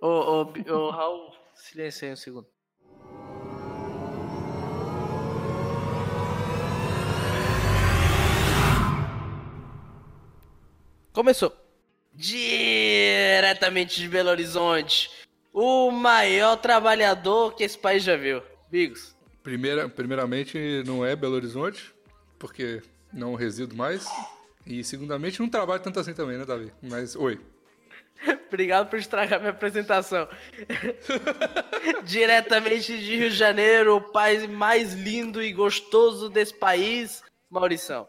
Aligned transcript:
Ô, 0.00 0.08
ô, 0.08 0.52
ô, 0.72 0.90
Raul, 0.90 1.32
silêncio 1.54 2.06
aí 2.06 2.12
um 2.12 2.16
segundo. 2.16 2.46
Começou. 11.12 11.56
Diretamente 12.12 14.00
de 14.00 14.08
Belo 14.08 14.30
Horizonte, 14.30 15.10
o 15.52 15.90
maior 15.92 16.56
trabalhador 16.56 17.54
que 17.54 17.62
esse 17.62 17.78
país 17.78 18.02
já 18.02 18.16
viu. 18.16 18.42
Bigos. 18.68 19.14
Primeira, 19.42 19.88
primeiramente, 19.88 20.82
não 20.84 21.04
é 21.04 21.14
Belo 21.14 21.34
Horizonte, 21.34 21.94
porque 22.38 22.82
não 23.12 23.34
resido 23.34 23.76
mais. 23.76 24.06
E, 24.66 24.82
segundamente, 24.82 25.38
não 25.38 25.48
trabalho 25.48 25.82
tanto 25.82 26.00
assim 26.00 26.14
também, 26.14 26.36
né, 26.36 26.44
Davi? 26.44 26.72
Mas, 26.82 27.14
oi. 27.14 27.40
Obrigado 28.48 28.88
por 28.88 28.98
estragar 28.98 29.40
minha 29.40 29.50
apresentação. 29.50 30.28
Diretamente 32.04 32.98
de 32.98 33.16
Rio 33.16 33.30
de 33.30 33.36
Janeiro, 33.36 33.96
o 33.96 34.00
país 34.00 34.46
mais 34.46 34.94
lindo 34.94 35.42
e 35.42 35.52
gostoso 35.52 36.28
desse 36.28 36.54
país, 36.54 37.22
Maurição. 37.50 38.08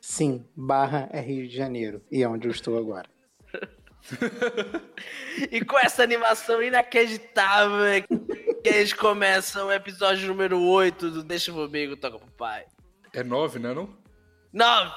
Sim, 0.00 0.46
Barra 0.54 1.08
é 1.12 1.20
Rio 1.20 1.48
de 1.48 1.56
Janeiro. 1.56 2.02
E 2.10 2.22
é 2.22 2.28
onde 2.28 2.46
eu 2.46 2.52
estou 2.52 2.76
agora. 2.76 3.08
e 5.50 5.64
com 5.64 5.78
essa 5.78 6.02
animação 6.02 6.62
inacreditável 6.62 7.78
que 8.62 8.68
a 8.68 8.72
gente 8.72 8.94
começa 8.96 9.64
o 9.64 9.72
episódio 9.72 10.28
número 10.28 10.60
8 10.60 11.10
do 11.10 11.22
Deixa 11.22 11.52
Comigo, 11.52 11.96
Toca 11.96 12.18
pro 12.18 12.30
Pai. 12.32 12.66
É 13.12 13.22
9, 13.22 13.58
né 13.58 13.72
não? 13.72 13.96
9! 14.52 14.92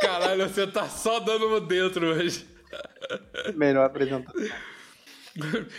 Caralho, 0.00 0.48
você 0.48 0.66
tá 0.66 0.88
só 0.88 1.20
dando 1.20 1.48
no 1.48 1.60
dentro 1.60 2.06
hoje. 2.06 2.51
Melhor 3.54 3.86
apresentação. 3.86 4.42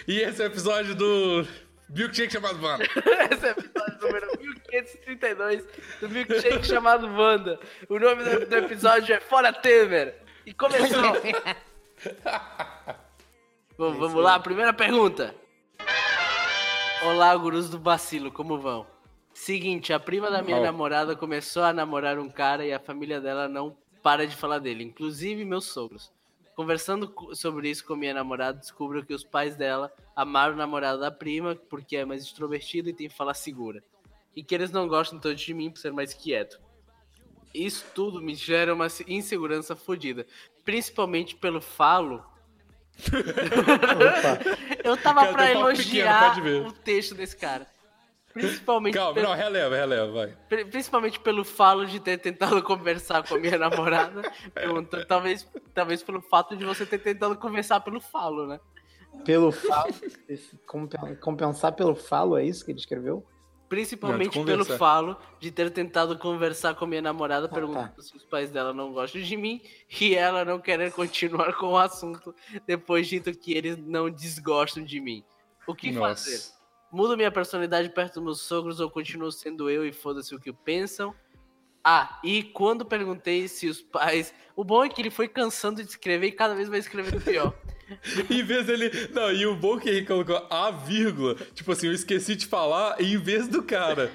E 0.08 0.20
esse 0.20 0.42
é 0.42 0.46
o 0.46 0.48
episódio 0.48 0.96
do 0.96 1.46
Milkshake 1.90 2.34
chamado 2.34 2.62
Wanda. 2.64 2.86
esse 3.32 3.46
é 3.48 3.50
o 3.50 3.60
episódio 3.60 3.98
número 4.02 4.28
1532 4.40 5.64
do 6.02 6.10
Milkshake 6.10 6.66
chamado 6.66 7.08
Wanda. 7.08 7.60
O 7.88 8.00
nome 8.00 8.24
do, 8.24 8.46
do 8.48 8.56
episódio 8.58 9.14
é 9.16 9.20
Fora 9.20 9.54
Temer. 9.54 10.16
E 10.46 10.54
começou. 10.54 11.14
Bom, 13.78 13.94
vamos 13.94 14.22
lá, 14.24 14.40
primeira 14.40 14.74
pergunta. 14.74 15.34
Olá, 17.04 17.36
gurus 17.36 17.70
do 17.70 17.80
bacilo, 17.80 18.32
como 18.32 18.58
vão? 18.60 18.86
Seguinte, 19.34 19.92
a 19.92 20.00
prima 20.00 20.30
da 20.30 20.42
minha 20.42 20.58
Oh. 20.58 20.64
namorada 20.64 21.16
começou 21.16 21.64
a 21.64 21.74
namorar 21.74 22.20
um 22.20 22.30
cara 22.30 22.66
e 22.66 22.72
a 22.72 22.80
família 22.80 23.20
dela 23.20 23.48
não 23.48 23.76
para 24.02 24.28
de 24.28 24.36
falar 24.36 24.60
dele, 24.60 24.84
inclusive 24.84 25.44
meus 25.44 25.66
sogros. 25.66 26.12
Conversando 26.56 27.08
co- 27.10 27.34
sobre 27.36 27.70
isso 27.70 27.86
com 27.86 27.96
minha 27.96 28.14
namorada, 28.14 28.60
descubro 28.60 29.04
que 29.06 29.14
os 29.14 29.24
pais 29.24 29.56
dela 29.56 29.92
amaram 30.16 30.54
o 30.54 30.58
namorado 30.58 31.00
da 31.00 31.10
prima 31.12 31.56
porque 31.56 31.98
é 31.98 32.06
mais 32.06 32.24
extrovertido 32.24 32.90
e 32.90 32.94
tem 32.94 33.10
fala 33.10 33.34
segura. 33.34 33.84
E 34.36 34.44
que 34.44 34.54
eles 34.54 34.72
não 34.72 34.88
gostam 34.88 35.20
tanto 35.20 35.36
de 35.36 35.54
mim 35.54 35.70
por 35.72 35.80
ser 35.80 35.92
mais 35.92 36.14
quieto. 36.14 36.60
Isso 37.54 37.86
tudo 37.94 38.22
me 38.22 38.34
gera 38.36 38.74
uma 38.74 38.90
se- 38.90 39.06
insegurança 39.08 39.76
fodida. 39.76 40.26
Principalmente 40.66 41.36
pelo 41.36 41.62
falo. 41.62 42.24
Eu 44.84 44.98
tava 44.98 45.22
Cara, 45.22 45.34
pra 45.34 45.52
elogiar 45.52 46.38
o 46.68 46.72
texto 46.72 47.16
desse 47.16 47.36
cara. 47.36 47.68
Principalmente, 48.34 48.96
Calma, 48.96 49.14
pelo, 49.14 49.28
não, 49.28 49.36
releva, 49.36 49.76
releva, 49.76 50.12
vai. 50.12 50.38
pri- 50.50 50.66
principalmente 50.66 51.20
pelo 51.20 51.46
falo 51.46 51.86
de 51.86 52.00
ter 52.00 52.18
tentado 52.18 52.62
conversar 52.64 53.28
com 53.28 53.36
a 53.36 53.40
minha 53.40 53.58
namorada. 53.58 54.22
Perguntando, 54.54 55.06
talvez, 55.06 55.48
talvez 55.74 56.02
pelo 56.02 56.20
fato 56.22 56.56
de 56.56 56.66
você 56.66 56.86
ter 56.86 56.98
tentado 56.98 57.36
conversar 57.38 57.80
pelo 57.82 58.02
falo, 58.02 58.48
né? 58.48 58.60
Pelo 59.24 59.52
falo. 59.52 59.94
Compensar 61.22 61.74
pelo 61.74 61.94
falo, 61.94 62.38
é 62.38 62.44
isso 62.44 62.66
que 62.66 62.72
ele 62.72 62.80
escreveu? 62.80 63.24
Principalmente 63.70 64.38
Não, 64.38 64.46
pelo 64.46 64.66
falo 64.66 65.18
de 65.40 65.50
ter 65.50 65.72
tentado 65.72 66.18
conversar 66.18 66.76
com 66.76 66.86
a 66.86 66.88
minha 66.88 67.02
namorada, 67.02 67.50
perguntando 67.50 67.90
tá. 67.90 68.02
se 68.02 68.16
os 68.16 68.24
pais 68.24 68.52
dela 68.52 68.72
não 68.74 68.94
gostam 68.94 69.22
de 69.22 69.36
mim 69.36 69.62
e 70.00 70.16
ela 70.16 70.46
não 70.46 70.60
querer 70.60 70.92
continuar 70.92 71.54
com 71.54 71.68
o 71.68 71.78
assunto 71.78 72.36
depois 72.68 73.08
dito 73.08 73.32
que 73.32 73.54
eles 73.54 73.78
não 73.78 74.10
desgostam 74.12 74.84
de 74.84 75.00
mim. 75.00 75.24
O 75.66 75.74
que 75.74 75.94
fazer? 75.94 76.40
Mudo 76.94 77.18
minha 77.18 77.32
personalidade 77.32 77.90
perto 77.90 78.14
dos 78.14 78.24
meus 78.24 78.42
sogros 78.42 78.80
ou 78.80 78.88
continuo 78.88 79.32
sendo 79.32 79.68
eu 79.68 79.84
e 79.84 79.92
foda-se 79.92 80.36
o 80.36 80.40
que 80.40 80.54
pensam? 80.54 81.12
Ah, 81.84 82.20
e 82.24 82.44
quando 82.44 82.86
perguntei 82.86 83.48
se 83.48 83.68
os 83.68 83.82
pais. 83.82 84.32
O 84.56 84.64
bom 84.64 84.86
é 84.86 84.90
que 84.90 85.02
ele 85.02 85.10
foi 85.10 85.28
cansando 85.28 85.82
de 85.82 85.90
escrever 85.90 86.28
e 86.28 86.32
cada 86.32 86.54
vez 86.54 86.70
vai 86.70 86.78
escrevendo 86.78 87.20
pior. 87.20 87.52
Em 88.30 88.44
vez 88.44 88.68
dele. 88.68 88.92
Não, 89.12 89.32
e 89.32 89.44
o 89.46 89.56
bom 89.56 89.80
que 89.80 89.90
ele 89.90 90.06
colocou 90.06 90.48
a 90.50 90.70
vírgula, 90.70 91.36
tipo 91.54 91.72
assim, 91.72 91.88
eu 91.88 91.94
esqueci 91.94 92.36
de 92.36 92.46
falar, 92.46 93.02
em 93.02 93.18
vez 93.18 93.48
do 93.48 93.62
cara 93.62 94.12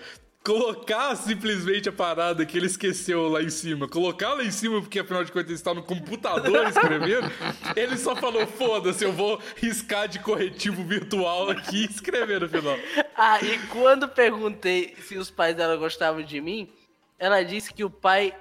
colocar 0.48 1.14
simplesmente 1.14 1.90
a 1.90 1.92
parada 1.92 2.46
que 2.46 2.56
ele 2.56 2.64
esqueceu 2.64 3.28
lá 3.28 3.42
em 3.42 3.50
cima, 3.50 3.86
colocar 3.86 4.32
lá 4.32 4.42
em 4.42 4.50
cima, 4.50 4.80
porque 4.80 4.98
afinal 4.98 5.22
de 5.22 5.30
contas 5.30 5.48
ele 5.48 5.56
está 5.56 5.74
no 5.74 5.82
computador 5.82 6.66
escrevendo, 6.68 7.30
ele 7.76 7.98
só 7.98 8.16
falou: 8.16 8.46
foda-se, 8.46 9.04
eu 9.04 9.12
vou 9.12 9.38
riscar 9.56 10.08
de 10.08 10.18
corretivo 10.20 10.82
virtual 10.84 11.50
aqui 11.50 11.82
e 11.82 11.84
escrever 11.84 12.40
no 12.40 12.48
final. 12.48 12.78
Ah, 13.14 13.38
e 13.42 13.58
quando 13.66 14.08
perguntei 14.08 14.96
se 15.02 15.18
os 15.18 15.30
pais 15.30 15.54
dela 15.54 15.76
gostavam 15.76 16.22
de 16.22 16.40
mim, 16.40 16.72
ela 17.18 17.42
disse 17.42 17.74
que 17.74 17.84
o 17.84 17.90
pai 17.90 18.34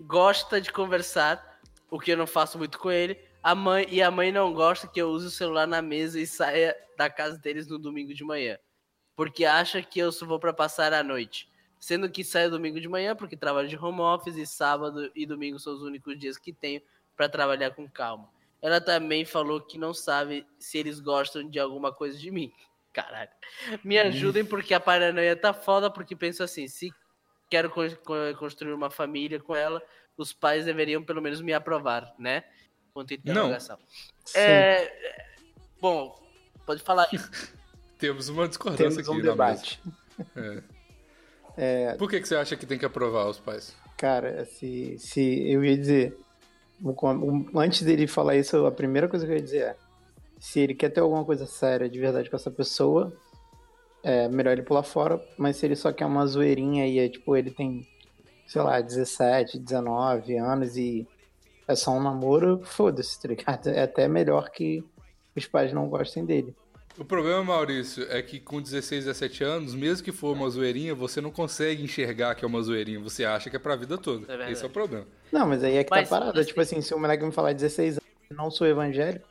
gosta 0.00 0.60
de 0.60 0.72
conversar, 0.72 1.60
o 1.88 2.00
que 2.00 2.10
eu 2.10 2.16
não 2.16 2.26
faço 2.26 2.58
muito 2.58 2.76
com 2.76 2.90
ele. 2.90 3.16
A 3.40 3.54
mãe 3.54 3.86
e 3.88 4.02
a 4.02 4.10
mãe 4.10 4.32
não 4.32 4.52
gosta 4.52 4.88
que 4.88 5.00
eu 5.00 5.10
use 5.10 5.28
o 5.28 5.30
celular 5.30 5.68
na 5.68 5.80
mesa 5.80 6.18
e 6.18 6.26
saia 6.26 6.74
da 6.98 7.08
casa 7.08 7.38
deles 7.38 7.68
no 7.68 7.78
domingo 7.78 8.12
de 8.12 8.24
manhã, 8.24 8.58
porque 9.14 9.44
acha 9.44 9.80
que 9.80 10.00
eu 10.00 10.10
só 10.10 10.26
vou 10.26 10.40
para 10.40 10.52
passar 10.52 10.92
a 10.92 11.04
noite. 11.04 11.51
Sendo 11.82 12.08
que 12.08 12.22
saio 12.22 12.48
domingo 12.48 12.80
de 12.80 12.86
manhã 12.88 13.16
porque 13.16 13.36
trabalho 13.36 13.66
de 13.66 13.76
home 13.76 13.98
office 14.02 14.36
e 14.36 14.46
sábado 14.46 15.10
e 15.16 15.26
domingo 15.26 15.58
são 15.58 15.74
os 15.74 15.82
únicos 15.82 16.16
dias 16.16 16.38
que 16.38 16.52
tenho 16.52 16.80
para 17.16 17.28
trabalhar 17.28 17.72
com 17.72 17.88
calma. 17.90 18.30
Ela 18.62 18.80
também 18.80 19.24
falou 19.24 19.60
que 19.60 19.76
não 19.76 19.92
sabe 19.92 20.46
se 20.60 20.78
eles 20.78 21.00
gostam 21.00 21.42
de 21.50 21.58
alguma 21.58 21.92
coisa 21.92 22.16
de 22.16 22.30
mim. 22.30 22.52
Caralho. 22.94 23.30
Me 23.82 23.98
ajudem 23.98 24.44
porque 24.44 24.72
a 24.72 24.78
paranoia 24.78 25.34
tá 25.34 25.52
foda, 25.52 25.90
porque 25.90 26.14
penso 26.14 26.44
assim, 26.44 26.68
se 26.68 26.94
quero 27.50 27.68
con- 27.68 27.96
con- 28.04 28.34
construir 28.38 28.74
uma 28.74 28.88
família 28.88 29.40
com 29.40 29.56
ela, 29.56 29.82
os 30.16 30.32
pais 30.32 30.64
deveriam 30.66 31.02
pelo 31.02 31.20
menos 31.20 31.40
me 31.40 31.52
aprovar, 31.52 32.14
né? 32.16 32.44
Ponto 32.94 33.08
de 33.08 33.14
interrogação. 33.14 33.76
Sim. 34.24 34.38
É, 34.38 34.82
é, 34.84 35.26
bom, 35.80 36.16
pode 36.64 36.80
falar. 36.80 37.08
Temos 37.98 38.28
uma 38.28 38.46
discordância 38.46 39.02
Temos 39.02 39.08
um 39.08 39.12
aqui 39.14 39.22
na 39.24 39.30
debate. 39.32 39.80
mesa. 40.36 40.64
É. 41.56 41.94
Por 41.94 42.08
que, 42.08 42.20
que 42.20 42.28
você 42.28 42.36
acha 42.36 42.56
que 42.56 42.66
tem 42.66 42.78
que 42.78 42.84
aprovar 42.84 43.28
os 43.28 43.38
pais? 43.38 43.74
Cara, 43.96 44.44
se, 44.44 44.96
se 44.98 45.50
eu 45.50 45.64
ia 45.64 45.76
dizer. 45.76 46.16
Antes 47.54 47.82
dele 47.82 48.08
falar 48.08 48.34
isso, 48.36 48.66
a 48.66 48.72
primeira 48.72 49.08
coisa 49.08 49.24
que 49.24 49.32
eu 49.32 49.36
ia 49.36 49.42
dizer 49.42 49.62
é: 49.62 49.76
se 50.38 50.58
ele 50.58 50.74
quer 50.74 50.88
ter 50.88 51.00
alguma 51.00 51.24
coisa 51.24 51.46
séria 51.46 51.88
de 51.88 51.98
verdade 52.00 52.28
com 52.28 52.34
essa 52.34 52.50
pessoa, 52.50 53.12
é 54.02 54.28
melhor 54.28 54.52
ele 54.52 54.62
pular 54.62 54.82
fora. 54.82 55.24
Mas 55.38 55.56
se 55.56 55.66
ele 55.66 55.76
só 55.76 55.92
quer 55.92 56.06
uma 56.06 56.26
zoeirinha 56.26 56.86
e 56.86 56.98
é 56.98 57.08
tipo, 57.08 57.36
ele 57.36 57.50
tem, 57.50 57.86
sei 58.46 58.62
lá, 58.62 58.80
17, 58.80 59.58
19 59.58 60.36
anos 60.36 60.76
e 60.76 61.06
é 61.68 61.76
só 61.76 61.92
um 61.92 62.02
namoro, 62.02 62.60
foda-se, 62.64 63.20
tá 63.20 63.28
ligado? 63.28 63.68
É 63.68 63.82
até 63.82 64.08
melhor 64.08 64.50
que 64.50 64.84
os 65.36 65.46
pais 65.46 65.72
não 65.72 65.88
gostem 65.88 66.24
dele. 66.24 66.54
O 66.98 67.04
problema, 67.04 67.42
Maurício, 67.42 68.06
é 68.10 68.20
que 68.20 68.38
com 68.38 68.60
16, 68.60 69.06
17 69.06 69.42
anos, 69.44 69.74
mesmo 69.74 70.04
que 70.04 70.12
for 70.12 70.36
uma 70.36 70.48
zoeirinha, 70.50 70.94
você 70.94 71.20
não 71.20 71.30
consegue 71.30 71.82
enxergar 71.82 72.34
que 72.34 72.44
é 72.44 72.48
uma 72.48 72.62
zoeirinha. 72.62 73.00
Você 73.00 73.24
acha 73.24 73.48
que 73.48 73.56
é 73.56 73.58
pra 73.58 73.74
vida 73.76 73.96
toda. 73.96 74.26
verdade. 74.26 74.52
Esse 74.52 74.62
é 74.62 74.66
o 74.66 74.70
problema. 74.70 75.06
Não, 75.32 75.46
mas 75.46 75.64
aí 75.64 75.76
é 75.78 75.84
que 75.84 75.90
Mas, 75.90 76.08
tá 76.08 76.18
parado. 76.18 76.36
mas 76.36 76.46
Tipo 76.46 76.60
assim, 76.60 76.80
se 76.82 76.94
o 76.94 76.98
moleque 76.98 77.24
me 77.24 77.32
falar 77.32 77.54
16 77.54 77.94
anos 77.96 78.04
e 78.30 78.34
não 78.34 78.50
sou 78.50 78.66
evangélico, 78.66 79.26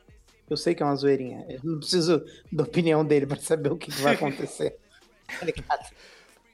eu 0.50 0.56
sei 0.56 0.74
que 0.74 0.82
é 0.82 0.86
uma 0.86 0.96
zoeirinha. 0.96 1.46
Eu 1.48 1.60
não 1.62 1.78
preciso 1.78 2.24
da 2.50 2.64
opinião 2.64 3.04
dele 3.04 3.26
pra 3.26 3.36
saber 3.38 3.70
o 3.70 3.76
que, 3.76 3.90
que 3.92 4.00
vai 4.02 4.14
acontecer. 4.16 4.76
tá 5.38 5.46
ligado? 5.46 5.88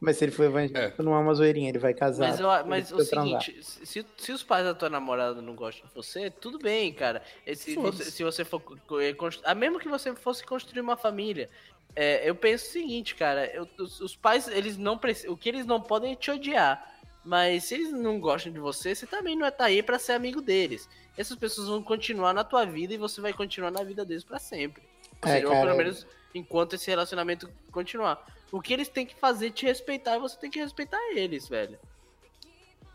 Mas 0.01 0.17
se 0.17 0.25
ele 0.25 0.33
for 0.33 0.45
evangélico, 0.45 1.03
não 1.03 1.13
é 1.15 1.19
uma 1.19 1.35
zoeirinha, 1.35 1.69
ele 1.71 1.79
vai 1.79 1.93
casar. 1.93 2.29
Mas, 2.29 2.39
eu, 2.41 2.47
mas 2.67 2.93
o 2.93 2.97
transar. 2.99 3.43
seguinte, 3.43 3.65
se, 3.65 4.07
se 4.17 4.33
os 4.33 4.43
pais 4.45 4.65
da 4.65 4.73
tua 4.75 4.89
namorada 4.89 5.43
não 5.43 5.55
gostam 5.57 5.89
de 5.89 5.95
você, 5.95 6.31
tudo 6.31 6.59
bem, 6.59 6.93
cara. 6.93 7.21
Se 7.57 7.75
você, 7.75 8.05
se 8.05 8.23
você 8.23 8.45
for. 8.45 8.63
eh, 9.01 9.13
const- 9.15 9.43
ah, 9.45 9.55
mesmo 9.55 9.81
que 9.81 9.89
você 9.89 10.15
fosse 10.15 10.45
construir 10.47 10.81
uma 10.81 10.97
família, 10.97 11.51
é, 11.97 12.29
eu 12.29 12.35
penso 12.35 12.67
o 12.67 12.73
seguinte, 12.73 13.15
cara. 13.17 13.47
eu- 13.53 13.69
os, 13.79 14.01
os 14.01 14.15
pais, 14.15 14.47
eles 14.47 14.77
não 14.77 14.97
precisam. 14.97 15.33
O 15.33 15.37
que 15.37 15.49
eles 15.49 15.67
não 15.67 15.81
podem 15.81 16.13
é 16.13 16.17
te 16.17 16.31
odiar. 16.31 16.95
Mas 17.25 17.65
se 17.65 17.75
eles 17.75 17.93
não 17.93 18.21
gostam 18.21 18.53
de 18.53 18.61
você, 18.61 18.95
você 18.95 19.05
também 19.07 19.37
não 19.37 19.45
é 19.45 19.51
tá 19.51 19.65
aí 19.65 19.83
pra 19.83 19.99
ser 19.99 20.13
amigo 20.13 20.41
deles. 20.41 20.89
Essas 21.17 21.37
pessoas 21.37 21.67
vão 21.69 21.83
continuar 21.83 22.33
na 22.33 22.45
tua 22.45 22.65
vida 22.65 22.95
e 22.95 22.97
você 22.97 23.21
vai 23.21 23.33
continuar 23.33 23.73
na 23.73 23.83
vida 23.83 24.05
deles 24.05 24.23
pra 24.25 24.39
sempre. 24.39 24.83
Ou, 25.21 25.29
É, 25.29 25.35
seja, 25.35 25.47
ou 25.49 25.53
cara, 25.53 25.67
pelo 25.67 25.77
menos 25.77 26.07
enquanto 26.33 26.75
esse 26.75 26.89
relacionamento 26.89 27.51
continuar. 27.73 28.25
O 28.51 28.61
que 28.61 28.73
eles 28.73 28.89
têm 28.89 29.05
que 29.07 29.15
fazer 29.15 29.49
é 29.49 29.51
te 29.51 29.67
respeitar 29.67 30.17
e 30.17 30.21
você 30.21 30.39
tem 30.39 30.51
que 30.51 30.59
respeitar 30.59 30.99
eles, 31.15 31.49
velho. 31.49 31.79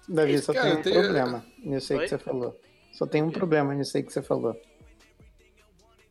Davi, 0.07 0.33
Esse 0.33 0.45
só 0.45 0.53
cara 0.53 0.69
tem 0.69 0.77
um 0.77 0.81
tem- 0.81 0.93
problema 0.93 1.45
nisso 1.59 1.93
aí 1.93 1.99
Oi? 1.99 2.05
que 2.05 2.09
você 2.09 2.17
falou. 2.17 2.59
Só 2.91 3.05
tem 3.07 3.23
um 3.23 3.31
problema 3.31 3.73
nisso 3.73 3.95
aí 3.97 4.03
que 4.03 4.11
você 4.11 4.21
falou. 4.21 4.59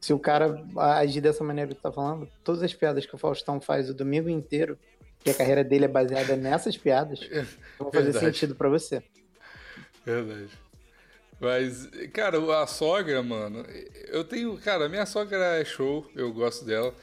Se 0.01 0.13
o 0.13 0.19
cara 0.19 0.65
agir 0.99 1.21
dessa 1.21 1.45
maneira 1.45 1.69
que 1.71 1.77
tu 1.77 1.83
tá 1.83 1.93
falando, 1.93 2.29
todas 2.43 2.63
as 2.63 2.75
piadas 2.75 3.07
que 3.07 3.15
o 3.15 3.19
Faustão 3.19 3.61
faz 3.61 3.89
o 3.89 3.95
domingo 3.95 4.29
inteiro, 4.29 4.79
que 5.21 5.31
a 5.31 5.35
carreira 5.35 5.63
dele 5.63 5.85
é 5.85 5.89
baseada 5.89 6.35
nessas 6.37 6.77
piadas, 6.77 7.21
vão 7.79 7.93
fazer 7.93 8.11
Verdade. 8.13 8.25
sentido 8.27 8.55
pra 8.57 8.69
você. 8.69 9.03
Verdade. 10.05 10.51
Mas, 11.39 11.87
cara, 12.13 12.39
a 12.63 12.67
sogra, 12.67 13.23
mano, 13.23 13.65
eu 14.09 14.25
tenho. 14.25 14.57
Cara, 14.59 14.87
a 14.87 14.89
minha 14.89 15.07
sogra 15.07 15.61
é 15.61 15.65
show, 15.65 16.09
eu 16.15 16.33
gosto 16.33 16.65
dela. 16.65 16.95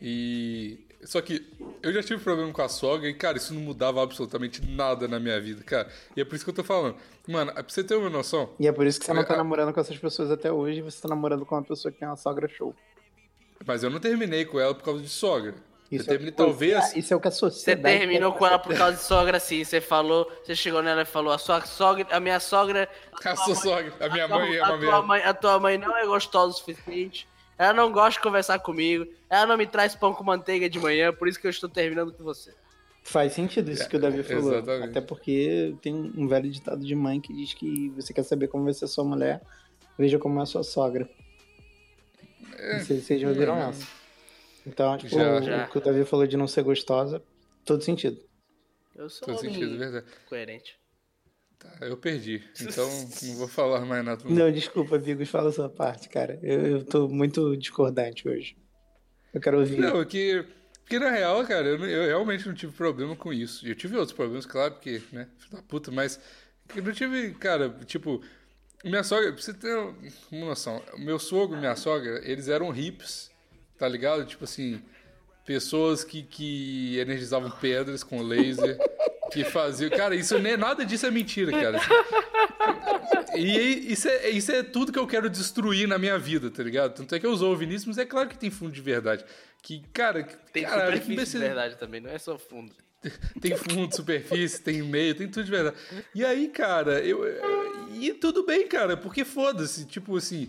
E. 0.00 0.86
Só 1.04 1.20
que 1.20 1.44
eu 1.82 1.92
já 1.92 2.02
tive 2.02 2.22
problema 2.22 2.52
com 2.52 2.62
a 2.62 2.68
sogra 2.68 3.08
e, 3.08 3.14
cara, 3.14 3.36
isso 3.36 3.52
não 3.52 3.60
mudava 3.60 4.00
absolutamente 4.02 4.64
nada 4.64 5.08
na 5.08 5.18
minha 5.18 5.40
vida, 5.40 5.62
cara. 5.64 5.88
E 6.16 6.20
é 6.20 6.24
por 6.24 6.36
isso 6.36 6.44
que 6.44 6.50
eu 6.50 6.54
tô 6.54 6.62
falando. 6.62 6.96
Mano, 7.26 7.52
pra 7.52 7.64
você 7.66 7.82
ter 7.82 7.96
uma 7.96 8.08
noção, 8.08 8.50
E 8.60 8.68
é 8.68 8.72
por 8.72 8.86
isso 8.86 9.00
que 9.00 9.06
você 9.06 9.12
não 9.12 9.24
tá 9.24 9.32
É, 9.32 9.34
a- 9.34 9.38
namorando 9.38 9.72
com 9.74 9.80
essas 9.80 9.98
pessoas 9.98 10.30
até 10.30 10.52
hoje, 10.52 10.80
você 10.80 11.00
tá 11.02 11.08
namorando 11.08 11.44
com 11.44 11.54
uma 11.56 11.62
pessoa 11.64 11.90
que 11.90 11.98
tem 11.98 12.06
uma 12.08 12.16
sogra 12.16 12.48
show. 12.48 12.74
mas 13.66 13.82
eu 13.84 13.90
não 13.90 14.00
terminei 14.00 14.44
com 14.44 14.58
ela 14.60 14.74
por 14.74 14.82
causa 14.84 15.00
de 15.02 15.08
sogra. 15.08 15.54
Isso 15.90 16.04
eu 16.04 16.06
terminei, 16.08 16.30
é 16.30 16.32
o 16.32 16.36
que- 16.36 16.42
talvez. 16.44 16.74
Ah, 16.94 16.98
Isso 16.98 17.12
é 17.12 17.16
o 17.16 17.20
que 17.20 17.28
a 17.28 17.30
Você 17.30 17.38
sociedade... 17.38 17.98
terminou 17.98 18.32
quer 18.32 18.38
com 18.38 18.46
ela 18.46 18.58
por 18.58 18.74
causa 18.76 18.96
de 18.96 19.02
sogra, 19.02 19.38
sim. 19.38 19.62
Você 19.62 19.80
falou, 19.80 20.30
você 20.42 20.56
chegou 20.56 20.82
nela 20.82 21.02
e 21.02 21.04
falou, 21.04 21.32
a 21.32 21.38
sua 21.38 21.60
sogra, 21.66 22.06
a 22.10 22.18
minha 22.18 22.40
sogra. 22.40 22.88
A 23.24 23.36
sua 23.36 23.54
sogra, 23.54 23.92
a 24.00 24.08
minha 24.08 24.26
tua- 24.26 24.38
mãe 24.38 24.54
é 24.56 24.60
a 24.60 24.68
uma 24.72 24.78
tua 24.78 25.02
mãe, 25.02 25.22
a 25.22 25.34
tua 25.34 25.60
mãe 25.60 25.78
não 25.78 25.96
é 25.96 26.06
gostosa 26.06 26.54
o 26.54 26.56
suficiente. 26.58 27.28
Ela 27.58 27.72
não 27.72 27.92
gosta 27.92 28.18
de 28.18 28.20
conversar 28.20 28.58
comigo. 28.58 29.06
Ela 29.30 29.46
não 29.46 29.56
me 29.56 29.66
traz 29.66 29.94
pão 29.94 30.12
com 30.14 30.24
manteiga 30.24 30.68
de 30.68 30.78
manhã, 30.78 31.12
por 31.12 31.28
isso 31.28 31.40
que 31.40 31.46
eu 31.46 31.50
estou 31.50 31.68
terminando 31.68 32.12
com 32.12 32.24
você. 32.24 32.54
Faz 33.04 33.32
sentido 33.32 33.70
isso 33.70 33.88
que 33.88 33.96
o 33.96 34.00
Davi 34.00 34.22
falou. 34.22 34.52
exatamente. 34.54 34.90
Até 34.90 35.00
porque 35.00 35.74
tem 35.82 35.94
um 36.16 36.28
velho 36.28 36.48
ditado 36.50 36.84
de 36.84 36.94
mãe 36.94 37.20
que 37.20 37.32
diz 37.32 37.52
que 37.52 37.88
você 37.90 38.12
quer 38.14 38.22
saber 38.22 38.48
como 38.48 38.64
vai 38.64 38.72
ser 38.72 38.86
sua 38.86 39.04
mulher, 39.04 39.42
veja 39.98 40.18
como 40.18 40.38
é 40.38 40.42
a 40.42 40.46
sua 40.46 40.62
sogra. 40.62 41.08
É. 42.56 42.78
Não 42.78 42.84
sei 42.84 42.96
se 42.98 43.02
vocês 43.06 43.20
já 43.20 43.28
ouviram 43.28 43.54
Hum. 43.56 43.68
essa. 43.70 43.86
Então, 44.66 44.96
tipo, 44.96 45.16
Já. 45.16 45.38
o, 45.38 45.42
Já. 45.42 45.66
que 45.66 45.78
o 45.78 45.80
Davi 45.80 46.04
falou 46.04 46.26
de 46.26 46.36
não 46.36 46.46
ser 46.46 46.62
gostosa, 46.62 47.20
todo 47.64 47.82
sentido. 47.82 48.20
Eu 48.94 49.08
sou 49.10 49.26
Todo 49.26 49.40
sentido, 49.40 49.76
verdade. 49.78 50.06
coerente. 50.28 50.78
Tá, 51.62 51.86
eu 51.86 51.96
perdi. 51.96 52.42
Então 52.60 52.88
não 53.22 53.36
vou 53.36 53.46
falar 53.46 53.84
mais 53.84 54.04
nada. 54.04 54.24
Não, 54.28 54.50
desculpa, 54.50 54.98
Bigos, 54.98 55.28
fala 55.28 55.50
a 55.50 55.52
sua 55.52 55.68
parte, 55.68 56.08
cara. 56.08 56.38
Eu, 56.42 56.66
eu 56.66 56.84
tô 56.84 57.08
muito 57.08 57.56
discordante 57.56 58.28
hoje. 58.28 58.56
Eu 59.32 59.40
quero 59.40 59.60
ouvir. 59.60 59.78
Não, 59.78 60.00
é 60.00 60.04
que. 60.04 60.44
Porque 60.80 60.98
na 60.98 61.10
real, 61.10 61.46
cara, 61.46 61.68
eu, 61.68 61.78
eu 61.86 62.06
realmente 62.06 62.46
não 62.46 62.54
tive 62.54 62.72
problema 62.72 63.14
com 63.14 63.32
isso. 63.32 63.66
Eu 63.66 63.76
tive 63.76 63.96
outros 63.96 64.14
problemas, 64.14 64.44
claro, 64.44 64.72
porque, 64.74 65.00
né, 65.12 65.28
filho 65.38 65.56
da 65.56 65.62
puta, 65.62 65.92
mas. 65.92 66.18
Eu 66.74 66.82
não 66.82 66.92
tive, 66.92 67.32
cara, 67.34 67.70
tipo. 67.86 68.20
Minha 68.84 69.04
sogra, 69.04 69.32
pra 69.32 69.40
você 69.40 69.54
ter 69.54 69.72
uma 70.32 70.46
noção, 70.46 70.82
meu 70.98 71.16
sogro 71.16 71.56
e 71.56 71.60
minha 71.60 71.76
sogra, 71.76 72.20
eles 72.28 72.48
eram 72.48 72.74
hips, 72.74 73.30
tá 73.78 73.88
ligado? 73.88 74.26
Tipo 74.26 74.42
assim, 74.42 74.82
pessoas 75.46 76.02
que, 76.02 76.24
que 76.24 76.98
energizavam 76.98 77.48
pedras 77.48 78.02
com 78.02 78.20
laser, 78.20 78.76
que 79.32 79.44
faziam. 79.44 79.90
Cara, 79.90 80.14
isso 80.14 80.38
nem 80.38 80.56
nada 80.56 80.84
disso 80.84 81.06
é 81.06 81.10
mentira, 81.10 81.50
cara. 81.52 81.78
E 83.36 83.92
isso 83.92 84.08
é, 84.08 84.30
isso 84.30 84.52
é 84.52 84.62
tudo 84.62 84.92
que 84.92 84.98
eu 84.98 85.06
quero 85.06 85.28
destruir 85.30 85.88
na 85.88 85.98
minha 85.98 86.18
vida, 86.18 86.50
tá 86.50 86.62
ligado? 86.62 86.94
Tanto 86.94 87.14
é 87.14 87.20
que 87.20 87.26
eu 87.26 87.30
usou 87.32 87.52
o 87.52 87.56
Vinícius, 87.56 87.86
mas 87.86 87.98
é 87.98 88.04
claro 88.04 88.28
que 88.28 88.36
tem 88.38 88.50
fundo 88.50 88.72
de 88.72 88.80
verdade. 88.80 89.24
Que, 89.62 89.82
cara, 89.92 90.22
que- 90.22 90.36
Tem 90.52 90.64
que 90.64 90.70
superfície 90.70 91.06
de 91.06 91.12
imbecil- 91.12 91.40
verdade 91.40 91.76
também, 91.76 92.00
não 92.00 92.10
é 92.10 92.18
só 92.18 92.36
fundo. 92.38 92.72
tem 93.40 93.56
fundo, 93.56 93.94
superfície, 93.94 94.60
tem 94.62 94.82
meio, 94.82 95.14
tem 95.14 95.26
tudo 95.28 95.44
de 95.44 95.50
verdade. 95.50 95.76
E 96.14 96.24
aí, 96.24 96.48
cara, 96.48 97.00
eu. 97.00 97.20
E 97.94 98.12
tudo 98.14 98.44
bem, 98.44 98.66
cara, 98.68 98.96
porque 98.96 99.24
foda-se. 99.24 99.86
Tipo 99.86 100.16
assim, 100.16 100.48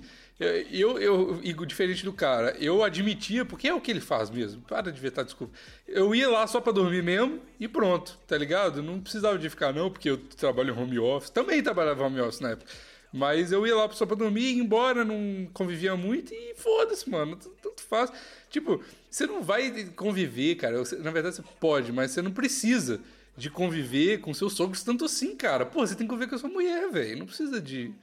eu, 0.72 1.00
eu, 1.00 1.42
eu, 1.44 1.66
diferente 1.66 2.04
do 2.04 2.13
cara, 2.13 2.56
eu 2.60 2.84
admitia, 2.84 3.45
porque 3.45 3.68
é 3.68 3.74
o 3.74 3.81
que 3.81 3.92
ele 3.92 4.00
faz 4.00 4.30
mesmo. 4.30 4.62
Para 4.62 4.92
de 4.92 5.00
vetar, 5.00 5.24
desculpa. 5.24 5.54
Eu 5.88 6.13
ia 6.13 6.30
lá 6.30 6.45
só 6.48 6.60
pra 6.60 6.72
dormir 6.72 7.04
mesmo 7.04 7.42
e 7.60 7.68
pronto, 7.68 8.18
tá 8.28 8.38
ligado? 8.38 8.81
Não 8.81 9.00
precisava 9.00 9.38
de 9.38 9.50
ficar, 9.50 9.74
não, 9.74 9.90
porque 9.90 10.10
eu 10.10 10.18
trabalho 10.18 10.78
home 10.78 11.00
office. 11.00 11.30
Também 11.30 11.62
trabalhava 11.62 12.06
home 12.06 12.19
office 12.22 12.40
na 12.40 12.51
época. 12.51 12.72
Mas 13.13 13.51
eu 13.51 13.68
ia 13.68 13.75
lá 13.75 13.88
só 13.92 14.07
pra 14.07 14.16
dormir, 14.16 14.56
ia 14.56 14.63
embora, 14.63 15.06
não 15.06 15.48
convivia 15.54 15.95
muito 15.95 16.34
e 16.34 16.56
foda-se, 16.56 17.07
mano. 17.07 17.36
Tanto 17.62 17.84
faz. 17.84 18.12
Tipo, 18.50 18.84
você 19.07 19.28
não 19.28 19.44
vai 19.44 19.86
conviver, 19.95 20.56
cara. 20.56 20.78
Na 21.00 21.12
verdade, 21.12 21.36
você 21.36 21.44
pode, 21.60 21.92
mas 21.92 22.10
você 22.10 22.24
não 22.24 22.31
precisa 22.31 23.00
de 23.38 23.51
conviver 23.51 24.19
com 24.19 24.34
seus 24.34 24.54
sogros 24.54 24.84
tanto 24.84 25.06
assim, 25.06 25.36
cara. 25.36 25.63
Pô, 25.63 25.86
você 25.86 25.95
tem 25.95 26.07
que 26.07 26.12
conviver 26.12 26.28
com 26.30 26.36
a 26.36 26.40
sua 26.40 26.50
mulher, 26.50 26.90
velho. 26.90 27.19
Não 27.19 27.25
precisa 27.28 27.62
de. 27.62 27.94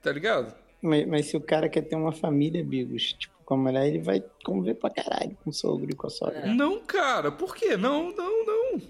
Tá 0.00 0.12
ligado? 0.12 0.54
Mas, 0.86 1.06
mas 1.06 1.26
se 1.26 1.36
o 1.36 1.40
cara 1.40 1.68
quer 1.68 1.82
ter 1.82 1.96
uma 1.96 2.12
família, 2.12 2.62
Bigos, 2.62 3.14
tipo, 3.14 3.34
com 3.44 3.54
a 3.54 3.56
mulher, 3.56 3.86
ele 3.88 4.00
vai 4.00 4.22
conviver 4.44 4.74
pra 4.74 4.90
caralho 4.90 5.36
com 5.42 5.48
o 5.50 5.52
sogro 5.52 5.90
e 5.90 5.94
com 5.94 6.06
a 6.06 6.10
sogra. 6.10 6.46
Não, 6.46 6.78
cara. 6.80 7.32
Por 7.32 7.56
quê? 7.56 7.76
Não, 7.76 8.10
não, 8.14 8.44
não. 8.46 8.82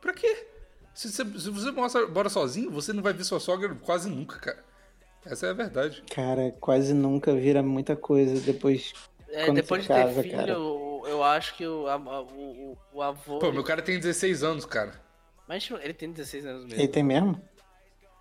Pra 0.00 0.12
quê? 0.12 0.46
Se 0.94 1.10
você, 1.10 1.24
se 1.24 1.50
você 1.50 1.70
mora, 1.70 2.28
sozinho, 2.28 2.70
você 2.70 2.92
não 2.92 3.02
vai 3.02 3.12
ver 3.12 3.24
sua 3.24 3.40
sogra 3.40 3.74
quase 3.76 4.10
nunca, 4.10 4.38
cara. 4.38 4.64
Essa 5.24 5.46
é 5.46 5.50
a 5.50 5.54
verdade. 5.54 6.02
Cara, 6.14 6.54
quase 6.60 6.92
nunca 6.92 7.34
vira 7.34 7.62
muita 7.62 7.96
coisa 7.96 8.40
depois. 8.40 8.92
É, 9.28 9.44
Quando 9.46 9.56
depois 9.56 9.84
você 9.84 9.92
de 9.92 9.98
ter 10.00 10.04
casa, 10.06 10.22
filho, 10.22 10.36
cara. 10.36 10.50
eu, 10.52 11.02
eu 11.06 11.22
acho 11.22 11.54
que 11.56 11.66
o, 11.66 11.86
a- 11.86 11.96
o, 12.22 12.76
o- 12.92 13.02
avô. 13.02 13.38
Pô, 13.38 13.52
meu 13.52 13.62
cara 13.64 13.80
tem 13.82 13.98
16 13.98 14.42
anos, 14.42 14.64
cara. 14.64 14.92
Mas 15.46 15.68
ele 15.82 15.94
tem 15.94 16.10
16 16.12 16.44
anos 16.46 16.64
mesmo. 16.64 16.78
Ele 16.80 16.88
tem 16.88 17.02
mesmo? 17.02 17.40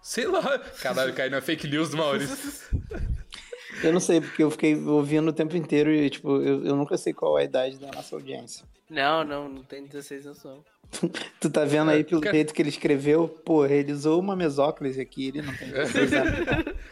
Sei 0.01 0.25
lá. 0.27 0.59
Caralho, 0.81 1.13
cai 1.13 1.29
na 1.29 1.41
fake 1.41 1.67
news 1.67 1.89
do 1.89 1.97
Maurício. 1.97 2.37
Eu 3.83 3.93
não 3.93 3.99
sei, 3.99 4.21
porque 4.21 4.43
eu 4.43 4.49
fiquei 4.51 4.75
ouvindo 4.75 5.27
o 5.29 5.33
tempo 5.33 5.55
inteiro 5.55 5.91
e, 5.93 6.09
tipo, 6.09 6.41
eu, 6.41 6.65
eu 6.65 6.75
nunca 6.75 6.97
sei 6.97 7.13
qual 7.13 7.37
é 7.37 7.41
a 7.43 7.45
idade 7.45 7.77
da 7.77 7.87
nossa 7.91 8.15
audiência. 8.15 8.65
Não, 8.89 9.23
não, 9.23 9.49
não 9.49 9.63
tem 9.63 9.85
16 9.85 10.25
anos 10.27 10.43
não. 10.43 10.63
Tu 11.39 11.49
tá 11.49 11.65
vendo 11.65 11.91
aí 11.91 12.03
pelo 12.03 12.23
jeito 12.23 12.53
que 12.53 12.61
ele 12.61 12.69
escreveu? 12.69 13.27
Porra, 13.27 13.73
ele 13.73 13.91
usou 13.91 14.19
uma 14.19 14.35
mesóclise 14.35 14.99
aqui, 15.01 15.27
ele 15.27 15.41
não 15.41 15.53
tem 15.55 15.69
16 15.69 16.13
anos. 16.13 16.33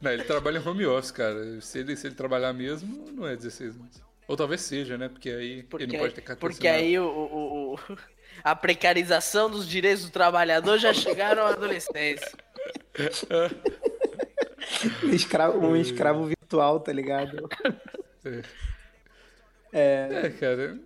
Não, 0.00 0.10
ele 0.10 0.24
trabalha 0.24 0.56
em 0.58 0.66
home 0.66 0.86
office, 0.86 1.10
cara. 1.10 1.60
Se 1.60 1.78
ele, 1.80 1.94
se 1.94 2.06
ele 2.06 2.14
trabalhar 2.14 2.54
mesmo, 2.54 3.04
não 3.12 3.26
é 3.26 3.36
16 3.36 3.76
anos. 3.76 4.02
Ou 4.26 4.34
talvez 4.34 4.62
seja, 4.62 4.96
né? 4.96 5.10
Porque 5.10 5.28
aí 5.28 5.62
Porque, 5.64 5.84
ele 5.84 5.92
não 5.92 6.00
pode 6.00 6.14
ter 6.14 6.22
carteira 6.22 6.54
porque 6.54 6.66
assinada. 6.66 6.86
aí 6.88 6.98
o, 6.98 7.04
o- 7.04 7.74
o- 7.74 7.78
a 8.42 8.56
precarização 8.56 9.50
dos 9.50 9.68
direitos 9.68 10.06
do 10.06 10.10
trabalhador 10.10 10.78
já 10.78 10.94
chegaram 10.94 11.42
à 11.42 11.50
adolescência. 11.50 12.32
Escravo, 15.12 15.58
um 15.58 15.76
escravo 15.76 16.24
virtual, 16.24 16.80
tá 16.80 16.92
ligado? 16.92 17.48
É, 19.72 20.30
cara. 20.38 20.78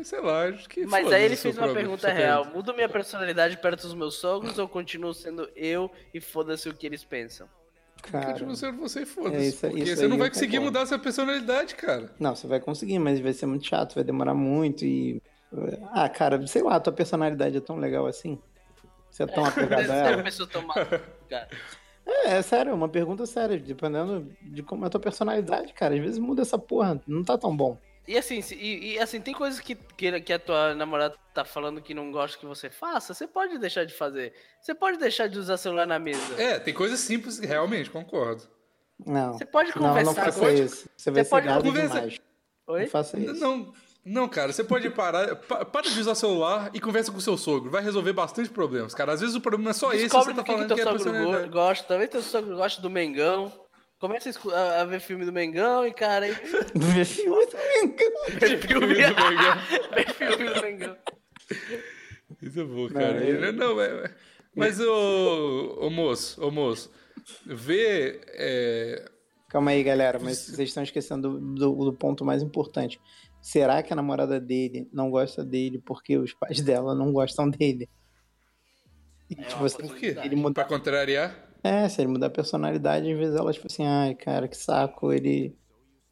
é, 0.00 0.04
Sei 0.04 0.20
lá, 0.20 0.44
acho 0.48 0.68
que. 0.68 0.84
Mas 0.86 1.10
aí 1.12 1.22
ele 1.24 1.36
fez 1.36 1.56
uma 1.56 1.72
pergunta 1.72 2.12
real. 2.12 2.44
Mudo 2.46 2.74
minha 2.74 2.88
personalidade 2.88 3.56
perto 3.58 3.82
dos 3.82 3.94
meus 3.94 4.16
sogros 4.16 4.58
ou 4.58 4.68
continuo 4.68 5.14
sendo 5.14 5.48
eu 5.54 5.90
e 6.12 6.20
foda-se 6.20 6.68
o 6.68 6.74
que 6.74 6.84
eles 6.86 7.04
pensam? 7.04 7.48
Cara, 8.02 8.26
Continua 8.32 8.54
sendo 8.56 8.78
você 8.78 9.00
e 9.00 9.02
É, 9.02 9.06
foda-se. 9.06 9.46
isso- 9.48 9.60
porque 9.68 9.82
isso 9.82 9.96
você 9.96 10.08
não 10.08 10.18
vai 10.18 10.28
conseguir 10.28 10.56
concordo. 10.58 10.66
mudar 10.72 10.80
essa 10.82 10.98
personalidade, 10.98 11.74
cara. 11.76 12.10
não, 12.18 12.34
você 12.36 12.46
vai 12.46 12.60
conseguir, 12.60 12.98
mas 12.98 13.18
vai 13.20 13.32
ser 13.32 13.46
muito 13.46 13.66
chato, 13.66 13.94
vai 13.94 14.04
demorar 14.04 14.34
muito 14.34 14.84
e... 14.84 15.22
Ah, 15.92 16.08
cara, 16.08 16.44
sei 16.46 16.62
lá, 16.62 16.78
tua 16.80 16.92
personalidade 16.92 17.56
é 17.56 17.60
tão 17.60 17.76
legal 17.76 18.06
assim? 18.06 18.38
Você 19.10 19.22
é 19.22 19.26
tão 19.26 19.44
apegado 19.46 19.88
a 19.88 19.94
é 19.94 20.12
ela? 20.12 20.22
pessoa 20.22 20.46
tão 20.48 20.62
mal, 20.66 20.74
cara. 21.30 21.48
É, 22.06 22.36
é 22.36 22.42
sério, 22.42 22.70
é 22.70 22.74
uma 22.74 22.88
pergunta 22.88 23.24
séria, 23.26 23.58
dependendo 23.58 24.30
de 24.42 24.62
como 24.62 24.84
é 24.84 24.86
a 24.86 24.90
tua 24.90 25.00
personalidade, 25.00 25.72
cara. 25.72 25.94
Às 25.94 26.00
vezes 26.00 26.18
muda 26.18 26.42
essa 26.42 26.58
porra, 26.58 27.00
não 27.06 27.22
tá 27.24 27.36
tão 27.38 27.56
bom. 27.56 27.78
E 28.06 28.18
assim, 28.18 28.40
e, 28.54 28.92
e, 28.92 28.98
assim, 28.98 29.18
tem 29.18 29.32
coisas 29.32 29.58
que, 29.60 29.74
que, 29.74 30.20
que 30.20 30.32
a 30.34 30.38
tua 30.38 30.74
namorada 30.74 31.14
tá 31.32 31.42
falando 31.42 31.80
que 31.80 31.94
não 31.94 32.12
gosta 32.12 32.36
que 32.38 32.44
você 32.44 32.68
faça, 32.68 33.14
você 33.14 33.26
pode 33.26 33.56
deixar 33.58 33.84
de 33.84 33.94
fazer. 33.94 34.34
Você 34.60 34.74
pode 34.74 34.98
deixar 34.98 35.26
de 35.26 35.38
usar 35.38 35.56
celular 35.56 35.86
na 35.86 35.98
mesa. 35.98 36.34
É, 36.40 36.58
tem 36.58 36.74
coisas 36.74 37.00
simples, 37.00 37.38
realmente, 37.38 37.88
concordo. 37.88 38.42
Não. 39.06 39.32
Você 39.32 39.46
pode 39.46 39.70
Não, 39.74 39.80
não 39.82 39.88
conversar 39.88 40.14
faça 40.26 40.38
com 40.40 40.50
isso. 40.50 40.88
Você 40.94 41.10
vai 41.10 41.22
Você 41.22 41.24
ser 41.24 41.30
pode 41.30 41.46
gado 41.46 41.64
conversar- 41.64 41.94
demais. 42.00 42.20
Oi? 42.66 42.80
Não 42.82 42.88
faça 42.90 43.18
isso. 43.18 43.34
Não, 43.40 43.72
não, 44.04 44.28
cara, 44.28 44.52
você 44.52 44.62
pode 44.62 44.88
parar. 44.90 45.34
pa- 45.36 45.64
Para 45.64 45.88
de 45.90 45.98
usar 45.98 46.14
celular 46.14 46.70
e 46.74 46.80
conversa 46.80 47.10
com 47.10 47.18
o 47.18 47.20
seu 47.22 47.36
sogro. 47.38 47.70
Vai 47.70 47.82
resolver 47.82 48.12
bastante 48.12 48.50
problemas, 48.50 48.94
cara. 48.94 49.12
Às 49.12 49.20
vezes 49.20 49.34
o 49.34 49.40
problema 49.40 49.70
é 49.70 49.72
só 49.72 49.92
esse, 49.92 50.04
Descobre 50.04 50.34
você 50.34 50.34
tá 50.34 50.42
do 50.42 50.44
que, 50.44 50.50
que 50.50 50.52
falando 50.52 50.68
teu 50.68 50.76
que 50.76 50.82
é 50.82 50.84
sogro 50.84 51.50
gosta. 51.50 51.84
Talvez 51.88 52.10
teu 52.10 52.22
sogro 52.22 52.56
goste 52.56 52.80
do 52.82 52.90
Mengão. 52.90 53.50
Começa 53.98 54.30
a, 54.52 54.82
a- 54.82 54.84
ver 54.84 55.00
filme 55.00 55.24
do 55.24 55.32
Mengão 55.32 55.86
e, 55.86 55.92
cara, 55.94 56.26
aí... 56.26 56.32
Ver 56.74 57.04
filme 57.06 57.46
do 57.46 57.56
Mengão. 57.56 58.10
Vê 58.38 58.56
filme, 58.58 58.86
do 58.86 58.94
Mengão. 58.94 59.56
Vê 59.94 60.04
filme 60.12 60.54
do 60.54 60.62
Mengão. 60.62 60.96
Isso 62.42 62.60
é 62.60 62.64
bom, 62.64 62.82
Não, 62.82 62.88
cara. 62.90 63.24
eu- 63.24 63.52
Não, 63.52 63.80
é- 63.80 64.10
mas, 64.54 64.78
ô, 64.80 65.78
ô 65.80 65.88
moço, 65.90 66.44
ô 66.44 66.50
moço, 66.50 66.90
vê. 67.46 68.20
é, 68.34 69.10
Calma 69.48 69.70
aí, 69.70 69.82
galera, 69.82 70.18
mas 70.18 70.38
vocês 70.38 70.68
estão 70.68 70.82
esquecendo 70.82 71.38
do, 71.38 71.54
do- 71.54 71.84
do 71.86 71.92
ponto 71.92 72.24
mais 72.24 72.42
importante. 72.42 73.00
Será 73.46 73.82
que 73.82 73.92
a 73.92 73.96
namorada 73.96 74.40
dele 74.40 74.88
não 74.90 75.10
gosta 75.10 75.44
dele 75.44 75.78
porque 75.78 76.16
os 76.16 76.32
pais 76.32 76.62
dela 76.62 76.94
não 76.94 77.12
gostam 77.12 77.50
dele? 77.50 77.90
E, 79.28 79.38
É 79.38 79.44
tipo, 79.44 79.64
assim, 79.66 79.86
por 79.86 79.96
quê? 79.96 80.16
ele 80.24 80.34
muda, 80.34 80.54
Pra 80.54 80.64
contrariar? 80.64 81.50
é, 81.62 81.86
se 81.90 82.00
ele 82.00 82.08
mudar 82.08 82.28
a 82.28 82.30
personalidade, 82.30 83.12
às 83.12 83.18
vezes 83.18 83.36
ela, 83.36 83.52
tipo 83.52 83.66
assim, 83.66 83.84
ai, 83.86 84.14
cara, 84.14 84.48
que 84.48 84.56
saco, 84.56 85.12
ele 85.12 85.54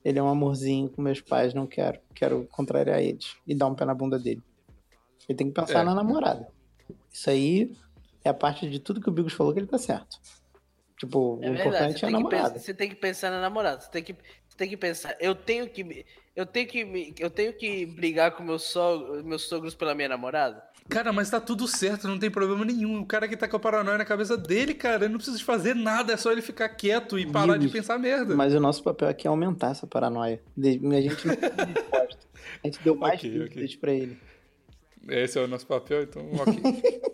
ele 0.05 0.19
é 0.19 0.23
um 0.23 0.29
amorzinho 0.29 0.91
com 0.91 1.01
meus 1.01 1.21
pais, 1.23 1.55
não 1.55 1.65
quero. 1.67 1.99
Quero 2.15 2.45
contrariar 2.51 3.01
eles 3.01 3.37
e 3.47 3.55
dar 3.55 3.69
um 3.69 3.75
pé 3.75 3.85
na 3.87 3.95
bunda 3.95 4.19
dele. 4.19 4.43
Ele 5.29 5.39
tem 5.39 5.47
que 5.47 5.55
pensar 5.55 5.81
É. 5.81 5.85
na 5.85 5.95
namorada. 5.95 6.49
Isso 7.11 7.31
aí 7.31 7.75
é 8.25 8.29
a 8.29 8.35
parte 8.35 8.69
de 8.69 8.79
tudo 8.81 9.01
que 9.01 9.09
o 9.09 9.12
Bigos 9.12 9.33
falou 9.33 9.55
que 9.55 9.61
ele 9.61 9.67
tá 9.69 9.79
certo. 9.79 10.19
Tipo, 10.99 11.39
É 11.41 11.49
o 11.51 11.55
verdade. 11.55 11.61
importante 11.69 11.95
é 11.95 11.97
a 11.97 12.01
tem, 12.01 12.07
que 12.09 12.12
namorada. 12.12 12.51
pensar, 12.51 12.59
você 12.59 12.75
tem 12.75 12.89
que 12.89 12.97
pensar 12.97 13.31
na 13.31 13.41
namorada. 13.41 13.81
Você 13.81 13.91
tem 13.93 14.03
que, 14.03 14.17
tem 14.56 14.68
que 14.68 14.76
pensar. 14.76 15.16
Eu 15.21 15.35
tenho 15.35 15.68
que. 15.68 15.82
me- 15.85 16.04
Eu 16.35 16.47
tenho 16.47 16.66
que. 16.66 17.14
Eu 17.18 17.30
tenho 17.30 17.52
que 17.52 17.85
brigar 17.87 18.32
com 18.32 18.42
meus, 18.42 18.62
sogros, 18.62 19.23
meus 19.23 19.42
sogros 19.42 19.75
pela 19.75 19.94
minha 19.94 20.09
namorada? 20.09 20.62
Cara, 20.88 21.12
mas 21.12 21.30
tá 21.30 21.40
tudo 21.40 21.68
certo, 21.68 22.09
não 22.09 22.18
tem 22.18 22.30
problema 22.30 22.64
nenhum. 22.64 23.00
O 23.02 23.06
cara 23.06 23.28
que 23.28 23.37
tá 23.37 23.47
com 23.47 23.56
a 23.56 23.61
paranoia 23.61 23.97
na 23.99 24.04
cabeça 24.04 24.37
dele, 24.37 24.75
cara, 24.75 25.04
ele 25.04 25.12
não 25.12 25.18
precisa 25.18 25.38
de 25.38 25.44
fazer 25.44 25.75
nada, 25.75 26.12
é 26.12 26.16
só 26.16 26.32
ele 26.32 26.42
ficar 26.42 26.68
quieto 26.71 27.18
e 27.18 27.25
parar 27.30 27.56
de 27.56 27.68
pensar 27.68 27.99
merda. 27.99 28.35
Mas 28.35 28.52
o 28.52 28.59
nosso 28.61 28.82
papel 28.82 29.09
aqui 29.09 29.26
é 29.26 29.30
aumentar 29.30 29.71
essa 29.71 29.87
paranoia. 29.87 30.40
A 30.59 30.62
gente 30.62 30.82
não 30.82 31.37
tem 31.37 31.66
resposta. 31.75 32.26
A 32.64 32.66
gente 32.66 32.78
deu 32.82 32.94
mais 32.97 33.18
Ok, 33.21 33.30
dúvidas 33.30 33.64
ok. 33.64 33.76
pra 33.78 33.92
ele. 33.92 34.18
Esse 35.09 35.38
é 35.38 35.42
o 35.42 35.49
nosso 35.49 35.66
papel, 35.66 36.02
então 36.02 36.23
ok. 36.35 37.02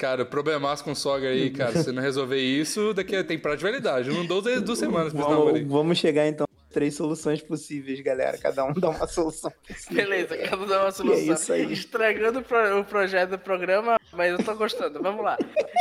cara, 0.00 0.24
problemaço 0.24 0.82
com 0.82 0.94
sogra 0.94 1.28
aí, 1.28 1.50
cara. 1.50 1.72
Se 1.72 1.84
você 1.84 1.92
não 1.92 2.02
resolver 2.02 2.38
isso, 2.40 2.94
daqui 2.94 3.14
a... 3.14 3.22
tem 3.22 3.38
prazo 3.38 3.58
de 3.58 3.64
validade. 3.64 4.08
Eu 4.08 4.14
não 4.14 4.24
dou 4.24 4.40
duas 4.40 4.62
duas 4.62 4.78
semanas 4.78 5.12
pra. 5.12 5.22
Vamos, 5.24 5.60
vamos 5.66 5.98
chegar 5.98 6.26
então 6.26 6.46
a 6.50 6.72
três 6.72 6.94
soluções 6.94 7.42
possíveis, 7.42 8.00
galera. 8.00 8.38
Cada 8.38 8.64
um 8.64 8.72
dá 8.72 8.88
uma 8.90 9.06
solução 9.06 9.52
possível. 9.66 9.96
Beleza, 9.96 10.36
cada 10.38 10.62
um 10.62 10.66
dá 10.66 10.82
uma 10.84 10.90
solução. 10.90 11.20
E 11.26 11.30
é 11.30 11.34
isso 11.34 11.52
aí. 11.52 11.72
Estragando 11.72 12.38
o 12.38 12.42
pro- 12.42 12.80
o 12.80 12.84
projeto 12.84 13.30
do 13.30 13.38
programa, 13.38 13.98
mas 14.12 14.32
eu 14.32 14.42
tô 14.44 14.54
gostando. 14.54 15.02
Vamos 15.02 15.22
lá. 15.24 15.36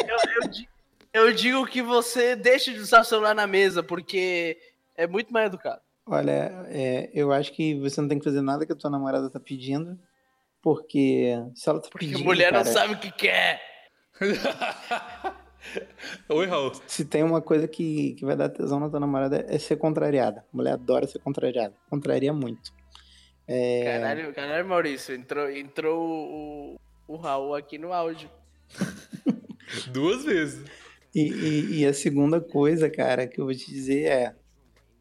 Eu, 0.08 0.44
eu 0.44 0.50
di- 0.50 0.70
eu 1.14 1.34
digo 1.34 1.66
que 1.66 1.82
você 1.82 2.36
deixe 2.36 2.74
de 2.74 2.80
usar 2.80 3.02
o 3.02 3.06
celular 3.06 3.34
na 3.34 3.48
mesa, 3.48 3.82
porque 3.82 4.58
é 4.98 5.08
muito 5.08 5.32
mais 5.32 5.48
educado. 5.48 5.82
Olha, 6.06 6.66
é, 6.70 7.10
eu 7.14 7.32
acho 7.32 7.54
que 7.54 7.76
você 7.80 8.02
não 8.02 8.08
tem 8.10 8.18
que 8.20 8.26
fazer 8.26 8.42
nada 8.42 8.66
que 8.66 8.74
a 8.74 8.76
tua 8.76 8.90
namorada 8.90 9.30
tá 9.30 9.40
pedindo, 9.40 9.98
porque 10.62 11.36
se 11.56 11.70
ela 11.70 11.80
tá 11.80 11.88
Porque 11.92 12.08
pedindo, 12.08 12.24
mulher 12.26 12.52
não 12.52 12.64
cara, 12.64 12.74
sabe 12.74 12.94
o 12.96 13.00
que 13.00 13.12
quer. 13.12 13.62
Oi, 16.30 16.46
Raul. 16.48 16.72
se 16.88 17.06
tem 17.06 17.24
uma 17.24 17.42
coisa 17.42 17.68
que, 17.68 18.14
que 18.14 18.26
vai 18.26 18.36
dar 18.36 18.50
tesão 18.50 18.80
na 18.80 18.90
tua 18.90 19.00
namorada 19.00 19.46
é 19.48 19.58
ser 19.60 19.78
contrariada. 19.78 20.44
A 20.54 20.58
mulher 20.58 20.74
adora 20.74 21.08
ser 21.08 21.20
contrariada. 21.20 21.76
Contraria 21.90 22.34
muito. 22.34 22.72
É, 23.48 23.84
Caralho, 24.00 24.34
caralho, 24.34 24.68
Maurício, 24.68 25.14
entrou, 25.16 25.50
entrou 25.50 26.00
o, 26.08 26.80
o 27.08 27.16
Raul 27.18 27.56
aqui 27.56 27.78
no 27.78 27.92
áudio. 27.94 28.30
Duas 29.92 30.24
vezes. 30.24 30.66
E, 31.14 31.22
e- 31.22 31.80
e 31.80 31.86
a 31.86 31.94
segunda 31.94 32.40
coisa, 32.40 32.90
cara, 32.90 33.28
que 33.28 33.40
eu 33.42 33.46
vou 33.46 33.54
te 33.54 33.66
dizer 33.72 34.04
é: 34.06 34.36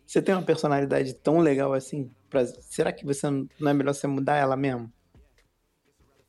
você 0.07 0.23
tem 0.23 0.35
uma 0.35 0.45
personalidade 0.45 1.15
tão 1.15 1.39
legal 1.41 1.73
assim? 1.75 2.11
pra- 2.31 2.47
será 2.47 2.93
que 2.93 3.05
você 3.05 3.29
não 3.29 3.47
não 3.61 3.71
é 3.71 3.75
melhor 3.75 3.93
você 3.95 4.07
mudar 4.07 4.37
ela 4.37 4.57
mesmo? 4.57 4.91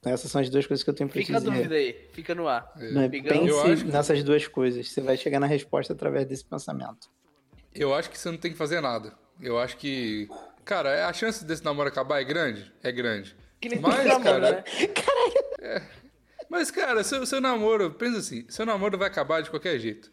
Essas 0.06 0.32
são 0.32 0.40
as 0.40 0.50
duas 0.50 0.66
coisas 0.66 0.84
que 0.84 0.90
eu 0.90 0.94
tenho 0.94 1.10
pra 1.10 1.22
Fica 1.22 1.38
a 1.38 1.40
te 1.42 1.44
dizer. 1.44 1.56
dúvida 1.58 1.76
aí, 1.76 2.10
fica 2.14 2.34
no 2.34 2.48
ar. 2.48 2.72
Eu 2.78 3.10
Pense 3.10 3.84
nessas 3.86 4.24
duas 4.24 4.48
coisas. 4.48 4.90
Você 4.90 5.02
vai 5.02 5.18
chegar 5.18 5.40
na 5.40 5.48
resposta 5.48 5.92
através 5.92 6.26
desse 6.26 6.46
pensamento. 6.46 7.10
Eu 7.76 7.94
acho 7.94 8.10
que 8.10 8.18
você 8.18 8.32
não 8.32 8.38
tem 8.38 8.52
que 8.52 8.58
fazer 8.58 8.80
nada. 8.80 9.14
Eu 9.42 9.60
acho 9.60 9.78
que. 9.78 10.30
Cara, 10.64 11.08
a 11.08 11.14
chance 11.14 11.44
desse 11.44 11.64
namoro 11.66 11.90
acabar 11.90 12.22
é 12.22 12.24
grande? 12.24 12.72
É 12.82 12.92
grande. 12.92 13.36
Que 13.60 13.68
nem 13.70 13.80
Mas, 13.80 14.06
namoro, 14.06 14.24
cara, 14.24 14.52
né? 14.52 14.64
Mas, 16.50 16.72
cara, 16.72 17.04
seu, 17.04 17.26
seu 17.26 17.42
namoro, 17.42 17.92
pensa 17.92 18.20
assim, 18.20 18.46
seu 18.50 18.66
namoro 18.66 18.98
vai 18.98 19.08
acabar 19.08 19.42
de 19.42 19.50
qualquer 19.50 19.78
jeito. 19.80 20.12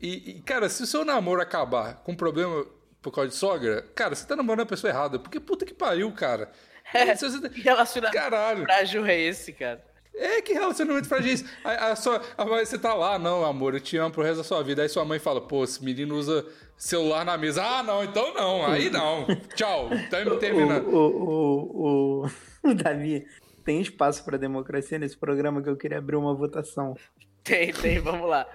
E, 0.00 0.30
e, 0.30 0.42
cara, 0.42 0.68
se 0.68 0.82
o 0.82 0.86
seu 0.86 1.04
namoro 1.04 1.40
acabar 1.40 1.96
com 2.02 2.14
problema 2.14 2.64
por 3.00 3.10
causa 3.12 3.30
de 3.30 3.36
sogra, 3.36 3.82
cara, 3.94 4.14
você 4.14 4.26
tá 4.26 4.36
namorando 4.36 4.64
a 4.64 4.66
pessoa 4.66 4.90
errada. 4.90 5.18
Porque 5.18 5.40
puta 5.40 5.64
que 5.64 5.74
pariu, 5.74 6.12
cara. 6.12 6.50
É, 6.94 7.14
você- 7.14 7.48
Que 7.50 7.60
relacionamento 7.60 8.16
Caralho. 8.20 8.62
frágil 8.64 9.04
é 9.06 9.18
esse, 9.20 9.52
cara? 9.52 9.82
É, 10.14 10.42
que 10.42 10.52
relacionamento 10.52 11.06
frágil 11.08 11.30
é 11.30 11.34
esse? 11.34 11.44
A, 11.64 11.86
a 11.92 11.96
sua, 11.96 12.20
a- 12.36 12.44
você 12.44 12.78
tá 12.78 12.94
lá, 12.94 13.18
não, 13.18 13.44
amor, 13.44 13.74
eu 13.74 13.80
te 13.80 13.96
amo 13.96 14.10
pro 14.12 14.22
resto 14.22 14.38
da 14.38 14.44
sua 14.44 14.62
vida. 14.62 14.82
Aí 14.82 14.88
sua 14.88 15.04
mãe 15.04 15.18
fala, 15.18 15.40
pô, 15.40 15.62
esse 15.64 15.82
menino 15.84 16.16
usa 16.16 16.44
celular 16.76 17.24
na 17.24 17.36
mesa. 17.36 17.62
Ah, 17.64 17.82
não, 17.82 18.02
então 18.02 18.32
não, 18.34 18.66
aí 18.66 18.90
não. 18.90 19.26
Tchau, 19.54 19.88
tá 20.10 20.18
O, 20.26 20.36
terminando. 20.38 20.88
o, 20.88 20.96
o, 20.96 22.22
o- 22.24 22.70
o 22.70 22.74
Davi, 22.74 23.26
tem 23.64 23.80
espaço 23.80 24.24
pra 24.24 24.36
democracia 24.38 24.98
nesse 24.98 25.16
programa 25.16 25.62
que 25.62 25.68
eu 25.68 25.76
queria 25.76 25.98
abrir 25.98 26.16
uma 26.16 26.34
votação. 26.34 26.96
Tem, 27.44 27.72
tem, 27.72 27.98
vamos 28.00 28.28
lá. 28.28 28.46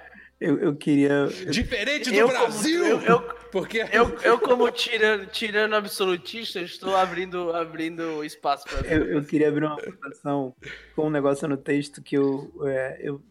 Eu, 0.44 0.60
eu 0.60 0.76
queria. 0.76 1.28
Diferente 1.50 2.10
do 2.12 2.16
Eu 2.18 2.28
Brasil! 2.28 2.86
eu- 2.86 3.02
eu- 3.02 3.22
porque 3.50 3.78
Eu, 3.92 4.18
eu 4.24 4.38
como 4.40 4.70
tirano, 4.72 5.26
tirano 5.28 5.76
absolutista, 5.76 6.60
estou 6.60 6.96
abrindo, 6.96 7.54
abrindo 7.54 8.24
espaço 8.26 8.66
pra 8.68 8.80
Eu, 8.88 9.06
eu 9.06 9.24
queria 9.24 9.48
abrir 9.48 9.64
uma 9.64 9.76
votação 9.78 10.54
com 10.96 11.08
um 11.08 11.10
negócio 11.10 11.48
no 11.48 11.56
texto 11.56 12.02
que 12.02 12.18
eu, 12.18 12.52
é, 12.66 12.98
eu, 13.02 13.22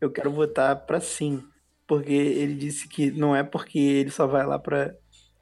eu 0.00 0.10
quero 0.10 0.32
votar 0.32 0.74
pra 0.86 1.00
sim. 1.00 1.44
Porque 1.86 2.12
ele 2.12 2.54
disse 2.54 2.88
que 2.88 3.10
não 3.10 3.36
é 3.36 3.42
porque 3.44 3.78
ele 3.78 4.10
só 4.10 4.26
vai 4.26 4.44
lá 4.44 4.58
pra 4.58 4.94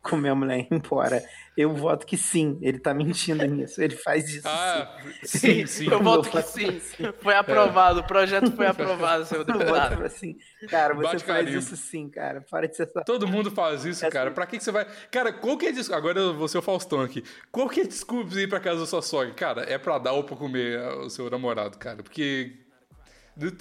comer 0.02 0.28
a 0.28 0.34
mulher 0.34 0.58
e 0.58 0.62
ir 0.62 0.68
embora. 0.70 1.22
Eu 1.56 1.72
voto 1.74 2.06
que 2.06 2.18
sim, 2.18 2.58
ele 2.60 2.78
tá 2.78 2.92
mentindo 2.92 3.42
nisso. 3.46 3.80
Ele 3.80 3.96
faz 3.96 4.28
isso. 4.28 4.46
Ah, 4.46 4.94
sim, 5.22 5.64
sim. 5.66 5.88
Eu 5.90 6.02
voto 6.02 6.28
que 6.30 6.42
sim. 6.42 6.80
Foi 7.20 7.34
aprovado, 7.34 8.00
o 8.00 8.04
projeto 8.06 8.52
foi 8.52 8.66
aprovado, 8.66 9.24
sim. 9.24 9.36
Eu 9.36 9.44
voto 9.46 9.58
deputado. 9.58 9.96
pra 9.96 10.08
sim. 10.10 10.36
Cara, 10.68 10.94
você 10.94 11.02
Bate 11.02 11.24
faz 11.24 11.38
carimbo. 11.44 11.58
isso 11.58 11.74
sim, 11.76 12.10
cara. 12.10 12.42
Para 12.50 12.68
de 12.68 12.76
ser 12.76 12.82
essa. 12.82 13.02
Todo 13.04 13.26
mundo 13.26 13.50
faz 13.50 13.86
isso, 13.86 14.06
cara. 14.10 14.30
Pra 14.30 14.44
que, 14.46 14.58
que 14.58 14.64
você 14.64 14.70
vai. 14.70 14.86
Cara, 15.10 15.32
qual 15.32 15.56
que 15.56 15.66
é 15.66 15.72
desculpa? 15.72 15.96
Agora 15.98 16.18
eu 16.20 16.34
vou 16.34 16.46
ser 16.46 16.58
o 16.58 16.62
Faustão 16.62 17.00
aqui. 17.00 17.24
Qual 17.50 17.68
que 17.70 17.80
é 17.80 17.84
a 17.84 17.86
desculpa 17.86 18.30
pra 18.30 18.40
ir 18.42 18.48
pra 18.48 18.60
casa 18.60 18.80
da 18.80 18.86
sua 18.86 19.00
sogra? 19.00 19.32
Cara, 19.32 19.62
é 19.62 19.78
pra 19.78 19.98
dar 19.98 20.12
ou 20.12 20.24
pra 20.24 20.36
comer 20.36 20.78
o 20.98 21.08
seu 21.08 21.30
namorado, 21.30 21.78
cara. 21.78 22.02
Porque. 22.02 22.52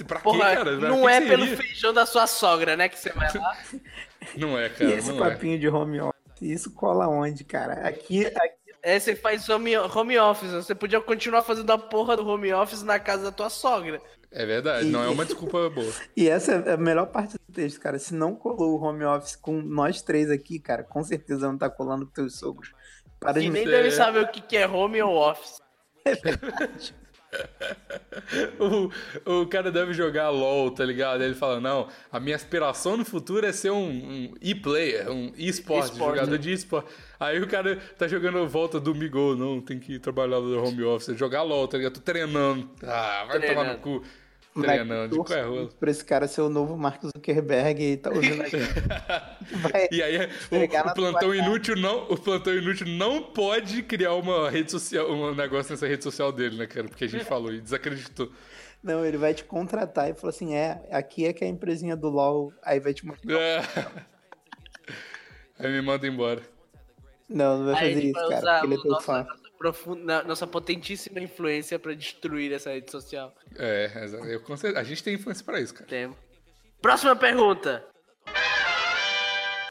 Pra 0.08 0.18
quê, 0.18 0.24
Porra, 0.24 0.56
cara? 0.56 0.78
Pra 0.78 0.90
não 0.90 1.02
que 1.04 1.08
é 1.10 1.22
que 1.22 1.28
pelo 1.28 1.48
feijão 1.48 1.94
da 1.94 2.06
sua 2.06 2.28
sogra, 2.28 2.76
né, 2.78 2.88
que 2.90 2.98
você 2.98 3.10
vai 3.12 3.30
lá. 3.38 3.58
Não 4.38 4.58
é, 4.58 4.68
E 4.68 4.70
cara. 4.70 4.92
esse 4.92 5.12
Não 5.12 5.26
é. 5.26 5.30
papinho 5.32 5.60
de 5.60 5.68
home 5.68 6.00
office? 6.00 6.15
Isso 6.42 6.72
cola 6.72 7.08
onde, 7.08 7.44
cara? 7.44 7.88
Aqui, 7.88 8.26
aqui 8.26 8.56
É, 8.84 9.00
você 9.00 9.16
faz 9.16 9.48
home, 9.50 9.76
home 9.78 10.18
office, 10.20 10.52
você 10.52 10.76
podia 10.76 11.02
continuar 11.02 11.42
fazendo 11.42 11.72
a 11.72 11.78
porra 11.78 12.16
do 12.16 12.28
home 12.28 12.54
office 12.54 12.84
na 12.84 13.00
casa 13.00 13.24
da 13.24 13.32
tua 13.32 13.50
sogra. 13.50 14.00
É 14.32 14.46
verdade, 14.46 14.88
não 14.90 15.02
é 15.02 15.08
uma 15.08 15.24
desculpa 15.26 15.70
boa. 15.70 15.92
E 16.16 16.28
essa 16.28 16.52
é 16.54 16.74
a 16.74 16.78
melhor 16.78 17.08
parte 17.08 17.34
do 17.34 17.54
texto, 17.54 17.80
cara. 17.80 17.98
Se 17.98 18.14
não 18.14 18.36
colou 18.36 18.78
o 18.78 18.84
home 18.84 19.06
office 19.06 19.36
com 19.36 19.62
nós 19.62 20.02
três 20.02 20.30
aqui, 20.30 20.60
cara, 20.60 20.84
com 20.84 21.02
certeza 21.04 21.48
não 21.48 21.58
tá 21.58 21.70
colando 21.70 22.06
com 22.06 22.12
teus 22.12 22.38
sogros. 22.38 22.74
Para 23.20 23.40
de 23.40 23.48
E 23.48 23.50
nem 23.50 23.64
É. 23.64 23.66
deve 23.66 23.92
saber 23.92 24.24
o 24.24 24.28
que 24.28 24.42
que 24.42 24.58
é 24.58 24.68
home 24.68 25.02
ou 25.02 25.16
office. 25.16 25.60
O, 28.60 29.42
o 29.42 29.46
cara 29.46 29.72
deve 29.72 29.94
jogar 29.94 30.30
LOL, 30.30 30.72
tá 30.72 30.84
ligado? 30.84 31.22
Ele 31.24 31.36
fala: 31.36 31.60
Não, 31.60 31.88
a 32.12 32.20
minha 32.20 32.36
aspiração 32.36 32.98
no 32.98 33.06
futuro 33.06 33.46
é 33.46 33.52
ser 33.52 33.72
um, 33.72 33.88
um 33.88 34.34
e-player, 34.42 35.12
um 35.12 35.32
e-sport, 35.38 35.90
E-sport, 35.90 36.16
jogador 36.16 36.32
né? 36.32 36.38
de 36.38 36.52
e-sport. 36.52 36.86
Aí 37.20 37.42
o 37.42 37.48
cara 37.48 37.78
tá 37.98 38.08
jogando 38.08 38.48
volta 38.48 38.80
do 38.80 38.96
Migol, 38.96 39.36
não, 39.36 39.62
tem 39.62 39.80
que 39.80 40.00
trabalhar 40.00 40.40
no 40.40 40.64
home 40.66 40.84
office, 40.84 41.18
jogar 41.18 41.44
LOL, 41.44 41.68
tá 41.68 41.78
ligado? 41.78 41.94
Tô 41.94 42.02
treinando. 42.02 42.70
Ah, 42.84 43.26
vai 43.28 43.40
tomar 43.42 43.64
no 43.64 43.78
Treinando. 43.80 43.80
cu. 43.80 44.04
Moleque, 44.56 44.74
Treinando, 44.86 45.18
de 45.18 45.24
qual 45.26 45.38
é 45.38 45.42
rola? 45.44 45.70
Pra 45.78 45.92
esse 45.92 46.06
cara 46.06 46.28
ser 46.30 46.40
o 46.40 46.48
novo 46.50 46.78
Mark 46.78 47.02
Zuckerberg 47.04 47.84
e 47.84 47.98
tá 47.98 48.10
usando. 48.10 48.38
Vai. 49.62 49.90
E 49.92 50.02
aí 50.02 50.18
o, 50.50 50.90
o 50.90 50.94
plantão 50.94 51.30
cara. 51.30 51.36
inútil 51.36 51.76
não, 51.76 52.04
o 52.10 52.18
plantão 52.18 52.54
inútil 52.54 52.88
não 52.88 53.22
pode 53.22 53.84
criar 53.84 54.14
uma 54.14 54.50
rede 54.50 54.72
social, 54.72 55.12
um 55.12 55.36
negócio 55.36 55.74
nessa 55.74 55.86
rede 55.86 56.06
social 56.06 56.32
dele, 56.32 56.56
né, 56.56 56.68
cara? 56.68 56.88
Porque 56.88 57.04
a 57.04 57.08
gente 57.10 57.26
falou 57.26 57.52
e 57.52 57.60
desacreditou. 57.60 58.32
Não, 58.82 59.06
ele 59.06 59.18
vai 59.18 59.34
te 59.34 59.44
contratar 59.44 60.10
e 60.10 60.14
falou 60.14 60.30
assim: 60.30 60.56
é, 60.56 60.88
aqui 60.90 61.26
é 61.26 61.34
que 61.34 61.44
é 61.44 61.48
a 61.48 61.50
empresinha 61.50 61.96
do 61.98 62.08
LOL, 62.08 62.54
aí 62.64 62.80
vai 62.80 62.94
te 62.94 63.06
mostrar. 63.06 63.38
É. 63.38 63.62
Aí 65.60 65.70
me 65.72 65.82
manda 65.82 66.08
embora. 66.08 66.42
Não, 67.28 67.58
não 67.58 67.66
vai 67.66 67.74
a 67.74 67.78
fazer 67.78 68.04
isso, 68.06 68.30
cara, 68.30 68.60
porque 68.60 68.68
ele 68.68 68.76
é 68.76 68.82
teu 68.82 68.92
nosso- 68.92 69.06
fã. 69.06 69.28
Nossa, 69.56 69.58
profunda, 69.58 70.24
nossa 70.24 70.48
potentíssima 70.48 71.20
influência 71.20 71.80
pra 71.80 71.94
destruir 71.94 72.52
essa 72.52 72.72
rede 72.72 72.92
social. 72.92 73.34
É, 73.58 74.04
exato. 74.04 74.26
eu, 74.26 74.42
a 74.78 74.84
gente 74.84 75.04
tem 75.04 75.16
influência 75.16 75.44
pra 75.44 75.60
isso, 75.60 75.74
cara. 75.74 75.86
Temos. 75.86 76.18
Próxima 76.82 77.16
pergunta. 77.16 77.86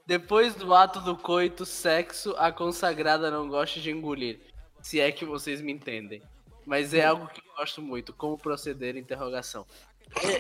Depois 0.07 0.55
do 0.55 0.75
ato 0.75 1.01
do 1.01 1.17
coito, 1.17 1.65
sexo, 1.65 2.35
a 2.37 2.53
consagrada 2.53 3.31
não 3.31 3.49
gosta 3.49 3.81
de 3.81 3.91
engolir. 3.91 4.41
Se 4.83 5.01
é 5.01 5.11
que 5.11 5.25
vocês 5.25 5.61
me 5.61 5.73
entendem. 5.73 6.23
Mas 6.67 6.93
é 6.93 7.05
algo 7.05 7.27
que 7.29 7.41
eu 7.41 7.55
gosto 7.57 7.81
muito. 7.81 8.13
Como 8.13 8.37
proceder? 8.37 8.97
Interrogação. 8.97 9.67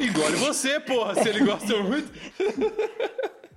Engole 0.00 0.36
você, 0.36 0.78
porra, 0.80 1.14
se 1.14 1.28
ele 1.28 1.44
gosta 1.44 1.82
muito. 1.82 2.10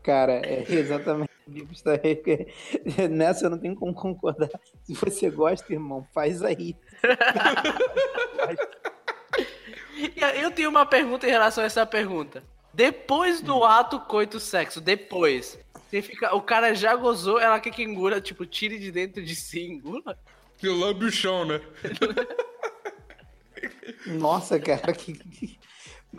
Cara, 0.03 0.41
é 0.45 0.65
exatamente. 0.69 1.36
O 1.47 1.67
que 1.67 1.73
está 1.73 1.91
aí. 1.91 3.07
Nessa 3.09 3.45
eu 3.45 3.49
não 3.49 3.57
tenho 3.57 3.75
como 3.75 3.93
concordar. 3.93 4.49
Se 4.83 4.93
você 4.93 5.29
gosta, 5.29 5.71
irmão, 5.71 6.07
faz 6.13 6.43
aí. 6.43 6.75
E 10.15 10.23
aí 10.23 10.41
eu 10.41 10.51
tenho 10.51 10.69
uma 10.69 10.85
pergunta 10.85 11.25
em 11.25 11.31
relação 11.31 11.63
a 11.63 11.65
essa 11.65 11.83
pergunta. 11.83 12.43
Depois 12.71 13.41
do 13.41 13.63
ato 13.63 13.99
coito 14.01 14.39
sexo, 14.39 14.79
depois, 14.79 15.57
Significa, 15.89 16.35
o 16.35 16.41
cara 16.41 16.75
já 16.75 16.95
gozou, 16.95 17.39
ela 17.39 17.59
quer 17.59 17.71
que 17.71 17.81
engula, 17.81 18.19
tipo, 18.19 18.45
tire 18.45 18.77
de 18.77 18.91
dentro 18.91 19.23
de 19.23 19.35
si, 19.35 19.61
engula. 19.61 20.17
E 20.61 20.67
lambe 20.67 21.05
o 21.05 21.11
chão, 21.11 21.45
né? 21.45 21.61
Nossa, 24.05 24.59
cara, 24.59 24.91
que. 24.93 25.57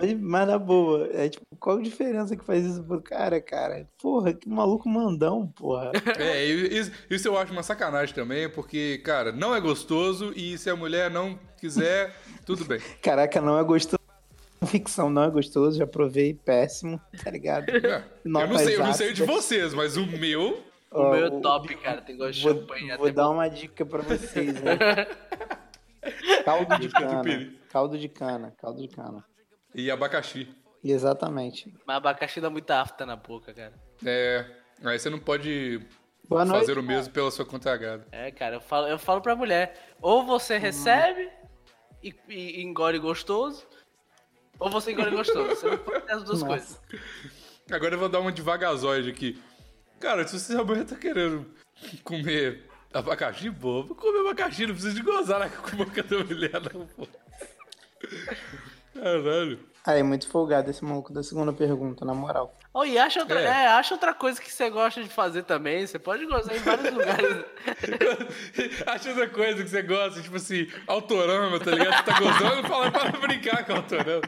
Mas, 0.01 0.15
mas 0.21 0.47
na 0.47 0.59
boa, 0.59 1.09
é 1.13 1.29
tipo, 1.29 1.45
qual 1.59 1.79
a 1.79 1.83
diferença 1.83 2.37
que 2.37 2.45
faz 2.45 2.65
isso 2.65 2.85
pro 2.85 3.03
cara, 3.03 3.41
cara? 3.41 3.89
Porra, 4.01 4.33
que 4.33 4.49
maluco 4.49 4.89
mandão, 4.89 5.47
porra. 5.49 5.91
É, 6.19 6.45
isso, 6.45 6.93
isso 7.11 7.27
eu 7.29 7.37
acho 7.37 7.53
uma 7.53 7.63
sacanagem 7.65 8.15
também, 8.15 8.49
porque, 8.49 8.99
cara, 9.05 9.33
não 9.33 9.55
é 9.55 9.61
gostoso 9.61 10.33
e 10.37 10.57
se 10.57 10.71
a 10.71 10.77
mulher 10.77 11.11
não 11.11 11.39
quiser, 11.61 12.15
tudo 12.47 12.65
bem. 12.65 12.81
Caraca, 13.03 13.41
não 13.41 13.59
é 13.59 13.65
gostoso. 13.65 13.99
Ficção 14.67 15.09
não 15.09 15.23
é 15.25 15.31
gostoso, 15.31 15.79
já 15.79 15.87
provei, 15.87 16.35
péssimo, 16.35 17.01
tá 17.23 17.31
ligado? 17.31 17.71
É, 17.71 18.05
eu 18.25 18.31
não 18.31 18.59
sei, 18.59 18.77
eu 18.77 18.85
não 18.85 18.93
sei 18.93 19.13
de 19.13 19.25
vocês, 19.25 19.73
mas 19.75 19.97
o 19.97 20.07
meu. 20.07 20.63
O 20.91 21.01
Ó, 21.01 21.11
meu 21.13 21.27
é 21.27 21.41
top, 21.41 21.75
cara. 21.77 22.01
Tem 22.01 22.17
gosto 22.17 22.35
de 22.35 22.43
Vou, 22.43 22.55
champanhe. 22.55 22.97
vou 22.97 23.07
até 23.07 23.13
dar 23.13 23.25
bom. 23.25 23.35
uma 23.35 23.49
dica 23.49 23.85
pra 23.87 24.03
vocês, 24.03 24.55
né? 24.63 24.77
Caldo 26.45 26.79
de 26.79 26.89
cana. 26.89 27.53
Caldo 27.71 27.99
de 27.99 28.09
cana, 28.09 28.55
caldo 28.61 28.81
de 28.81 28.89
cana. 28.89 29.25
E 29.75 29.91
abacaxi. 29.91 30.49
Exatamente. 30.83 31.73
Mas 31.87 31.97
abacaxi 31.97 32.41
dá 32.41 32.49
muita 32.51 32.81
afta 32.81 33.05
na 33.05 33.17
boca, 33.17 33.53
cara. 33.53 33.75
É. 34.05 34.45
Aí 34.85 34.99
você 34.99 35.11
não 35.11 35.19
pode 35.19 35.81
Boa 36.29 36.45
noite. 36.45 36.61
fazer 36.61 36.79
o 36.79 36.83
mesmo 36.83 37.13
pela 37.13 37.31
sua 37.31 37.45
conta 37.45 37.73
H. 37.73 38.01
É, 38.13 38.31
cara, 38.31 38.57
eu 38.57 38.61
falo, 38.61 38.87
eu 38.87 38.99
falo 38.99 39.21
pra 39.21 39.35
mulher. 39.35 39.95
Ou 40.01 40.25
você 40.25 40.57
recebe 40.57 41.29
e, 42.03 42.15
e 42.29 42.63
engole 42.63 42.99
gostoso, 42.99 43.67
ou 44.59 44.71
você 44.71 44.93
engole 44.93 45.11
gostoso. 45.17 45.49
Você 45.49 45.69
não 45.71 45.79
pode 45.79 46.05
ter 46.05 46.13
as 46.13 46.23
duas 46.23 46.43
Nossa. 46.43 46.47
coisas. 46.47 46.81
Agora 47.71 47.95
eu 47.95 47.99
vou 47.99 48.09
dar 48.09 48.21
uma 48.21 48.33
devagarzoide 48.33 49.11
aqui. 49.11 49.43
Cara, 50.01 50.27
se 50.27 50.39
você 50.39 50.53
realmente 50.55 50.95
tá 50.95 50.97
querendo 50.97 51.45
comer 52.05 52.69
abacaxi, 52.95 53.51
pô, 53.51 53.83
vou 53.83 53.97
comer 53.97 54.21
abacaxi, 54.21 54.67
não 54.67 54.75
precisa 54.75 54.95
de 54.95 55.03
gozar 55.03 55.41
na 55.41 55.49
boca 55.77 56.03
da 56.03 56.25
mulher, 56.25 56.53
não, 56.73 56.87
pô. 56.87 57.07
Caralho. 59.03 59.59
Ah, 59.85 59.95
é 59.95 60.03
muito 60.03 60.29
folgado 60.29 60.71
esse 60.71 60.85
maluco 60.85 61.13
da 61.13 61.23
segunda 61.23 61.53
pergunta, 61.53 62.05
na 62.05 62.13
moral. 62.13 62.55
Oh, 62.75 62.85
e 62.85 62.99
acha 62.99 63.21
outra, 63.21 63.41
É. 63.41 63.45
é, 63.45 63.67
acha 63.69 63.95
outra 63.95 64.13
coisa 64.13 64.41
que 64.41 64.53
você 64.53 64.69
gosta 64.69 65.03
de 65.03 65.09
fazer 65.09 65.45
também. 65.45 65.87
Você 65.87 65.99
pode 65.99 66.27
gozar 66.27 66.55
em 66.55 66.59
vários 66.59 66.93
lugares. 66.93 67.45
Acha 68.87 69.09
outra 69.11 69.29
coisa 69.29 69.63
que 69.65 69.71
você 69.71 69.83
gosta, 69.83 70.21
tipo 70.21 70.37
assim, 70.37 70.69
autorama, 70.87 71.59
tá 71.59 71.71
ligado? 71.71 71.97
Você 71.97 72.03
tá 72.03 72.19
gozando, 72.21 72.69
fala 72.69 72.91
para 72.91 73.11
brincar 73.19 73.65
com 73.65 73.73
autorama. 73.75 74.23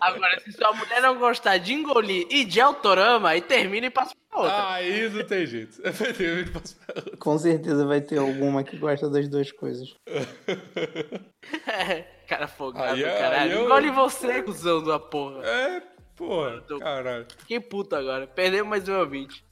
Agora, 0.00 0.40
se 0.40 0.52
sua 0.52 0.72
mulher 0.72 1.00
não 1.02 1.18
gostar 1.18 1.58
de 1.58 1.72
engolir 1.74 2.26
e 2.30 2.44
de 2.44 2.60
autorama, 2.60 3.30
aí 3.30 3.40
termina 3.40 3.86
e 3.86 3.90
passa 3.90 4.14
pra 4.30 4.40
outra. 4.40 4.72
Aí 4.72 5.08
não 5.10 5.24
tem 5.24 5.46
jeito. 5.46 5.80
Com 7.18 7.38
certeza 7.38 7.84
vai 7.86 8.00
ter 8.00 8.18
alguma 8.18 8.62
que 8.64 8.76
gosta 8.76 9.08
das 9.08 9.28
duas 9.28 9.50
coisas. 9.52 9.94
É, 11.66 12.04
cara 12.22 12.46
folgado, 12.48 12.94
Aí 12.94 13.04
é- 13.04 13.18
caralho. 13.18 13.52
eu- 13.52 13.64
Engole 13.64 13.90
você, 13.90 14.42
cuzão 14.42 14.82
da 14.82 14.98
porra. 14.98 15.44
É, 15.46 15.82
porra, 16.16 16.60
Tô- 16.62 16.78
caralho. 16.78 17.26
Fiquei 17.38 17.60
puto 17.60 17.94
agora. 17.96 18.26
Perdemos 18.26 18.68
mais 18.68 18.88
um 18.88 18.98
ouvinte. 18.98 19.44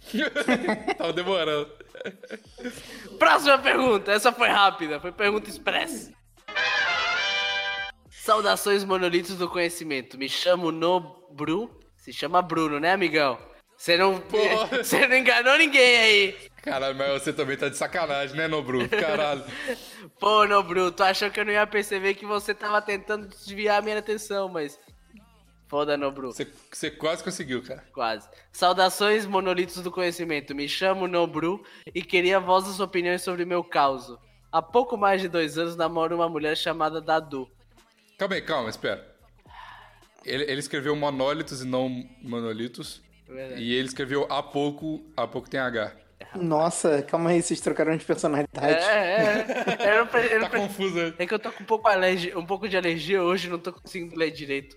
Tava 0.98 1.12
demorando. 1.12 1.70
Próxima 3.18 3.58
pergunta. 3.58 4.12
Essa 4.12 4.32
foi 4.32 4.48
rápida. 4.48 5.00
Foi 5.00 5.12
pergunta 5.12 5.48
express. 5.48 6.12
Saudações 8.10 8.84
monolitos 8.84 9.36
do 9.36 9.48
conhecimento. 9.48 10.16
Me 10.18 10.28
chamo 10.28 10.70
Nobru. 10.70 11.70
Se 11.96 12.12
chama 12.12 12.42
Bruno, 12.42 12.78
né, 12.78 12.92
amigão? 12.92 13.38
Você 13.76 13.96
não, 13.96 14.22
você 14.82 15.06
não 15.06 15.16
enganou 15.16 15.56
ninguém 15.58 15.96
aí. 15.96 16.36
Caralho, 16.64 16.96
mas 16.96 17.22
você 17.22 17.30
também 17.30 17.58
tá 17.58 17.68
de 17.68 17.76
sacanagem, 17.76 18.34
né, 18.34 18.48
Nobru? 18.48 18.88
Caralho. 18.88 19.44
Pô, 20.18 20.46
Nobru, 20.46 20.90
tu 20.90 21.02
achou 21.02 21.30
que 21.30 21.38
eu 21.38 21.44
não 21.44 21.52
ia 21.52 21.66
perceber 21.66 22.14
que 22.14 22.24
você 22.24 22.54
tava 22.54 22.80
tentando 22.80 23.28
desviar 23.28 23.80
a 23.80 23.82
minha 23.82 23.98
atenção, 23.98 24.48
mas... 24.48 24.80
Foda, 25.68 25.94
Nobru. 25.96 26.32
Você, 26.32 26.46
você 26.72 26.90
quase 26.90 27.22
conseguiu, 27.22 27.62
cara. 27.62 27.84
Quase. 27.92 28.26
Saudações, 28.50 29.26
monolitos 29.26 29.82
do 29.82 29.90
conhecimento. 29.90 30.54
Me 30.54 30.66
chamo 30.66 31.06
Nobru 31.06 31.62
e 31.94 32.02
queria 32.02 32.40
vossas 32.40 32.80
opiniões 32.80 33.20
sobre 33.20 33.44
meu 33.44 33.62
caso. 33.62 34.18
Há 34.50 34.62
pouco 34.62 34.96
mais 34.96 35.20
de 35.20 35.28
dois 35.28 35.58
anos 35.58 35.76
namoro 35.76 36.14
uma 36.14 36.28
mulher 36.30 36.56
chamada 36.56 36.98
Dadu. 36.98 37.46
Calma 38.16 38.36
aí, 38.36 38.42
calma, 38.42 38.70
espera. 38.70 39.06
Ele, 40.24 40.44
ele 40.44 40.60
escreveu 40.60 40.96
monólitos 40.96 41.60
e 41.60 41.66
não 41.66 41.90
monolitos. 42.22 43.02
Verdade. 43.28 43.60
E 43.60 43.74
ele 43.74 43.88
escreveu 43.88 44.26
há 44.30 44.42
pouco, 44.42 45.04
há 45.14 45.26
pouco 45.26 45.50
tem 45.50 45.60
H. 45.60 46.03
Nossa, 46.36 47.02
calma 47.02 47.30
aí, 47.30 47.42
vocês 47.42 47.60
trocaram 47.60 47.96
de 47.96 48.04
personalidade. 48.04 48.82
É, 48.84 49.46
é. 49.80 49.94
Eu 49.94 49.98
não, 50.00 50.06
pre- 50.06 50.26
eu 50.34 50.40
não 50.40 50.48
Tá 50.48 50.58
né? 50.58 51.14
É 51.18 51.26
que 51.26 51.34
eu 51.34 51.38
tô 51.38 51.52
com 51.52 51.62
um 51.62 51.66
pouco, 51.66 51.88
alergia, 51.88 52.38
um 52.38 52.46
pouco 52.46 52.68
de 52.68 52.76
alergia 52.76 53.22
hoje, 53.22 53.48
não 53.48 53.58
tô 53.58 53.72
conseguindo 53.72 54.16
ler 54.16 54.30
direito. 54.30 54.76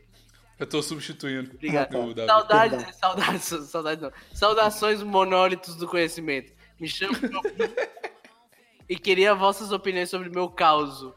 Eu 0.59 0.65
tô 0.65 0.81
substituindo. 0.81 1.51
Obrigado. 1.53 2.13
Davi. 2.13 2.27
Saudades, 2.27 2.95
saudades, 2.95 3.43
saudades 3.69 4.01
não. 4.01 4.11
Saudações 4.33 5.03
monólitos 5.03 5.75
do 5.75 5.87
conhecimento. 5.87 6.51
Me 6.79 6.87
chamo 6.87 7.13
e 8.89 8.97
queria 8.97 9.35
vossas 9.35 9.71
opiniões 9.71 10.09
sobre 10.09 10.29
meu 10.29 10.49
caos. 10.49 11.13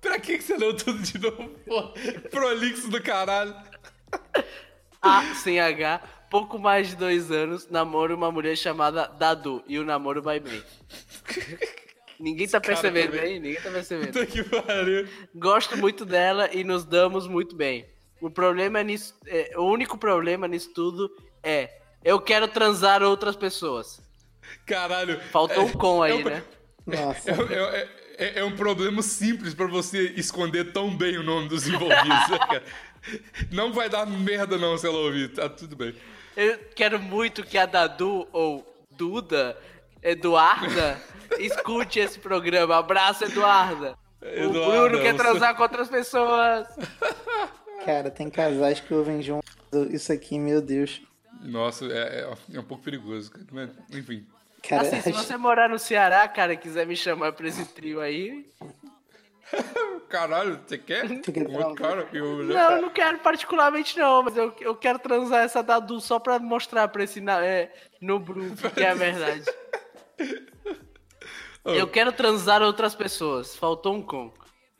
Pra 0.00 0.18
que, 0.18 0.36
que 0.36 0.44
você 0.44 0.56
leu 0.56 0.76
tudo 0.76 0.98
de 1.00 1.18
novo? 1.18 1.48
Pô, 1.66 1.94
prolixo 2.30 2.90
do 2.90 3.02
caralho. 3.02 3.54
A 5.00 5.34
sem 5.34 5.60
H, 5.60 6.00
pouco 6.34 6.58
mais 6.58 6.88
de 6.88 6.96
dois 6.96 7.30
anos, 7.30 7.68
namoro 7.70 8.16
uma 8.16 8.28
mulher 8.28 8.56
chamada 8.56 9.06
Dadu 9.06 9.62
e 9.68 9.78
o 9.78 9.84
namoro 9.84 10.20
vai 10.20 10.40
bem. 10.40 10.60
Ninguém 12.18 12.48
tá 12.48 12.60
percebendo, 12.60 13.16
hein? 13.16 13.38
Ninguém 13.38 13.60
tá 13.62 13.70
percebendo. 13.70 14.12
Puta 14.12 14.26
que 14.26 14.42
pariu. 14.42 15.08
Gosto 15.32 15.76
muito 15.76 16.04
dela 16.04 16.50
e 16.52 16.64
nos 16.64 16.84
damos 16.84 17.28
muito 17.28 17.54
bem. 17.54 17.86
O 18.20 18.28
problema 18.28 18.82
nisso, 18.82 19.14
é, 19.28 19.52
o 19.56 19.62
único 19.62 19.96
problema 19.96 20.48
nisso 20.48 20.72
tudo 20.74 21.08
é 21.40 21.70
eu 22.04 22.20
quero 22.20 22.48
transar 22.48 23.00
outras 23.00 23.36
pessoas. 23.36 24.02
Caralho. 24.66 25.20
Faltou 25.30 25.66
um 25.66 25.72
com 25.72 26.04
é 26.04 26.10
aí, 26.10 26.20
um- 26.20 26.24
né? 26.24 26.42
Nossa. 26.84 27.30
É, 27.30 27.80
é- 27.80 27.88
é- 28.16 28.38
é 28.40 28.44
um 28.44 28.56
problema 28.56 29.02
simples 29.02 29.54
pra 29.54 29.66
você 29.68 30.12
esconder 30.16 30.72
tão 30.72 30.96
bem 30.96 31.16
o 31.16 31.22
nome 31.22 31.48
dos 31.48 31.66
envolvidos, 31.68 32.28
né, 32.28 32.38
cara? 32.38 32.64
Não 33.52 33.72
vai 33.72 33.88
dar 33.88 34.06
merda 34.06 34.56
não 34.58 34.76
se 34.78 34.86
ela 34.86 34.98
ouvir, 34.98 35.28
tá 35.32 35.48
tudo 35.48 35.76
bem. 35.76 35.94
Eu 36.36 36.58
quero 36.74 36.98
muito 37.00 37.42
que 37.44 37.56
a 37.58 37.66
Dadu 37.66 38.26
ou 38.32 38.66
Duda, 38.90 39.56
Eduarda, 40.02 41.00
escute 41.38 41.98
esse 42.00 42.18
programa. 42.18 42.76
Abraço, 42.76 43.24
Eduarda. 43.24 43.96
O 44.22 44.48
Bruno 44.50 44.98
quer 45.02 45.12
você- 45.12 45.18
transar 45.22 45.54
com 45.56 45.62
outras 45.62 45.88
pessoas. 45.88 46.66
Cara, 47.84 48.10
tem 48.10 48.30
casais 48.30 48.80
que 48.80 48.94
ouvem 48.94 49.20
junto. 49.20 49.44
Isso 49.90 50.10
aqui, 50.12 50.38
meu 50.38 50.62
Deus. 50.62 51.02
Nossa, 51.42 51.84
é, 51.86 52.20
é- 52.52 52.56
é 52.56 52.60
um 52.60 52.64
pouco 52.64 52.82
perigoso, 52.82 53.30
cara. 53.30 53.70
Enfim. 53.92 54.26
Cara, 54.66 54.82
Assim, 54.82 55.00
se 55.02 55.12
você 55.12 55.36
morar 55.36 55.68
no 55.68 55.78
Ceará, 55.78 56.26
cara, 56.26 56.54
e 56.54 56.56
quiser 56.56 56.86
me 56.86 56.96
chamar 56.96 57.32
pra 57.32 57.46
esse 57.46 57.66
trio 57.66 58.00
aí. 58.00 58.46
Caralho, 60.08 60.60
você 60.66 60.78
quer? 60.78 61.04
Um 61.04 61.56
outro 61.56 61.74
cara? 61.74 62.08
Eu, 62.12 62.42
Não, 62.44 62.70
eu 62.72 62.82
não 62.82 62.90
quero 62.90 63.18
particularmente 63.18 63.98
não, 63.98 64.22
mas 64.22 64.36
eu, 64.36 64.54
eu 64.60 64.74
quero 64.74 64.98
transar 64.98 65.42
essa 65.44 65.62
Dadu 65.62 66.00
só 66.00 66.18
pra 66.18 66.38
mostrar 66.38 66.88
pra 66.88 67.04
esse 67.04 67.20
na- 67.20 67.44
é, 67.44 67.72
no 68.00 68.18
Bruno 68.18 68.54
que 68.56 68.82
é 68.82 68.90
a 68.90 68.94
verdade. 68.94 69.44
Eu 71.64 71.88
quero 71.88 72.12
transar 72.12 72.60
outras 72.62 72.94
pessoas, 72.94 73.56
faltou 73.56 73.94
um 73.94 74.02
com. 74.02 74.30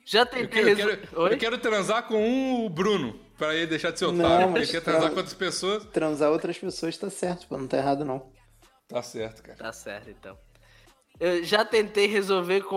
Já 0.04 0.20
Eu 0.20 0.26
tentei 0.26 0.46
quero, 0.48 0.68
eu, 0.68 0.76
resol- 0.76 0.96
quero, 0.98 1.20
Oi? 1.22 1.32
eu 1.32 1.38
quero 1.38 1.58
transar 1.58 2.02
com 2.06 2.66
o 2.66 2.68
Bruno, 2.68 3.18
pra 3.38 3.54
ele 3.54 3.66
deixar 3.68 3.90
de 3.90 3.98
ser 3.98 4.12
Não, 4.12 4.22
otário. 4.26 4.50
mas 4.50 4.62
Ele 4.64 4.70
quer 4.72 4.80
transar 4.82 5.02
tra- 5.04 5.10
com 5.12 5.16
outras 5.16 5.34
pessoas. 5.34 5.84
transar 5.86 6.30
outras 6.30 6.58
pessoas 6.58 6.98
tá 6.98 7.08
certo, 7.08 7.48
pô, 7.48 7.56
não 7.56 7.66
tá 7.66 7.78
errado 7.78 8.04
não. 8.04 8.30
Tá 8.86 9.00
certo, 9.02 9.42
cara. 9.42 9.56
Tá 9.56 9.72
certo, 9.72 10.10
então. 10.10 10.36
Eu 11.18 11.42
já 11.42 11.64
tentei 11.64 12.06
resolver 12.06 12.60
com 12.64 12.76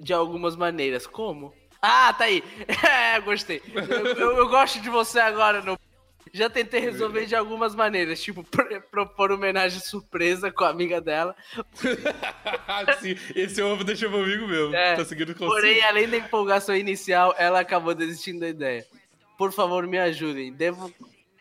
de 0.00 0.12
algumas 0.12 0.56
maneiras. 0.56 1.06
Como? 1.06 1.52
Ah, 1.80 2.12
tá 2.12 2.24
aí. 2.24 2.42
É, 2.90 3.20
gostei. 3.20 3.62
Eu, 3.74 4.06
eu- 4.06 4.36
eu 4.38 4.48
gosto 4.48 4.80
de 4.80 4.88
você 4.90 5.20
agora. 5.20 5.60
No... 5.62 5.78
Já 6.32 6.48
tentei 6.48 6.78
resolver 6.80 7.26
de 7.26 7.34
algumas 7.34 7.74
maneiras. 7.74 8.20
Tipo, 8.22 8.44
pr- 8.44 8.80
propor 8.90 9.32
homenagem 9.32 9.80
surpresa 9.80 10.50
com 10.52 10.64
a 10.64 10.68
amiga 10.68 11.00
dela. 11.00 11.34
Sim, 13.00 13.16
esse 13.34 13.60
ovo 13.62 13.82
deixa 13.84 14.08
comigo 14.08 14.46
mesmo. 14.46 14.74
É, 14.74 14.96
tá 14.96 15.04
seguindo 15.04 15.30
o 15.30 15.34
conselho. 15.34 15.50
porém, 15.50 15.82
além 15.84 16.08
da 16.08 16.16
empolgação 16.18 16.76
inicial, 16.76 17.34
ela 17.38 17.60
acabou 17.60 17.94
desistindo 17.94 18.40
da 18.40 18.48
ideia. 18.48 18.86
Por 19.36 19.52
favor, 19.52 19.86
me 19.86 19.98
ajudem. 19.98 20.52
Devo 20.52 20.92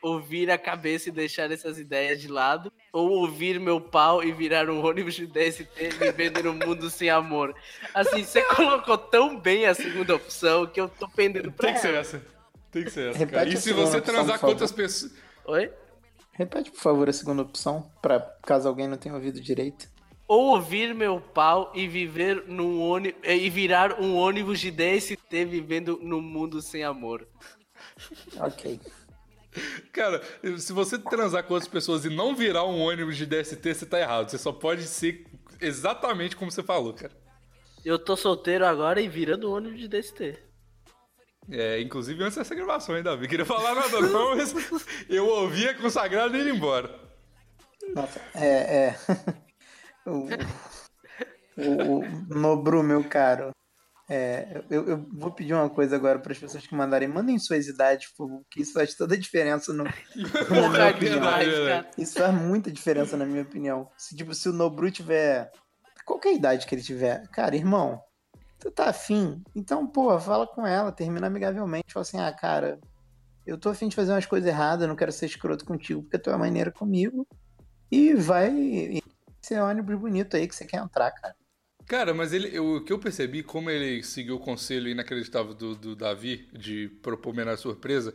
ouvir 0.02 0.50
a 0.50 0.58
cabeça 0.58 1.10
e 1.10 1.12
deixar 1.12 1.52
essas 1.52 1.78
ideias 1.78 2.22
de 2.22 2.28
lado? 2.28 2.72
Ou 2.92 3.10
ouvir 3.10 3.60
meu 3.60 3.80
pau 3.80 4.24
e 4.24 4.32
virar 4.32 4.70
um 4.70 4.86
ônibus 4.86 5.16
de 5.16 5.28
DST 5.28 5.68
vivendo 6.00 6.44
no 6.44 6.54
mundo 6.54 6.90
sem 6.90 7.10
amor? 7.10 7.56
Assim, 7.94 8.24
você 8.24 8.42
colocou 8.56 8.98
tão 8.98 9.40
bem 9.40 9.66
a 9.66 9.74
segunda 9.74 10.16
opção 10.16 10.66
que 10.66 10.80
eu 10.80 10.90
tô 10.90 11.08
pendendo 11.10 11.52
pra 11.52 11.68
Tem 11.68 11.76
que 11.76 11.82
ser 11.82 11.94
essa. 11.94 12.22
Tem 12.72 12.84
que 12.84 12.92
ser 12.92 13.10
essa, 13.10 13.20
Repete 13.20 13.38
cara. 13.38 13.50
E 13.50 13.58
se 13.58 13.74
você 13.74 13.98
opção, 13.98 14.14
transar 14.16 14.40
com 14.40 14.48
outras 14.48 14.72
pessoas. 14.72 15.14
Oi? 15.46 15.72
Repete, 16.34 16.72
por 16.72 16.80
favor, 16.80 17.10
a 17.10 17.14
segunda 17.14 17.42
opção, 17.42 17.92
para 18.02 18.20
caso 18.46 18.68
alguém 18.68 18.88
não 18.88 18.98
tenha 18.98 19.14
ouvido 19.14 19.42
direito. 19.42 19.90
Ou 20.28 20.56
ouvir 20.56 20.94
meu 20.94 21.20
pau 21.20 21.72
e 21.74 21.88
viver 21.88 22.46
num 22.48 22.82
ônibus 22.82 23.20
e 23.24 23.50
virar 23.50 24.00
um 24.00 24.16
ônibus 24.16 24.60
de 24.60 24.70
DST 24.70 25.18
vivendo 25.46 26.00
num 26.02 26.22
mundo 26.22 26.62
sem 26.62 26.84
amor. 26.84 27.28
Ok. 28.38 28.80
Cara, 29.92 30.22
se 30.58 30.72
você 30.72 30.98
transar 30.98 31.44
com 31.44 31.54
outras 31.54 31.72
pessoas 31.72 32.06
e 32.06 32.10
não 32.10 32.36
virar 32.36 32.66
um 32.66 32.80
ônibus 32.80 33.18
de 33.18 33.26
DST, 33.26 33.74
você 33.74 33.86
tá 33.86 34.00
errado. 34.00 34.30
Você 34.30 34.38
só 34.38 34.52
pode 34.52 34.84
ser 34.84 35.26
exatamente 35.60 36.36
como 36.36 36.52
você 36.52 36.64
falou, 36.64 36.94
cara. 36.94 37.12
Eu 37.84 37.98
tô 37.98 38.16
solteiro 38.16 38.66
agora 38.66 39.02
e 39.02 39.08
virando 39.08 39.52
ônibus 39.52 39.80
de 39.80 39.88
DST. 39.88 40.38
É, 41.52 41.82
inclusive 41.82 42.24
antes 42.24 42.38
dessa 42.38 42.54
gravação, 42.54 42.96
hein, 42.96 43.04
Davi? 43.04 43.28
Queria 43.28 43.46
falar 43.46 43.74
nada 43.74 44.02
não, 44.02 44.36
mas 44.36 44.54
eu 45.10 45.26
ouvia 45.26 45.74
consagrado 45.74 46.38
e 46.38 46.42
ir 46.42 46.54
embora. 46.54 46.94
Nossa, 47.96 48.22
é. 48.36 48.88
é. 48.88 48.96
o, 50.06 50.28
o, 51.58 52.00
o 52.00 52.36
Nobru, 52.36 52.84
meu 52.84 53.04
caro. 53.04 53.52
É, 54.12 54.64
eu, 54.72 54.88
eu, 54.88 55.06
vou 55.14 55.32
pedir 55.32 55.54
uma 55.54 55.70
coisa 55.70 55.96
agora 55.96 56.18
para 56.18 56.32
as 56.32 56.40
pessoas 56.40 56.66
que 56.66 56.74
mandarem. 56.74 57.08
Mandem 57.08 57.38
suas 57.38 57.68
idades, 57.68 58.12
porque 58.18 58.62
isso 58.62 58.74
faz 58.74 58.96
toda 58.96 59.14
a 59.14 59.18
diferença 59.18 59.72
no. 59.72 59.84
Porra, 60.50 60.94
demais, 60.94 61.54
cara. 61.54 61.92
Isso 61.96 62.18
faz 62.18 62.34
muita 62.34 62.72
diferença, 62.72 63.16
na 63.16 63.26
minha 63.26 63.44
opinião. 63.44 63.88
Se, 63.96 64.16
tipo, 64.16 64.34
se 64.34 64.50
o 64.50 64.54
Nobru 64.54 64.90
tiver. 64.90 65.52
Qualquer 66.04 66.34
idade 66.34 66.66
que 66.66 66.74
ele 66.74 66.82
tiver, 66.82 67.28
cara, 67.28 67.56
irmão, 67.56 68.02
tu 68.58 68.72
tá 68.72 68.90
afim? 68.90 69.44
Então, 69.56 69.86
pô, 69.86 70.20
fala 70.20 70.48
com 70.48 70.66
ela, 70.66 70.92
termina 70.92 71.28
amigavelmente. 71.28 71.94
Fala 71.94 72.02
assim, 72.02 72.20
ah, 72.20 72.32
cara, 72.34 72.80
eu 73.46 73.60
tô 73.60 73.70
afim 73.70 73.88
de 73.88 73.96
fazer 73.96 74.12
umas 74.12 74.26
coisas 74.26 74.50
erradas, 74.50 74.88
não 74.88 74.96
quero 74.96 75.12
ser 75.12 75.28
escroto 75.28 75.64
contigo 75.66 76.02
porque 76.02 76.18
tu 76.18 76.32
é 76.32 76.36
maneira 76.36 76.72
comigo. 76.72 77.28
E 77.92 78.16
vai 78.16 79.02
ser 79.40 79.62
ônibus 79.62 80.00
bonito 80.00 80.36
aí 80.36 80.48
que 80.48 80.56
você 80.56 80.66
quer 80.66 80.78
entrar, 80.78 81.12
cara. 81.12 81.36
Cara, 81.90 82.14
mas 82.14 82.34
ele, 82.34 82.56
eu, 82.56 82.76
o 82.76 82.82
que 82.82 82.94
eu 82.94 83.00
percebi, 83.00 83.42
como 83.42 83.68
ele 83.68 84.04
seguiu 84.04 84.36
o 84.36 84.40
conselho 84.40 84.88
inacreditável 84.88 85.56
do, 85.56 85.74
do 85.74 85.96
Davi 85.96 86.48
de 86.54 86.88
propor 87.02 87.34
menor 87.34 87.58
surpresa, 87.58 88.14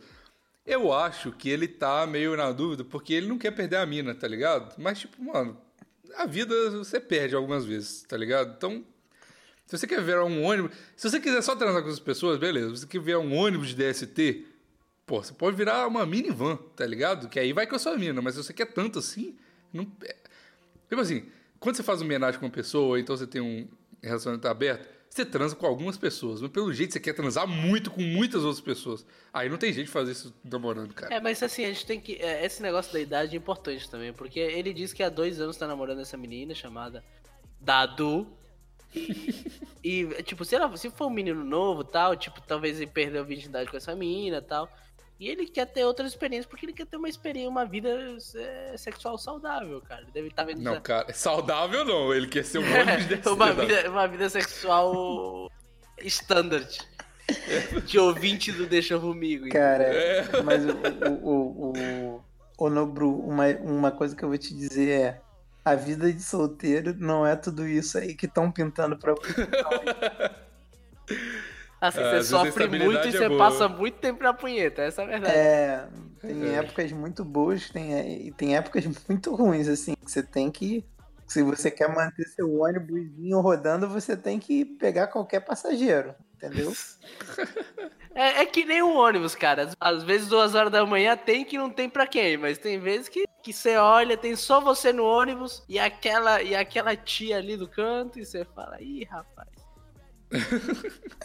eu 0.64 0.92
acho 0.92 1.32
que 1.32 1.50
ele 1.50 1.66
tá 1.66 2.06
meio 2.06 2.36
na 2.36 2.52
dúvida 2.52 2.84
porque 2.84 3.12
ele 3.12 3.26
não 3.26 3.36
quer 3.36 3.50
perder 3.50 3.78
a 3.78 3.84
mina, 3.84 4.14
tá 4.14 4.28
ligado? 4.28 4.80
Mas, 4.80 5.00
tipo, 5.00 5.20
mano, 5.20 5.60
a 6.16 6.24
vida 6.24 6.54
você 6.70 7.00
perde 7.00 7.34
algumas 7.34 7.64
vezes, 7.64 8.04
tá 8.04 8.16
ligado? 8.16 8.54
Então, 8.56 8.84
se 9.66 9.76
você 9.76 9.88
quer 9.88 10.00
ver 10.00 10.20
um 10.20 10.44
ônibus. 10.44 10.70
Se 10.94 11.10
você 11.10 11.18
quiser 11.18 11.42
só 11.42 11.56
transar 11.56 11.82
com 11.82 11.88
as 11.88 11.98
pessoas, 11.98 12.38
beleza. 12.38 12.76
Se 12.76 12.82
você 12.82 12.86
quer 12.86 13.00
ver 13.00 13.16
um 13.16 13.34
ônibus 13.34 13.74
de 13.74 13.74
DST, 13.74 14.46
pô, 15.04 15.20
você 15.20 15.34
pode 15.34 15.56
virar 15.56 15.88
uma 15.88 16.06
minivan, 16.06 16.54
tá 16.76 16.86
ligado? 16.86 17.28
Que 17.28 17.40
aí 17.40 17.52
vai 17.52 17.66
com 17.66 17.74
a 17.74 17.80
sua 17.80 17.98
mina, 17.98 18.22
mas 18.22 18.36
se 18.36 18.44
você 18.44 18.52
quer 18.52 18.66
tanto 18.66 19.00
assim. 19.00 19.36
Não... 19.72 19.90
É, 20.04 20.14
tipo 20.88 21.00
assim, 21.00 21.26
quando 21.64 21.76
você 21.76 21.82
faz 21.82 22.02
homenagem 22.02 22.38
com 22.38 22.44
uma 22.44 22.52
pessoa, 22.52 23.00
então 23.00 23.16
você 23.16 23.26
tem 23.26 23.40
um 23.40 23.66
relacionamento 24.02 24.46
aberto, 24.46 24.86
você 25.08 25.24
transa 25.24 25.56
com 25.56 25.64
algumas 25.64 25.96
pessoas, 25.96 26.42
mas 26.42 26.50
pelo 26.50 26.70
jeito 26.74 26.92
você 26.92 27.00
quer 27.00 27.14
transar 27.14 27.48
muito 27.48 27.90
com 27.90 28.02
muitas 28.02 28.42
outras 28.44 28.60
pessoas. 28.60 29.06
Aí 29.32 29.48
não 29.48 29.56
tem 29.56 29.72
jeito 29.72 29.86
de 29.86 29.92
fazer 29.92 30.12
isso 30.12 30.34
namorando, 30.44 30.92
cara. 30.92 31.14
É, 31.14 31.20
mas 31.20 31.42
assim, 31.42 31.64
a 31.64 31.68
gente 31.68 31.86
tem 31.86 31.98
que. 31.98 32.16
É, 32.16 32.44
esse 32.44 32.60
negócio 32.60 32.92
da 32.92 33.00
idade 33.00 33.34
é 33.34 33.38
importante 33.38 33.88
também, 33.88 34.12
porque 34.12 34.38
ele 34.38 34.74
diz 34.74 34.92
que 34.92 35.02
há 35.02 35.08
dois 35.08 35.40
anos 35.40 35.56
tá 35.56 35.66
namorando 35.66 36.02
essa 36.02 36.18
menina 36.18 36.54
chamada 36.54 37.02
Dadu. 37.58 38.26
E, 39.82 40.06
tipo, 40.22 40.44
se, 40.44 40.54
ela, 40.54 40.74
se 40.76 40.90
for 40.90 41.06
um 41.06 41.10
menino 41.10 41.44
novo 41.44 41.82
tal, 41.82 42.14
tipo, 42.14 42.40
talvez 42.42 42.80
ele 42.80 42.90
perdeu 42.90 43.22
a 43.22 43.24
virgindade 43.24 43.70
com 43.70 43.76
essa 43.76 43.94
menina 43.94 44.42
tal. 44.42 44.68
E 45.24 45.28
ele 45.30 45.46
quer 45.46 45.64
ter 45.64 45.86
outras 45.86 46.10
experiências, 46.10 46.44
porque 46.44 46.66
ele 46.66 46.74
quer 46.74 46.84
ter 46.84 46.98
uma 46.98 47.08
experiência, 47.08 47.48
uma 47.48 47.64
vida 47.64 47.88
é, 48.34 48.76
sexual 48.76 49.16
saudável, 49.16 49.80
cara. 49.80 50.02
Ele 50.02 50.10
deve 50.12 50.28
estar 50.28 50.42
tá 50.42 50.48
vendo. 50.48 50.60
Não, 50.60 50.78
cara, 50.82 51.14
saudável 51.14 51.82
não. 51.82 52.12
Ele 52.12 52.26
quer 52.26 52.44
ser 52.44 52.58
um 52.58 52.62
ônibus 52.62 53.08
de 53.08 53.14
uma, 53.30 53.52
vida, 53.54 53.90
uma 53.90 54.06
vida 54.06 54.28
sexual 54.28 55.50
standard. 56.02 56.78
De 57.86 57.98
ouvinte 57.98 58.52
do 58.52 58.66
Deixa 58.66 58.98
Comigo. 58.98 59.48
Cara, 59.48 59.84
é. 59.84 60.42
mas 60.42 60.62
o, 60.62 60.76
o, 61.22 61.30
o, 61.30 61.72
o, 61.72 62.24
o 62.58 62.68
Nobru, 62.68 63.18
uma, 63.20 63.48
uma 63.62 63.90
coisa 63.90 64.14
que 64.14 64.22
eu 64.22 64.28
vou 64.28 64.36
te 64.36 64.54
dizer 64.54 64.90
é 64.90 65.20
a 65.64 65.74
vida 65.74 66.12
de 66.12 66.22
solteiro 66.22 66.94
não 66.98 67.26
é 67.26 67.34
tudo 67.34 67.66
isso 67.66 67.96
aí 67.96 68.14
que 68.14 68.26
estão 68.26 68.52
pintando 68.52 68.98
pra 68.98 69.14
você. 69.14 69.48
Assim, 71.88 72.00
você 72.00 72.22
sofre 72.24 72.66
muito 72.66 73.06
e 73.06 73.12
você 73.12 73.28
boa. 73.28 73.38
passa 73.38 73.68
muito 73.68 73.98
tempo 73.98 74.22
na 74.22 74.32
punheta, 74.32 74.80
essa 74.80 75.02
é 75.02 75.04
a 75.04 75.08
verdade. 75.08 75.36
É, 75.36 75.86
tem 76.18 76.48
é. 76.48 76.54
épocas 76.54 76.90
muito 76.92 77.22
boas 77.22 77.68
tem, 77.68 78.26
e 78.26 78.32
tem 78.32 78.56
épocas 78.56 78.86
muito 79.06 79.34
ruins, 79.34 79.68
assim, 79.68 79.94
que 79.94 80.10
você 80.10 80.22
tem 80.22 80.50
que. 80.50 80.82
Se 81.26 81.42
você 81.42 81.70
quer 81.70 81.94
manter 81.94 82.24
seu 82.24 82.60
ônibus 82.60 83.02
rodando, 83.34 83.86
você 83.86 84.16
tem 84.16 84.38
que 84.38 84.64
pegar 84.64 85.08
qualquer 85.08 85.40
passageiro, 85.40 86.14
entendeu? 86.36 86.72
É, 88.16 88.42
é, 88.42 88.46
que 88.46 88.64
nem 88.64 88.80
um 88.80 88.96
ônibus, 88.96 89.34
cara. 89.34 89.68
Às 89.80 90.04
vezes, 90.04 90.28
duas 90.28 90.54
horas 90.54 90.70
da 90.70 90.86
manhã 90.86 91.16
tem 91.16 91.44
que 91.44 91.58
não 91.58 91.68
tem 91.68 91.90
pra 91.90 92.06
quem, 92.06 92.36
mas 92.36 92.58
tem 92.58 92.78
vezes 92.78 93.08
que, 93.08 93.24
que 93.42 93.52
você 93.52 93.76
olha, 93.76 94.16
tem 94.16 94.36
só 94.36 94.60
você 94.60 94.92
no 94.92 95.04
ônibus 95.04 95.64
e 95.68 95.80
aquela, 95.80 96.40
e 96.40 96.54
aquela 96.54 96.94
tia 96.94 97.38
ali 97.38 97.56
do 97.56 97.66
canto 97.66 98.20
e 98.20 98.24
você 98.24 98.44
fala, 98.54 98.80
ih, 98.80 99.02
rapaz. 99.02 99.63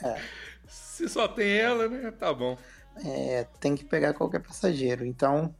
É. 0.04 0.22
Se 0.67 1.08
só 1.10 1.28
tem 1.28 1.58
ela, 1.58 1.88
né? 1.88 2.12
Tá 2.12 2.34
bom. 2.34 2.58
É, 3.06 3.48
tem 3.60 3.76
que 3.76 3.86
pegar 3.86 4.13
qualquer 4.13 4.39
passageiro. 4.39 5.06
Então, 5.06 5.56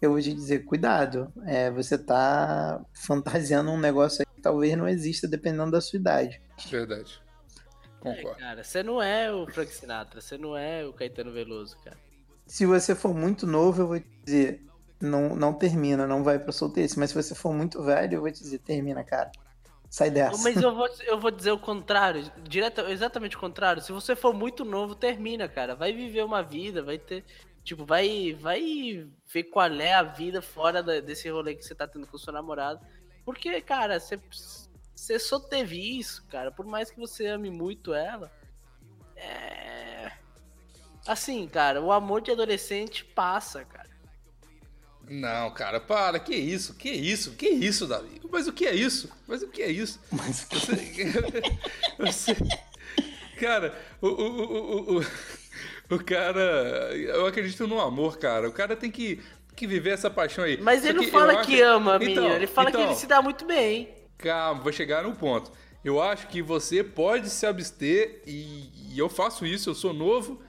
eu 0.00 0.10
vou 0.10 0.20
te 0.20 0.32
dizer, 0.32 0.64
cuidado. 0.64 1.32
É, 1.46 1.70
você 1.70 1.96
tá 1.96 2.84
fantasiando 2.92 3.70
um 3.70 3.78
negócio 3.78 4.22
aí 4.22 4.34
que 4.34 4.42
talvez 4.42 4.76
não 4.76 4.88
exista, 4.88 5.26
dependendo 5.26 5.70
da 5.70 5.80
sua 5.80 5.98
idade. 5.98 6.40
Verdade. 6.70 7.22
Concordo. 8.00 8.38
É, 8.38 8.40
cara, 8.40 8.62
você 8.62 8.82
não 8.82 9.02
é 9.02 9.32
o 9.32 9.46
Frank 9.46 9.72
Sinatra, 9.72 10.20
você 10.20 10.36
não 10.36 10.56
é 10.56 10.84
o 10.84 10.92
Caetano 10.92 11.32
Veloso, 11.32 11.76
cara. 11.82 11.96
Se 12.46 12.66
você 12.66 12.94
for 12.94 13.14
muito 13.14 13.46
novo, 13.46 13.82
eu 13.82 13.86
vou 13.86 13.98
te 13.98 14.06
dizer, 14.22 14.62
não, 15.00 15.34
não 15.34 15.54
termina, 15.54 16.06
não 16.06 16.22
vai 16.22 16.38
pra 16.38 16.52
solteiro. 16.52 16.92
Mas 16.98 17.10
se 17.10 17.16
você 17.16 17.34
for 17.34 17.54
muito 17.54 17.82
velho, 17.82 18.16
eu 18.16 18.20
vou 18.20 18.30
te 18.30 18.42
dizer, 18.42 18.58
termina, 18.58 19.02
cara. 19.02 19.32
Sai 19.94 20.10
dessa. 20.10 20.42
Mas 20.42 20.60
eu 20.60 20.74
vou, 20.74 20.88
eu 21.06 21.20
vou 21.20 21.30
dizer 21.30 21.52
o 21.52 21.58
contrário, 21.58 22.28
direto, 22.42 22.80
exatamente 22.80 23.36
o 23.36 23.38
contrário. 23.38 23.80
Se 23.80 23.92
você 23.92 24.16
for 24.16 24.34
muito 24.34 24.64
novo, 24.64 24.92
termina, 24.96 25.48
cara. 25.48 25.76
Vai 25.76 25.92
viver 25.92 26.24
uma 26.24 26.42
vida, 26.42 26.82
vai 26.82 26.98
ter. 26.98 27.24
Tipo, 27.62 27.84
vai, 27.84 28.32
vai 28.32 29.06
ver 29.32 29.44
qual 29.44 29.70
é 29.70 29.94
a 29.94 30.02
vida 30.02 30.42
fora 30.42 30.82
da, 30.82 30.98
desse 30.98 31.30
rolê 31.30 31.54
que 31.54 31.64
você 31.64 31.76
tá 31.76 31.86
tendo 31.86 32.08
com 32.08 32.16
o 32.16 32.18
seu 32.18 32.32
namorado. 32.32 32.84
Porque, 33.24 33.60
cara, 33.60 34.00
você, 34.00 34.18
você 34.92 35.16
só 35.16 35.38
teve 35.38 35.96
isso, 35.96 36.26
cara. 36.26 36.50
Por 36.50 36.66
mais 36.66 36.90
que 36.90 36.98
você 36.98 37.28
ame 37.28 37.48
muito 37.48 37.94
ela. 37.94 38.32
É. 39.14 40.10
Assim, 41.06 41.46
cara, 41.46 41.80
o 41.80 41.92
amor 41.92 42.20
de 42.20 42.32
adolescente 42.32 43.04
passa, 43.04 43.64
cara. 43.64 43.83
Não, 45.08 45.50
cara, 45.50 45.80
para, 45.80 46.18
que 46.18 46.34
isso? 46.34 46.74
Que 46.74 46.90
isso? 46.90 47.32
Que 47.32 47.48
isso, 47.48 47.86
Davi? 47.86 48.20
Mas 48.30 48.48
o 48.48 48.52
que 48.52 48.66
é 48.66 48.74
isso? 48.74 49.10
Mas 49.26 49.42
o 49.42 49.48
que 49.48 49.62
é 49.62 49.70
isso? 49.70 50.00
Mas 50.10 50.42
o 50.42 50.48
que... 50.48 51.04
Você... 51.98 52.34
você... 52.34 52.36
Cara, 53.38 53.74
o, 54.00 54.08
o, 54.08 54.42
o, 54.42 54.98
o, 54.98 55.04
o 55.96 56.04
cara. 56.04 56.40
Eu 56.94 57.26
acredito 57.26 57.66
no 57.66 57.80
amor, 57.80 58.18
cara. 58.18 58.48
O 58.48 58.52
cara 58.52 58.76
tem 58.76 58.90
que, 58.90 59.20
que 59.54 59.66
viver 59.66 59.90
essa 59.90 60.08
paixão 60.08 60.44
aí. 60.44 60.58
Mas 60.60 60.84
ele 60.84 60.98
não 60.98 61.08
fala 61.08 61.44
que 61.44 61.62
acho... 61.62 61.72
ama 61.72 61.98
então, 62.00 62.28
ele 62.32 62.46
fala 62.46 62.70
então, 62.70 62.80
que 62.80 62.86
ele 62.88 62.96
se 62.96 63.06
dá 63.06 63.20
muito 63.20 63.44
bem. 63.44 63.88
Calma, 64.16 64.62
vou 64.62 64.72
chegar 64.72 65.02
no 65.02 65.14
ponto. 65.14 65.50
Eu 65.84 66.00
acho 66.00 66.28
que 66.28 66.40
você 66.40 66.82
pode 66.82 67.28
se 67.28 67.44
abster, 67.44 68.22
e, 68.26 68.70
e 68.92 68.98
eu 68.98 69.08
faço 69.08 69.44
isso, 69.44 69.68
eu 69.68 69.74
sou 69.74 69.92
novo, 69.92 70.40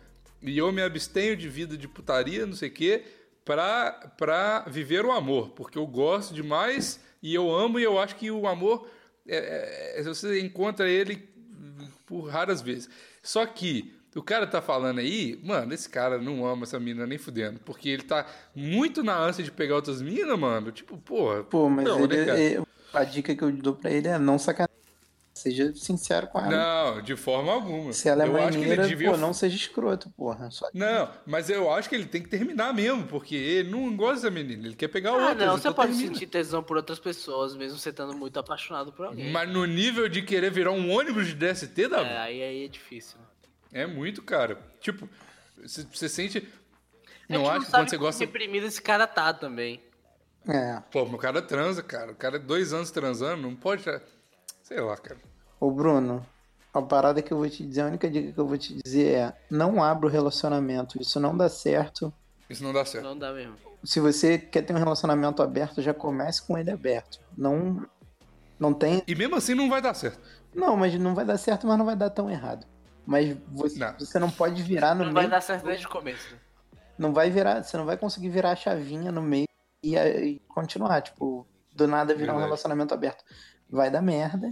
e 0.41 0.57
eu 0.57 0.71
me 0.71 0.81
abstenho 0.81 1.35
de 1.35 1.49
vida 1.49 1.75
de 1.75 1.87
putaria, 1.87 2.45
não 2.45 2.55
sei 2.55 2.69
o 2.69 2.71
quê 2.71 3.03
para 3.45 4.65
viver 4.67 5.05
o 5.05 5.12
amor, 5.12 5.49
porque 5.51 5.77
eu 5.77 5.86
gosto 5.86 6.34
demais 6.34 6.99
e 7.21 7.34
eu 7.34 7.55
amo 7.55 7.79
e 7.79 7.84
eu 7.84 7.99
acho 7.99 8.15
que 8.15 8.31
o 8.31 8.47
amor 8.47 8.89
é, 9.27 9.99
é, 9.99 10.03
você 10.03 10.39
encontra 10.41 10.89
ele 10.89 11.29
por 12.05 12.27
raras 12.27 12.62
vezes. 12.62 12.89
Só 13.21 13.45
que 13.45 13.93
o 14.15 14.23
cara 14.23 14.47
tá 14.47 14.62
falando 14.62 14.99
aí, 14.99 15.39
mano, 15.43 15.73
esse 15.73 15.89
cara 15.89 16.17
não 16.17 16.45
ama 16.45 16.63
essa 16.63 16.79
mina 16.79 17.05
nem 17.05 17.17
fudendo, 17.17 17.60
porque 17.63 17.89
ele 17.89 18.03
tá 18.03 18.25
muito 18.55 19.03
na 19.03 19.17
ânsia 19.17 19.43
de 19.43 19.51
pegar 19.51 19.75
outras 19.75 20.01
minas, 20.01 20.39
mano. 20.39 20.71
Tipo, 20.71 20.97
porra. 20.97 21.43
Pô, 21.43 21.69
mas 21.69 21.86
não, 21.86 22.03
ele, 22.03 22.25
né, 22.25 22.65
a 22.93 23.03
dica 23.03 23.36
que 23.36 23.43
eu 23.43 23.51
dou 23.51 23.75
pra 23.75 23.91
ele 23.91 24.08
é 24.08 24.17
não 24.17 24.39
sacanear 24.39 24.69
Seja 25.45 25.75
sincero 25.75 26.25
com 26.25 26.39
ela. 26.39 26.49
Não, 26.49 27.01
de 27.03 27.15
forma 27.15 27.51
alguma. 27.51 27.93
Se 27.93 28.10
ela 28.10 28.23
é 28.23 28.27
eu 28.27 28.34
maneira, 28.34 28.88
devia... 28.88 29.12
pô, 29.12 29.17
não 29.17 29.31
seja 29.31 29.55
escroto, 29.55 30.10
porra. 30.10 30.49
Só... 30.49 30.67
Não, 30.73 31.08
mas 31.23 31.51
eu 31.51 31.71
acho 31.71 31.88
que 31.88 31.93
ele 31.93 32.08
tem 32.08 32.23
que 32.23 32.29
terminar 32.29 32.73
mesmo, 32.73 33.05
porque 33.05 33.36
ele 33.36 33.69
não 33.69 33.95
gosta 33.95 34.15
dessa 34.15 34.31
menina, 34.31 34.65
ele 34.65 34.75
quer 34.75 34.88
pegar 34.88 35.12
ah, 35.12 35.29
outra. 35.29 35.45
não, 35.45 35.55
você 35.55 35.71
pode 35.71 35.91
termina. 35.91 36.15
sentir 36.15 36.25
tesão 36.25 36.63
por 36.63 36.77
outras 36.77 36.97
pessoas, 36.97 37.55
mesmo 37.55 37.77
você 37.77 37.91
estando 37.91 38.15
muito 38.15 38.39
apaixonado 38.39 38.91
por 38.91 39.05
alguém. 39.05 39.31
Mas 39.31 39.47
no 39.47 39.65
nível 39.65 40.10
de 40.10 40.23
querer 40.23 40.49
virar 40.49 40.71
um 40.71 40.89
ônibus 40.91 41.27
de 41.27 41.36
DST, 41.36 41.89
Davi? 41.89 42.10
É, 42.10 42.17
aí, 42.17 42.41
aí 42.41 42.65
é 42.65 42.67
difícil. 42.67 43.19
Né? 43.19 43.84
É 43.84 43.86
muito, 43.86 44.23
cara. 44.23 44.58
Tipo, 44.79 45.08
você, 45.62 46.10
sente... 46.10 46.47
Não 47.29 47.47
acho 47.47 47.67
que 47.67 47.71
quando 47.71 47.88
você 47.88 47.97
gosta... 47.97 48.23
reprimido 48.23 48.65
esse 48.65 48.81
cara 48.81 49.05
tá 49.05 49.31
também. 49.31 49.79
É. 50.47 50.81
Pô, 50.89 51.05
meu 51.05 51.19
cara 51.19 51.39
transa, 51.39 51.84
cara. 51.84 52.13
O 52.13 52.15
cara 52.15 52.38
é 52.38 52.39
dois 52.39 52.73
anos 52.73 52.89
transando, 52.89 53.43
não 53.43 53.55
pode. 53.55 53.84
Sei 54.65 54.82
lá, 54.82 54.97
cara. 54.97 55.19
Ô, 55.60 55.69
Bruno, 55.69 56.25
a 56.73 56.82
parada 56.82 57.21
que 57.21 57.32
eu 57.32 57.38
vou 57.38 57.47
te 57.47 57.63
dizer, 57.63 57.82
a 57.82 57.86
única 57.86 58.10
dica 58.10 58.32
que 58.32 58.38
eu 58.39 58.47
vou 58.47 58.58
te 58.58 58.73
dizer 58.84 59.13
é: 59.13 59.34
não 59.47 59.84
abra 59.84 60.08
o 60.08 60.10
relacionamento. 60.10 60.99
Isso 60.99 61.19
não 61.19 61.38
dá 61.38 61.47
certo. 61.47 62.12
Isso 62.49 62.63
não 62.63 62.73
dá 62.73 62.84
certo. 62.84 63.04
Não 63.06 63.15
dá 63.17 63.32
mesmo. 63.32 63.56
Se 63.84 63.99
você 63.99 64.39
quer 64.39 64.63
ter 64.63 64.73
um 64.73 64.80
relacionamento 64.80 65.43
aberto, 65.43 65.84
já 65.84 65.93
comece 65.93 66.41
com 66.41 66.58
ele 66.58 66.71
aberto. 66.71 67.19
Não. 67.38 67.86
Não 68.60 68.73
tem. 68.73 69.04
E 69.08 69.13
mesmo 69.13 69.36
assim 69.36 69.54
não 69.54 69.69
vai 69.69 69.84
dar 69.84 69.93
certo. 69.93 70.19
Não, 70.54 70.75
mas 70.75 70.97
não 70.97 71.13
vai 71.13 71.25
dar 71.25 71.38
certo, 71.38 71.67
mas 71.67 71.78
não 71.78 71.86
vai 71.86 71.95
dar 71.95 72.10
tão 72.10 72.28
errado. 72.32 72.65
Mas 73.06 73.38
você 73.51 73.78
Não. 73.78 73.91
não, 73.91 73.99
você 73.99 74.17
não 74.17 74.32
pode 74.32 74.63
virar 74.63 74.95
no 74.95 75.06
Não 75.06 75.13
meio. 75.13 75.28
vai 75.28 75.28
dar 75.30 75.41
certo 75.41 75.65
desde 75.65 75.86
o 75.86 75.89
começo. 75.89 76.36
Não 76.97 77.13
vai 77.13 77.30
virar. 77.30 77.63
Você 77.63 77.78
não 77.78 77.86
vai 77.86 77.97
conseguir 77.97 78.30
virar 78.30 78.51
a 78.54 78.56
chavinha 78.56 79.12
no 79.12 79.21
meio 79.21 79.45
e, 79.84 79.95
e 79.95 80.39
continuar. 80.47 81.01
Tipo, 81.01 81.45
do 81.71 81.86
nada 81.88 82.15
virar 82.15 82.32
um 82.32 82.38
Verdade. 82.38 82.45
relacionamento 82.45 82.93
aberto. 82.95 83.23
Vai 83.69 83.89
dar 83.91 84.01
merda. 84.01 84.51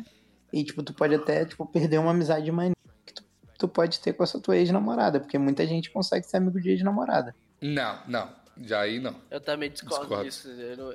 E, 0.52 0.64
tipo, 0.64 0.84
tu 0.84 0.94
pode 0.94 1.16
até, 1.16 1.46
tipo, 1.46 1.66
perder 1.66 1.98
uma 2.00 2.12
amizade 2.12 2.52
maneira 2.52 2.76
que 3.06 3.14
tu, 3.14 3.24
tu 3.58 3.68
pode 3.68 4.00
ter 4.00 4.14
com 4.14 4.24
essa 4.24 4.40
tua 4.40 4.58
ex-namorada. 4.58 5.20
Porque 5.20 5.38
muita 5.38 5.66
gente 5.66 5.90
consegue 5.92 6.26
ser 6.28 6.38
amigo 6.38 6.60
de 6.62 6.70
ex-namorada. 6.70 7.36
Não, 7.62 8.00
não. 8.08 8.30
Já 8.62 8.82
aí 8.82 9.00
não. 9.00 9.16
Eu 9.32 9.42
também 9.42 9.72
discordo, 9.72 10.02
Discordo. 10.06 10.24
disso. 10.26 10.50
não- 10.78 10.94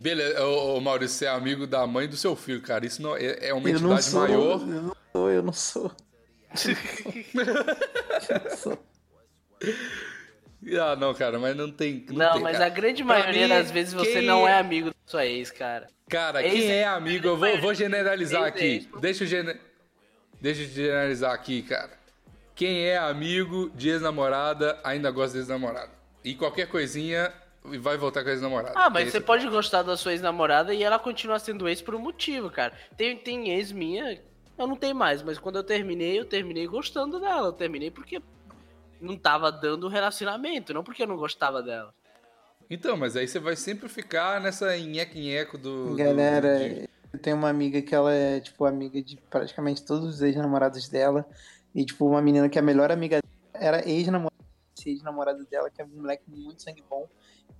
Beleza, 0.00 0.42
ô, 0.46 0.76
ô, 0.76 0.80
Maurício, 0.80 1.18
você 1.18 1.24
é 1.26 1.28
amigo 1.28 1.66
da 1.66 1.86
mãe 1.86 2.08
do 2.08 2.16
seu 2.16 2.34
filho, 2.34 2.62
cara. 2.62 2.86
Isso 2.86 3.02
não 3.02 3.14
é, 3.16 3.48
é 3.48 3.52
uma 3.52 3.68
Eu 3.68 3.80
não 3.80 3.90
entidade 3.92 4.04
sou. 4.04 4.20
maior. 4.20 4.60
Eu 4.60 4.66
não 4.82 4.92
sou, 5.12 5.30
eu 5.30 5.42
não 5.42 5.52
sou. 5.52 5.92
Eu 8.30 8.44
não 8.50 8.56
sou. 8.56 8.78
Ah, 10.78 10.94
não, 10.96 11.14
cara, 11.14 11.38
mas 11.38 11.56
não 11.56 11.70
tem. 11.70 12.04
Não, 12.10 12.16
Não, 12.16 12.32
tem, 12.34 12.42
mas 12.42 12.52
cara. 12.58 12.66
a 12.66 12.68
grande 12.68 13.02
maioria 13.02 13.42
mim, 13.42 13.48
das 13.48 13.70
vezes 13.70 13.94
você 13.94 14.20
não 14.20 14.46
é 14.46 14.52
é- 14.52 14.58
amigo 14.58 14.90
da 14.90 14.96
sua 15.06 15.24
ex, 15.24 15.50
cara. 15.50 15.88
Cara, 16.08 16.42
Ex- 16.44 16.52
quem 16.52 16.70
é 16.70 16.84
amigo, 16.84 17.26
eu 17.28 17.36
vou, 17.36 17.58
vou 17.60 17.72
generalizar 17.74 18.42
Ex- 18.42 18.48
aqui. 18.48 18.64
ex- 18.66 18.88
Deixa 19.00 19.24
eu, 19.24 19.28
gene... 19.28 19.54
Deixa 20.40 20.62
eu 20.62 20.68
generalizar 20.68 21.32
aqui, 21.32 21.62
cara. 21.62 21.90
Quem 22.54 22.84
é 22.86 22.98
amigo 22.98 23.70
de 23.74 23.88
ex-namorada 23.90 24.78
ainda 24.84 25.10
gosta 25.10 25.32
de 25.32 25.38
ex-namorada. 25.38 25.90
E 26.22 26.34
qualquer 26.34 26.66
coisinha 26.66 27.32
vai 27.64 27.96
voltar 27.96 28.22
com 28.22 28.28
a 28.28 28.32
ex-namorada. 28.32 28.72
Ah, 28.76 28.90
mas 28.90 29.08
É 29.08 29.10
você 29.12 29.20
pode 29.20 29.48
gostar 29.48 29.82
da 29.82 29.96
sua 29.96 30.12
ex-namorada 30.12 30.74
e 30.74 30.82
ela 30.82 30.98
continua 30.98 31.38
sendo 31.38 31.66
ex 31.68 31.80
por 31.80 31.94
um 31.94 31.98
motivo, 31.98 32.50
cara. 32.50 32.74
Tem, 32.98 33.16
tem 33.16 33.50
ex 33.50 33.72
minha, 33.72 34.20
eu 34.58 34.66
não 34.66 34.76
tenho 34.76 34.94
mais, 34.94 35.22
mas 35.22 35.38
quando 35.38 35.56
eu 35.56 35.64
terminei, 35.64 36.18
eu 36.18 36.24
terminei 36.26 36.66
gostando 36.66 37.18
dela. 37.18 37.48
Eu 37.48 37.52
terminei 37.52 37.90
porque 37.90 38.20
não 39.00 39.16
tava 39.16 39.50
dando 39.50 39.88
relacionamento, 39.88 40.72
não 40.74 40.84
porque 40.84 41.02
eu 41.02 41.06
não 41.06 41.16
gostava 41.16 41.62
dela. 41.62 41.92
Então, 42.68 42.96
mas 42.96 43.16
aí 43.16 43.26
você 43.26 43.38
vai 43.40 43.56
sempre 43.56 43.88
ficar 43.88 44.40
nessa 44.40 44.76
nheco-nheco 44.76 45.58
do. 45.58 45.88
do- 45.90 45.96
Galera, 45.96 46.58
de- 46.58 46.88
eu 47.12 47.18
tenho 47.18 47.36
uma 47.36 47.48
amiga 47.48 47.82
que 47.82 47.94
ela 47.94 48.12
é, 48.12 48.38
tipo, 48.40 48.64
amiga 48.64 49.02
de 49.02 49.16
praticamente 49.28 49.84
todos 49.84 50.06
os 50.14 50.22
ex-namorados 50.22 50.88
dela. 50.88 51.26
E, 51.74 51.84
tipo, 51.84 52.06
uma 52.06 52.22
menina 52.22 52.48
que 52.48 52.58
a 52.58 52.62
melhor 52.62 52.90
amiga 52.92 53.20
era 53.54 53.88
ex-namorada, 53.88 54.34
ex-namorado 54.86 55.44
dela, 55.46 55.68
que 55.70 55.82
é 55.82 55.84
um 55.84 55.88
moleque 55.88 56.22
muito 56.28 56.62
sangue 56.62 56.82
bom. 56.88 57.08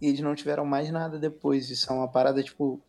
E 0.01 0.09
eles 0.09 0.21
não 0.21 0.35
tiveram 0.35 0.65
mais 0.65 0.91
nada 0.91 1.19
depois. 1.19 1.69
Isso 1.71 1.91
é 1.91 1.95
uma 1.95 2.09
parada, 2.09 2.43
tipo. 2.43 2.81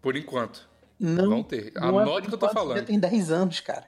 Por 0.00 0.16
enquanto. 0.16 0.68
Não. 0.98 1.28
Vão 1.28 1.42
ter. 1.42 1.72
é 1.76 1.78
Anote 1.78 2.08
o 2.08 2.22
por 2.22 2.28
que 2.30 2.34
eu 2.34 2.38
tô 2.38 2.48
falando. 2.50 2.78
Já 2.78 2.84
tem 2.84 2.98
10 2.98 3.30
anos, 3.30 3.60
cara. 3.60 3.84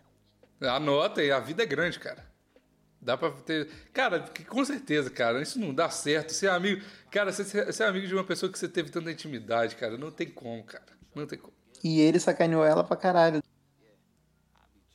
Anota 0.60 1.20
aí, 1.20 1.30
a 1.30 1.40
vida 1.40 1.62
é 1.62 1.66
grande, 1.66 1.98
cara. 1.98 2.28
Dá 3.00 3.16
pra 3.16 3.30
ter. 3.30 3.68
Cara, 3.92 4.24
com 4.46 4.64
certeza, 4.64 5.08
cara, 5.10 5.40
isso 5.40 5.58
não 5.58 5.72
dá 5.72 5.88
certo. 5.88 6.32
Ser 6.32 6.50
amigo. 6.50 6.84
Cara, 7.10 7.32
você 7.32 7.44
ser 7.44 7.72
ser 7.72 7.84
amigo 7.84 8.06
de 8.06 8.14
uma 8.14 8.24
pessoa 8.24 8.52
que 8.52 8.58
você 8.58 8.68
teve 8.68 8.90
tanta 8.90 9.10
intimidade, 9.10 9.76
cara, 9.76 9.96
não 9.96 10.10
tem 10.10 10.28
como, 10.28 10.62
cara. 10.64 10.84
Não 11.14 11.26
tem 11.26 11.38
como. 11.38 11.54
E 11.82 12.00
ele 12.00 12.20
sacaneou 12.20 12.64
ela 12.64 12.84
pra 12.84 12.96
caralho. 12.96 13.42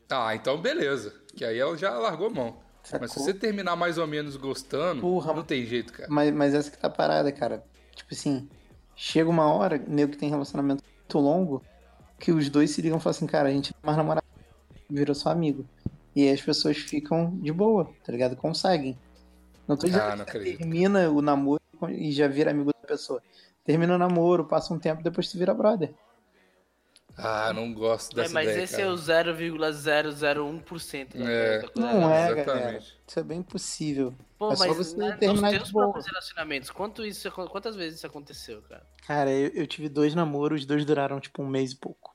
Ah, 0.09 0.35
então 0.35 0.61
beleza. 0.61 1.13
Que 1.35 1.43
aí 1.43 1.57
ela 1.57 1.75
já 1.75 1.97
largou 1.97 2.27
a 2.27 2.29
mão. 2.29 2.65
Sacou? 2.83 2.99
Mas 3.01 3.11
se 3.11 3.19
você 3.19 3.33
terminar 3.33 3.75
mais 3.75 3.97
ou 3.97 4.05
menos 4.05 4.37
gostando, 4.37 5.01
Porra. 5.01 5.33
não 5.33 5.43
tem 5.43 5.65
jeito, 5.65 5.91
cara. 5.91 6.07
Mas, 6.09 6.31
mas 6.31 6.53
essa 6.53 6.69
que 6.69 6.77
tá 6.77 6.89
parada, 6.89 7.31
cara. 7.31 7.63
Tipo 7.95 8.13
assim, 8.13 8.47
chega 8.95 9.29
uma 9.29 9.51
hora, 9.51 9.77
nego 9.87 10.11
que 10.11 10.17
tem 10.19 10.29
relacionamento 10.29 10.83
muito 10.85 11.19
longo, 11.19 11.63
que 12.19 12.31
os 12.31 12.47
dois 12.49 12.69
se 12.69 12.81
ligam 12.81 12.99
e 12.99 13.01
falam 13.01 13.15
assim, 13.15 13.25
cara, 13.25 13.49
a 13.49 13.51
gente 13.51 13.73
não 13.73 13.79
é 13.81 13.85
mais 13.87 13.97
namorado, 13.97 14.27
virou 14.87 15.15
só 15.15 15.29
amigo. 15.29 15.67
E 16.15 16.23
aí 16.27 16.33
as 16.33 16.41
pessoas 16.41 16.77
ficam 16.77 17.37
de 17.39 17.51
boa, 17.51 17.85
tá 18.03 18.11
ligado? 18.11 18.35
Conseguem. 18.35 18.97
Não 19.67 19.75
tô 19.75 19.87
dizendo 19.87 20.01
Ah, 20.03 20.11
que 20.11 20.17
não 20.17 20.23
você 20.25 20.29
acredito. 20.29 20.57
termina 20.59 21.09
o 21.09 21.21
namoro 21.21 21.61
e 21.89 22.11
já 22.11 22.27
vira 22.27 22.51
amigo 22.51 22.71
da 22.71 22.87
pessoa. 22.87 23.21
Termina 23.63 23.95
o 23.95 23.97
namoro, 23.97 24.45
passa 24.45 24.73
um 24.73 24.79
tempo, 24.79 25.03
depois 25.03 25.29
tu 25.29 25.37
vira 25.37 25.53
brother. 25.53 25.93
Ah, 27.17 27.51
não 27.53 27.73
gosto 27.73 28.13
É, 28.19 28.23
dessa 28.23 28.33
mas 28.33 28.49
ideia, 28.49 28.63
esse 28.63 28.75
cara. 28.75 28.89
é 28.89 28.91
o 28.91 28.97
0,001% 28.97 31.17
da, 31.17 31.29
É. 31.29 31.59
da 31.61 31.69
coisa. 31.69 31.91
Não 31.91 32.13
é, 32.13 32.25
exatamente. 32.31 32.45
galera. 32.45 32.77
Isso 33.07 33.19
é 33.19 33.23
bem 33.23 33.41
possível. 33.41 34.13
Pô, 34.37 34.51
é 34.51 34.55
só 34.55 34.67
mas 34.67 34.77
você 34.77 34.97
nos 34.97 35.17
terminar 35.19 35.51
de 35.51 35.57
teus 35.59 35.71
próprios 35.71 36.05
relacionamentos, 36.05 36.69
quanto 36.71 37.05
isso, 37.05 37.31
quantas 37.31 37.75
vezes 37.75 37.99
isso 37.99 38.07
aconteceu, 38.07 38.61
cara? 38.63 38.85
Cara, 39.07 39.31
eu, 39.31 39.47
eu 39.49 39.65
tive 39.67 39.87
dois 39.87 40.13
namoros, 40.13 40.61
os 40.61 40.65
dois 40.67 40.83
duraram 40.85 41.19
tipo 41.19 41.41
um 41.41 41.47
mês 41.47 41.71
e 41.71 41.77
pouco. 41.77 42.13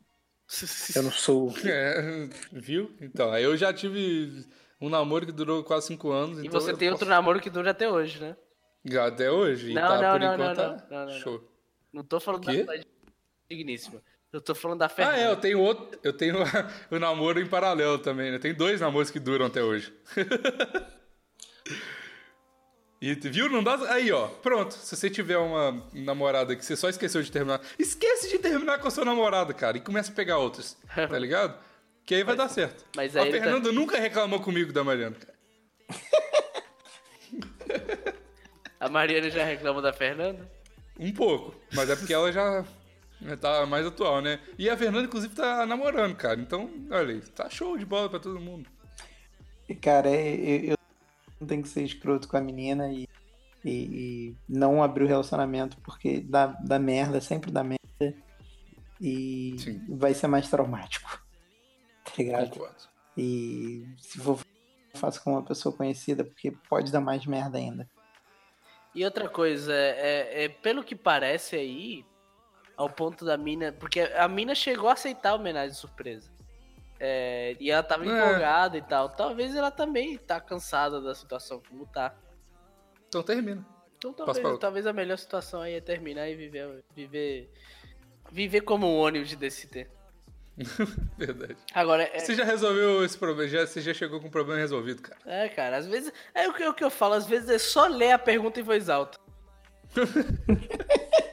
Eu 0.97 1.03
não 1.03 1.11
sou. 1.13 1.53
É, 1.65 2.29
viu? 2.53 2.95
Então, 3.01 3.31
aí 3.33 3.43
eu 3.45 3.57
já 3.57 3.73
tive 3.73 4.45
um 4.81 4.89
namoro 4.89 5.27
que 5.27 5.33
durou 5.33 5.63
quase 5.63 5.87
cinco 5.89 6.11
anos. 6.11 6.39
E 6.43 6.47
então 6.47 6.61
você 6.61 6.73
eu 6.73 6.77
tem 6.77 6.89
posso- 6.89 6.97
outro 7.05 7.09
namoro 7.09 7.41
que 7.41 7.51
dura 7.51 7.71
até 7.71 7.89
hoje, 7.89 8.21
né? 8.21 8.37
Até 9.07 9.31
hoje. 9.31 9.73
Não, 9.75 9.83
tá, 9.83 10.01
não, 10.03 10.11
por 10.13 10.21
não, 10.21 10.35
enquanto, 10.35 10.57
não, 10.59 10.77
tá 10.77 10.87
não, 10.91 10.99
não, 10.99 11.07
não. 11.13 11.21
show. 11.21 11.53
Não 11.93 12.03
tô 12.05 12.19
falando 12.21 12.43
Quê? 12.45 12.65
da 12.65 12.75
digníssima. 13.51 14.03
Eu 14.33 14.41
tô 14.41 14.55
falando 14.55 14.79
da 14.79 14.87
Ah, 14.87 14.89
Fernanda. 14.89 15.19
é, 15.19 15.29
eu 15.31 15.37
tenho 15.37 15.59
outro. 15.61 15.99
Eu 16.03 16.13
tenho 16.13 16.37
o 16.91 16.99
namoro 16.99 17.41
em 17.41 17.47
paralelo 17.49 17.99
também, 17.99 18.31
né? 18.31 18.39
Tem 18.39 18.55
dois 18.55 18.81
namoros 18.81 19.11
que 19.11 19.19
duram 19.21 19.47
até 19.47 19.63
hoje. 19.63 19.93
e 23.01 23.15
viu? 23.15 23.49
Não 23.49 23.63
dá. 23.65 23.77
Aí, 23.93 24.13
ó, 24.13 24.29
pronto. 24.29 24.75
Se 24.75 24.95
você 24.97 25.09
tiver 25.09 25.39
uma 25.39 25.83
namorada 25.93 26.55
que 26.55 26.65
você 26.65 26.77
só 26.77 26.89
esqueceu 26.89 27.23
de 27.23 27.33
terminar, 27.33 27.61
esquece 27.79 28.29
de 28.29 28.39
terminar 28.39 28.79
com 28.79 28.89
a 28.89 28.91
sua 28.91 29.05
namorada, 29.05 29.55
cara, 29.55 29.79
e 29.79 29.81
começa 29.81 30.13
a 30.13 30.15
pegar 30.15 30.39
outros. 30.39 30.77
Tá 30.95 31.19
ligado? 31.19 31.59
Que 32.05 32.17
aí 32.17 32.25
vai 32.25 32.37
dar 32.37 32.49
certo. 32.49 32.85
mas 32.97 33.17
a 33.17 33.23
ele 33.23 33.39
tá- 33.39 33.45
Fernanda 33.45 33.73
nunca 33.73 33.99
reclamou 33.99 34.41
comigo 34.41 34.73
da 34.73 34.83
Mariana, 34.85 35.17
cara. 35.17 35.39
A 38.81 38.89
Mariana 38.89 39.29
já 39.31 39.45
reclamou 39.45 39.83
da 39.83 39.93
Fernanda? 39.93 40.51
Um 40.99 41.13
pouco, 41.13 41.55
mas 41.75 41.91
é 41.91 41.97
porque 41.97 42.15
ela 42.15 42.33
já 42.33 42.65
tá 43.41 43.67
mais 43.67 43.87
atual, 43.87 44.21
né? 44.23 44.41
E 44.59 44.69
a 44.71 44.77
Fernanda, 44.77 45.05
inclusive, 45.05 45.35
tá 45.35 45.67
namorando, 45.67 46.17
cara. 46.17 46.41
Então, 46.41 46.71
olha 46.91 47.15
aí, 47.15 47.21
tá 47.21 47.49
show 47.51 47.77
de 47.77 47.85
bola 47.85 48.09
pra 48.09 48.19
todo 48.19 48.41
mundo. 48.41 48.69
E, 49.69 49.75
Cara, 49.75 50.09
é- 50.11 50.35
eu, 50.35 50.65
eu 50.73 50.77
não 51.41 51.47
tenho 51.47 51.63
que 51.63 51.69
ser 51.69 51.83
escroto 51.83 52.29
com 52.29 52.37
a 52.37 52.41
menina 52.41 52.93
e, 52.93 53.09
e, 53.65 53.71
e 53.71 54.37
não 54.49 54.83
abrir 54.83 55.05
o 55.05 55.09
relacionamento 55.09 55.77
porque 55.79 56.21
dá, 56.21 56.47
dá 56.47 56.79
merda, 56.79 57.21
sempre 57.21 57.51
dá 57.51 57.65
merda. 57.65 57.79
E 59.01 59.57
Sim. 59.59 59.85
vai 59.89 60.13
ser 60.15 60.27
mais 60.27 60.49
traumático. 60.49 61.21
Tá 62.03 62.13
ligado? 62.17 62.51
Concordo. 62.51 62.89
E 63.17 63.87
se 63.99 64.19
for 64.19 64.41
faço 64.95 65.23
com 65.23 65.33
uma 65.33 65.45
pessoa 65.45 65.75
conhecida, 65.75 66.25
porque 66.25 66.51
pode 66.69 66.91
dar 66.91 67.01
mais 67.01 67.25
merda 67.25 67.59
ainda. 67.59 67.89
E 68.95 69.05
outra 69.05 69.29
coisa, 69.29 69.73
é, 69.73 70.45
é- 70.45 70.49
pelo 70.49 70.83
que 70.83 70.97
parece 70.97 71.55
aí, 71.55 72.05
ao 72.77 72.89
ponto 72.89 73.25
da 73.25 73.37
mina. 73.37 73.73
Porque 73.73 74.01
a 74.01 74.27
mina 74.27 74.55
chegou 74.55 74.89
a 74.89 74.95
aceitar 74.95 75.31
a 75.31 75.35
homenagem 75.35 75.71
de 75.71 75.77
surpresa. 75.77 76.31
É, 77.03 77.57
e 77.59 77.71
ela 77.71 77.83
tava 77.83 78.05
É. 78.05 78.09
empolgada 78.09 78.77
e 78.77 78.83
tal. 78.83 79.09
Talvez 79.09 79.57
ela 79.57 79.71
também 79.71 80.19
tá 80.19 80.39
cansada 80.39 81.01
da 81.01 81.15
situação 81.15 81.63
como 81.69 81.87
tá. 81.87 82.15
Então 83.09 83.23
termina. 83.23 83.65
Então 83.97 84.13
talvez, 84.13 84.59
talvez 84.59 84.87
a 84.87 84.93
melhor 84.93 85.17
situação 85.19 85.63
aí 85.63 85.75
é 85.75 85.81
terminar 85.81 86.29
e 86.29 86.35
viver. 86.35 86.85
Viver, 86.95 87.51
viver 88.31 88.61
como 88.63 88.87
um 88.87 88.99
ônibus 88.99 89.29
de 89.31 89.37
DCT. 89.37 89.89
Verdade. 91.17 91.57
Agora, 91.75 92.03
é, 92.03 92.19
Você 92.19 92.35
já 92.35 92.45
resolveu 92.45 93.03
esse 93.03 93.17
problema, 93.17 93.49
já, 93.49 93.67
você 93.67 93.81
já 93.81 93.95
chegou 93.95 94.21
com 94.21 94.29
o 94.29 94.31
problema 94.31 94.61
resolvido, 94.61 95.01
cara. 95.01 95.19
é, 95.25 95.49
cara, 95.49 95.79
às 95.79 95.87
vezes. 95.87 96.13
É 96.35 96.47
o 96.49 96.53
que, 96.53 96.67
o 96.67 96.75
que 96.75 96.85
eu 96.85 96.91
falo, 96.91 97.15
às 97.15 97.27
vezes 97.27 97.49
é 97.49 97.59
só 97.59 97.87
ler 97.87 98.13
a 98.13 98.19
pergunta 98.19 98.61
em 98.61 98.63
voz 98.63 98.91
alta. 98.91 99.19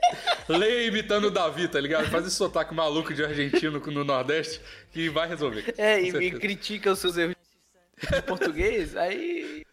Leia 0.48 0.88
imitando 0.88 1.26
o 1.26 1.32
Davi, 1.32 1.68
tá 1.68 1.80
ligado? 1.80 2.10
Faz 2.10 2.26
esse 2.26 2.36
sotaque 2.36 2.74
maluco 2.74 3.14
de 3.14 3.24
argentino 3.24 3.80
no 3.80 4.04
Nordeste 4.04 4.62
que 4.92 5.10
vai 5.10 5.28
resolver. 5.28 5.74
É, 5.78 6.00
e 6.00 6.32
critica 6.32 6.92
os 6.92 7.00
seus 7.00 7.18
erros 7.18 7.36
de 8.12 8.22
português, 8.22 8.96
aí. 8.96 9.66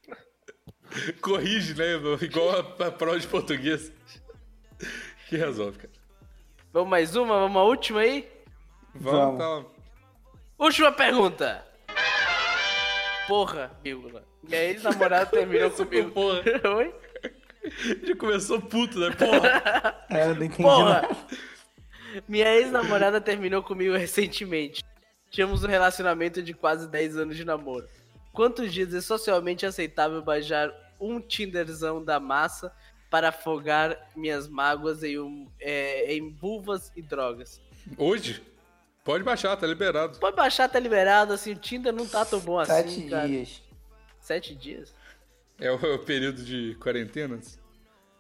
Corrige, 1.21 1.75
né? 1.75 1.95
Igual 2.21 2.51
a, 2.51 2.87
a 2.87 2.91
prova 2.91 3.19
de 3.19 3.27
português. 3.27 3.93
Que 5.29 5.37
resolve, 5.37 5.79
cara. 5.79 5.93
Vamos 6.73 6.89
mais 6.91 7.15
uma? 7.15 7.39
Vamos 7.39 7.57
a 7.57 7.65
última 7.65 8.01
aí? 8.01 8.29
Vamos, 8.95 9.39
Vamos. 9.39 9.65
tá. 9.65 9.71
Última 10.59 10.93
pergunta. 10.93 11.65
Porra, 13.27 13.71
vírgula. 13.83 14.25
Minha 14.43 14.65
ex-namorada 14.65 15.27
terminou 15.27 15.71
comigo. 15.71 16.11
Porra. 16.11 16.43
Oi? 16.77 16.95
Já 18.07 18.17
começou 18.17 18.61
puto, 18.61 18.99
né? 18.99 19.11
Porra! 19.11 20.05
É, 20.11 20.25
eu 20.31 20.35
não 20.35 20.45
entendi 20.45 20.63
Porra! 20.63 21.03
nada. 21.03 21.17
Minha 22.29 22.55
ex-namorada 22.55 23.21
terminou 23.21 23.63
comigo 23.63 23.97
recentemente. 23.97 24.85
Tínhamos 25.31 25.65
um 25.65 25.69
relacionamento 25.69 26.43
de 26.43 26.55
quase 26.55 26.89
10 26.89 27.17
anos 27.17 27.37
de 27.37 27.45
namoro. 27.45 27.89
Quantos 28.33 28.73
dias 28.73 28.95
é 28.95 29.01
socialmente 29.01 29.67
aceitável 29.67 30.23
baixar 30.23 30.73
um 31.01 31.21
Tinderzão 31.21 32.05
da 32.05 32.21
massa 32.21 32.73
para 33.11 33.29
afogar 33.29 33.97
minhas 34.15 34.49
mágoas 34.49 35.03
em, 35.03 35.19
um, 35.19 35.49
é, 35.61 36.15
em 36.15 36.31
vulvas 36.33 36.93
e 36.95 37.03
drogas? 37.03 37.61
Hoje? 37.97 38.43
Pode 39.05 39.23
baixar, 39.23 39.57
tá 39.57 39.67
liberado. 39.67 40.19
Pode 40.19 40.37
baixar, 40.37 40.69
tá 40.69 40.79
liberado, 40.79 41.33
assim, 41.33 41.53
o 41.53 41.57
Tinder 41.57 41.93
não 41.93 42.07
tá 42.07 42.25
tão 42.25 42.41
bom 42.41 42.59
assim, 42.59 42.73
Sete 42.73 43.11
cara. 43.11 43.29
dias. 43.29 43.63
Sete 44.19 44.55
dias? 44.55 44.95
É 45.65 45.71
o, 45.71 45.77
é 45.87 45.95
o 45.95 45.99
período 45.99 46.45
de 46.45 46.77
quarentena? 46.77 47.41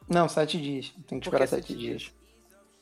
Não, 0.09 0.29
sete 0.29 0.61
dias. 0.61 0.93
Tem 1.07 1.21
que 1.21 1.27
esperar 1.27 1.45
que 1.45 1.51
sete 1.51 1.67
sete 1.69 1.79
dias. 1.79 2.13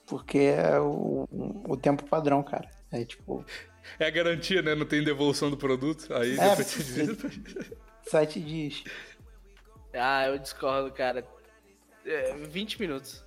Porque 0.07 0.39
é 0.39 0.79
o, 0.79 1.29
o 1.69 1.77
tempo 1.77 2.05
padrão, 2.05 2.43
cara. 2.43 2.69
É 2.91 3.05
tipo, 3.05 3.45
É 3.99 4.07
a 4.07 4.11
garantia, 4.11 4.63
né? 4.63 4.75
Não 4.75 4.87
tem 4.87 5.03
devolução 5.03 5.51
do 5.51 5.57
produto. 5.57 6.13
Aí 6.15 6.39
É, 6.39 6.49
depois 6.51 6.67
você 6.67 7.07
diz. 7.07 7.73
sete 8.07 8.41
dias. 8.41 8.85
Ah, 9.95 10.27
eu 10.27 10.39
discordo, 10.39 10.91
cara. 10.93 11.27
É, 12.05 12.35
20 12.35 12.81
minutos. 12.81 13.25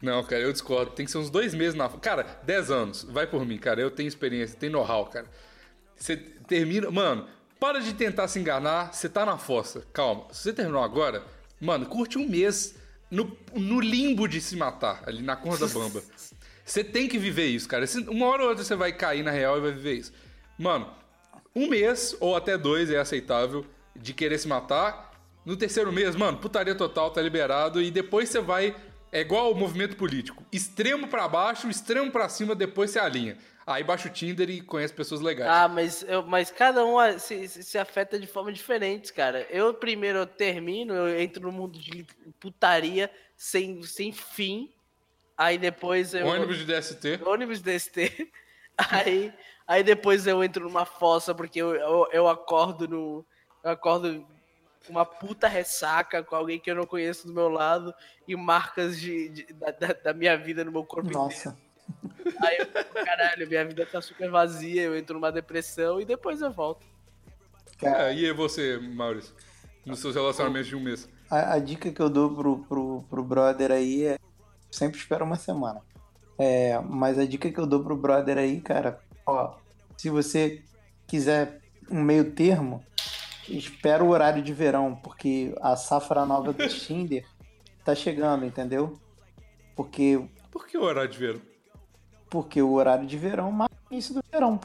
Não, 0.00 0.22
cara, 0.22 0.42
eu 0.42 0.52
discordo. 0.52 0.92
Tem 0.92 1.04
que 1.04 1.10
ser 1.10 1.18
uns 1.18 1.30
dois 1.30 1.52
meses 1.54 1.74
na. 1.74 1.88
Cara, 1.88 2.22
10 2.44 2.70
anos. 2.70 3.02
Vai 3.04 3.26
por 3.26 3.44
mim, 3.44 3.58
cara. 3.58 3.80
Eu 3.80 3.90
tenho 3.90 4.06
experiência, 4.06 4.56
tenho 4.56 4.72
know-how, 4.72 5.06
cara. 5.06 5.26
Você 5.96 6.16
termina. 6.16 6.90
Mano, 6.90 7.26
para 7.58 7.80
de 7.80 7.94
tentar 7.94 8.28
se 8.28 8.38
enganar. 8.38 8.92
Você 8.92 9.08
tá 9.08 9.24
na 9.24 9.38
fossa. 9.38 9.86
Calma. 9.92 10.26
Se 10.32 10.42
você 10.42 10.52
terminou 10.52 10.82
agora, 10.82 11.24
mano, 11.60 11.86
curte 11.86 12.18
um 12.18 12.28
mês 12.28 12.74
no, 13.10 13.36
no 13.54 13.80
limbo 13.80 14.28
de 14.28 14.40
se 14.40 14.56
matar, 14.56 15.02
ali 15.06 15.22
na 15.22 15.36
corda 15.36 15.66
bamba. 15.68 16.02
Você 16.64 16.84
tem 16.84 17.08
que 17.08 17.18
viver 17.18 17.46
isso, 17.46 17.68
cara. 17.68 17.86
Uma 18.08 18.26
hora 18.26 18.42
ou 18.42 18.48
outra 18.50 18.62
você 18.62 18.76
vai 18.76 18.92
cair 18.92 19.22
na 19.22 19.30
real 19.30 19.56
e 19.58 19.60
vai 19.60 19.72
viver 19.72 19.94
isso. 19.94 20.12
Mano, 20.58 20.88
um 21.54 21.68
mês 21.68 22.16
ou 22.20 22.36
até 22.36 22.58
dois 22.58 22.90
é 22.90 22.98
aceitável 22.98 23.64
de 23.96 24.12
querer 24.12 24.38
se 24.38 24.46
matar. 24.46 25.12
No 25.44 25.56
terceiro 25.56 25.90
mês, 25.90 26.14
mano, 26.14 26.38
putaria 26.38 26.74
total, 26.74 27.10
tá 27.10 27.22
liberado. 27.22 27.80
E 27.80 27.90
depois 27.90 28.28
você 28.28 28.40
vai. 28.40 28.76
É 29.10 29.22
igual 29.22 29.50
o 29.50 29.54
movimento 29.54 29.96
político. 29.96 30.44
Extremo 30.52 31.08
pra 31.08 31.26
baixo, 31.26 31.70
extremo 31.70 32.10
pra 32.10 32.28
cima, 32.28 32.54
depois 32.54 32.90
você 32.90 32.98
alinha. 32.98 33.38
Aí 33.68 33.84
baixa 33.84 34.08
o 34.08 34.10
Tinder 34.10 34.48
e 34.48 34.62
conhece 34.62 34.94
pessoas 34.94 35.20
legais. 35.20 35.50
Ah, 35.50 35.68
mas, 35.68 36.02
eu, 36.08 36.22
mas 36.22 36.50
cada 36.50 36.82
um 36.86 36.98
ah, 36.98 37.18
se, 37.18 37.46
se, 37.46 37.76
afeta 37.76 38.18
de 38.18 38.26
forma 38.26 38.50
diferente, 38.50 39.12
cara. 39.12 39.46
Eu 39.50 39.74
primeiro 39.74 40.20
eu 40.20 40.26
termino, 40.26 40.94
eu 40.94 41.20
entro 41.20 41.42
no 41.42 41.52
mundo 41.52 41.78
de 41.78 42.06
putaria 42.40 43.10
sem, 43.36 43.82
sem 43.82 44.10
fim. 44.10 44.72
Aí 45.36 45.58
depois 45.58 46.14
eu. 46.14 46.26
Ônibus 46.26 46.56
de 46.56 46.64
DST. 46.64 47.20
ônibus 47.26 47.60
DST. 47.60 48.30
Aí, 48.90 49.34
aí 49.66 49.82
depois 49.82 50.24
eu 50.24 50.42
entro 50.44 50.62
numa 50.62 50.86
fossa 50.86 51.34
porque 51.34 51.60
eu, 51.60 51.74
eu, 51.74 52.08
eu 52.12 52.28
acordo 52.28 52.86
no. 52.86 53.26
Eu 53.64 53.72
acordo 53.72 54.24
com 54.86 54.92
uma 54.92 55.04
puta 55.04 55.48
ressaca 55.48 56.22
com 56.22 56.36
alguém 56.36 56.60
que 56.60 56.70
eu 56.70 56.76
não 56.76 56.86
conheço 56.86 57.26
do 57.26 57.34
meu 57.34 57.48
lado 57.48 57.92
e 58.26 58.36
marcas 58.36 59.00
de, 59.00 59.28
de- 59.30 59.52
da, 59.52 59.70
da- 59.72 60.14
minha 60.14 60.36
vida 60.38 60.64
no 60.64 60.70
meu 60.70 60.84
corpo 60.84 61.08
inteiro. 61.26 61.58
Aí 62.42 62.58
eu 62.58 62.66
fico, 62.66 62.94
caralho, 63.04 63.48
minha 63.48 63.64
vida 63.64 63.86
tá 63.86 64.00
super 64.00 64.30
vazia, 64.30 64.82
eu 64.82 64.96
entro 64.96 65.14
numa 65.14 65.32
depressão 65.32 66.00
e 66.00 66.04
depois 66.04 66.40
eu 66.40 66.52
volto. 66.52 66.86
Cara, 67.78 68.12
É, 68.12 68.16
e 68.16 68.32
você, 68.32 68.78
Maurício? 68.78 69.34
Nos 69.86 70.00
seus 70.00 70.14
relacionamentos 70.14 70.68
de 70.68 70.76
um 70.76 70.80
mês. 70.80 71.08
a, 71.30 71.54
a 71.54 71.58
dica 71.58 71.90
que 71.90 72.00
eu 72.00 72.10
dou 72.10 72.34
pro, 72.34 72.58
pro, 72.64 73.04
pro 73.08 73.24
brother 73.24 73.70
aí 73.72 74.04
é 74.04 74.18
sempre 74.70 74.98
espera 74.98 75.24
uma 75.24 75.36
semana. 75.36 75.80
É, 76.38 76.78
mas 76.80 77.18
a 77.18 77.24
dica 77.24 77.50
que 77.50 77.58
eu 77.58 77.66
dou 77.66 77.82
pro 77.82 77.96
brother 77.96 78.38
aí, 78.38 78.60
cara, 78.60 79.00
ó, 79.26 79.56
se 79.96 80.10
você 80.10 80.62
quiser 81.06 81.60
um 81.90 82.02
meio 82.02 82.32
termo, 82.32 82.84
espera 83.48 84.04
o 84.04 84.10
horário 84.10 84.42
de 84.42 84.52
verão, 84.52 84.94
porque 84.94 85.54
a 85.60 85.74
safra 85.74 86.26
nova 86.26 86.52
do 86.52 86.68
Tinder 86.68 87.24
tá 87.84 87.94
chegando, 87.94 88.44
entendeu? 88.44 88.98
Porque, 89.74 90.22
Por 90.50 90.66
que 90.66 90.76
o 90.76 90.82
horário 90.82 91.10
de 91.10 91.18
verão? 91.18 91.40
Porque 92.30 92.60
o 92.62 92.72
horário 92.72 93.06
de 93.06 93.16
verão 93.16 93.50
marca 93.52 93.74
o 93.90 93.92
início 93.94 94.14
do 94.14 94.20
verão. 94.30 94.60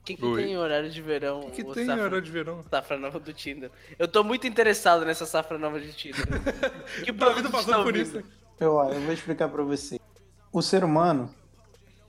O 0.00 0.04
que, 0.08 0.16
que 0.16 0.24
Oi. 0.24 0.42
tem 0.42 0.52
em 0.52 0.56
horário 0.56 0.90
de 0.90 1.02
verão? 1.02 1.40
O 1.40 1.50
que 1.50 1.62
o 1.62 1.74
tem 1.74 1.84
safra, 1.84 2.02
horário 2.04 2.22
de 2.22 2.30
verão? 2.30 2.64
safra 2.70 2.96
nova 2.96 3.20
do 3.20 3.32
Tinder? 3.32 3.70
Eu 3.98 4.08
tô 4.08 4.24
muito 4.24 4.46
interessado 4.46 5.04
nessa 5.04 5.26
safra 5.26 5.58
nova 5.58 5.78
de 5.78 5.92
Tinder. 5.92 6.24
que 7.04 7.12
Davi 7.12 7.42
tá 7.42 7.50
passando 7.50 7.74
por 7.84 7.86
ouvindo? 7.94 8.02
isso. 8.02 8.22
Eu, 8.58 8.78
eu 8.90 9.00
vou 9.02 9.12
explicar 9.12 9.48
pra 9.50 9.62
você. 9.62 10.00
O 10.50 10.62
ser 10.62 10.82
humano, 10.82 11.28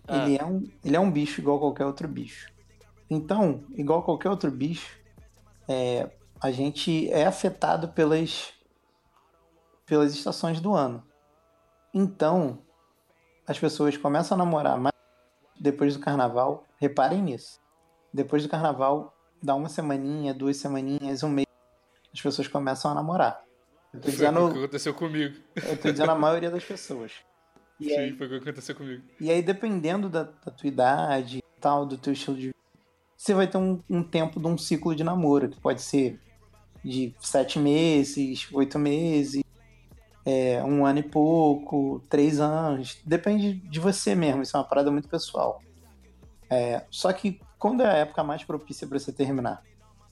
Ah. 0.08 0.18
ele, 0.24 0.38
é 0.38 0.46
um, 0.46 0.64
ele 0.84 0.96
é 0.96 1.00
um 1.00 1.12
bicho 1.12 1.42
igual 1.42 1.60
qualquer 1.60 1.86
outro 1.86 2.08
bicho. 2.08 2.50
Então, 3.10 3.66
igual 3.76 4.02
qualquer 4.02 4.30
outro 4.30 4.50
bicho, 4.50 4.98
é, 5.68 6.10
a 6.42 6.52
gente 6.52 7.12
é 7.12 7.26
afetado 7.26 7.90
pelas, 7.90 8.54
pelas 9.86 10.14
estações 10.16 10.62
do 10.62 10.74
ano. 10.74 11.04
Então, 11.94 12.60
as 13.50 13.58
pessoas 13.60 13.98
começam 13.98 14.36
a 14.36 14.38
namorar 14.38 14.78
mais 14.80 14.94
depois 15.60 15.96
do 15.96 16.00
carnaval. 16.02 16.66
Reparem 16.78 17.22
nisso. 17.22 17.60
Depois 18.14 18.44
do 18.44 18.50
carnaval, 18.50 19.16
dá 19.42 19.56
uma 19.56 19.68
semaninha, 19.70 20.34
duas 20.34 20.58
semaninhas, 20.58 21.24
um 21.24 21.30
mês, 21.30 21.48
as 22.14 22.22
pessoas 22.22 22.48
começam 22.48 22.92
a 22.92 22.94
namorar. 22.94 23.44
Eu 23.94 24.00
tô 24.00 24.04
Foi 24.04 24.12
o 24.12 24.14
dizendo, 24.14 24.52
que 24.52 24.58
aconteceu 24.60 24.94
comigo. 24.94 25.36
eu 25.56 25.78
tô 25.78 25.92
dizendo 25.92 26.12
a 26.12 26.16
maioria 26.16 26.52
das 26.52 26.64
pessoas. 26.64 27.12
E 27.80 27.92
aí, 27.98 28.12
Sim, 28.12 28.18
foi 28.18 28.28
o 28.28 28.30
que 28.30 28.36
aconteceu 28.38 28.76
comigo. 28.76 29.04
e 29.20 29.32
aí, 29.32 29.42
dependendo 29.42 30.08
da, 30.10 30.24
da 30.24 30.52
tua 30.52 30.68
idade 30.68 31.40
e 31.40 31.60
tal, 31.60 31.86
do 31.86 31.98
teu 31.98 32.14
estilo 32.14 32.38
de 32.38 32.42
vida, 32.48 32.56
você 33.18 33.34
vai 33.34 33.48
ter 33.48 33.58
um, 33.58 33.82
um 33.90 34.04
tempo 34.04 34.40
de 34.40 34.46
um 34.48 34.58
ciclo 34.58 34.96
de 34.96 35.04
namoro, 35.04 35.50
que 35.50 35.60
pode 35.60 35.82
ser 35.82 36.20
de 36.86 37.14
sete 37.20 37.58
meses, 37.60 38.48
oito 38.54 38.78
meses, 38.80 39.44
é, 40.30 40.64
um 40.64 40.86
ano 40.86 41.00
e 41.00 41.04
pouco, 41.04 42.04
três 42.08 42.40
anos. 42.40 43.00
Depende 43.04 43.54
de 43.54 43.80
você 43.80 44.14
mesmo, 44.14 44.44
isso 44.44 44.56
é 44.56 44.60
uma 44.60 44.66
parada 44.66 44.92
muito 44.92 45.10
pessoal. 45.10 45.62
É, 46.50 46.84
só 46.92 47.12
que 47.12 47.42
quando 47.58 47.82
é 47.82 47.88
a 47.88 47.98
época 47.98 48.24
mais 48.24 48.44
propícia 48.44 48.88
para 48.88 49.00
você 49.00 49.12
terminar? 49.12 49.64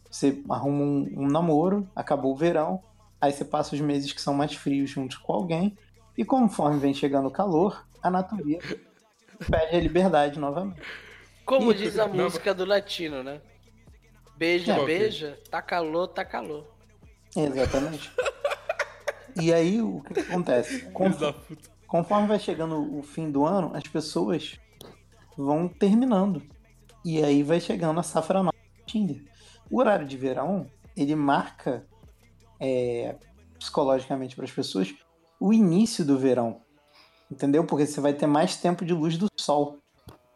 Você 0.10 0.42
arruma 0.50 0.84
um, 0.84 1.14
um 1.18 1.28
namoro, 1.28 1.88
acabou 1.96 2.34
o 2.34 2.36
verão, 2.36 2.82
aí 3.22 3.32
você 3.32 3.46
passa 3.46 3.76
os 3.76 3.82
meses 3.82 4.12
que 4.12 4.22
são 4.22 4.34
mais 4.34 4.56
frios 4.56 4.90
juntos 4.90 5.18
com 5.18 5.34
alguém, 5.34 5.78
e 6.18 6.26
conforme 6.26 6.80
vem 6.80 6.94
chegando 6.94 7.28
o 7.28 7.32
calor, 7.32 7.86
a 8.02 8.10
natureza 8.10 8.80
pede 9.50 9.76
a 9.76 9.80
liberdade 9.80 10.40
novamente. 10.40 10.82
Como 11.46 11.72
Ih, 11.72 11.76
diz 11.76 12.00
a 12.00 12.08
não, 12.08 12.16
música 12.16 12.54
do 12.54 12.66
latino, 12.66 13.22
né? 13.24 13.40
Beija, 14.36 14.74
É. 14.74 14.86
beija, 14.86 15.40
tá 15.50 15.62
calor, 15.62 16.08
tá 16.08 16.26
calor. 16.26 16.66
Exatamente. 17.36 18.12
E 19.40 19.54
aí, 19.54 19.82
o 19.82 20.02
que, 20.02 20.14
que 20.16 20.20
acontece? 20.22 20.80
Filho 20.80 20.92
Con- 20.94 21.10
da 21.12 21.34
puta. 21.34 21.70
Conforme 21.88 22.28
vai 22.28 22.40
chegando 22.40 22.98
o 22.98 23.02
fim 23.02 23.32
do 23.32 23.46
ano, 23.46 23.72
as 23.74 23.84
pessoas 23.84 24.60
vão 25.38 25.68
terminando. 25.68 26.42
E 27.06 27.24
aí 27.24 27.44
vai 27.44 27.60
chegando 27.60 28.00
a 28.00 28.04
safra 28.04 28.44
nova 28.44 28.52
do 28.78 28.86
Tinder. 28.86 29.24
O 29.72 29.80
horário 29.80 30.06
de 30.06 30.18
verão, 30.18 30.68
ele 30.96 31.16
marca 31.16 31.86
é, 32.60 33.16
psicologicamente 33.58 34.36
para 34.36 34.46
as 34.46 34.52
pessoas 34.52 34.94
o 35.40 35.54
início 35.54 36.04
do 36.04 36.18
verão. 36.18 36.62
Entendeu? 37.32 37.64
Porque 37.66 37.86
você 37.86 38.02
vai 38.02 38.14
ter 38.14 38.28
mais 38.28 38.58
tempo 38.58 38.84
de 38.84 38.94
luz 38.94 39.18
do 39.18 39.28
sol. 39.38 39.78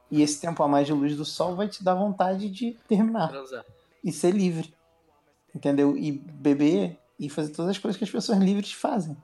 E 0.10 0.22
esse 0.22 0.40
tempo 0.40 0.62
a 0.62 0.68
mais 0.68 0.88
de 0.88 0.94
luz 0.94 1.16
do 1.16 1.26
sol 1.26 1.56
vai 1.56 1.68
te 1.68 1.84
dar 1.84 1.96
vontade 1.96 2.50
de 2.50 2.78
terminar 2.88 3.30
Transar. 3.30 3.66
e 4.04 4.12
ser 4.12 4.32
livre. 4.32 4.74
Entendeu? 5.56 5.98
E 5.98 6.12
beber 6.12 6.98
e 7.22 7.30
fazer 7.30 7.52
todas 7.54 7.72
as 7.72 7.78
coisas 7.78 7.98
que 7.98 8.04
as 8.04 8.10
pessoas 8.10 8.40
livres 8.40 8.74
fazem. 8.74 9.16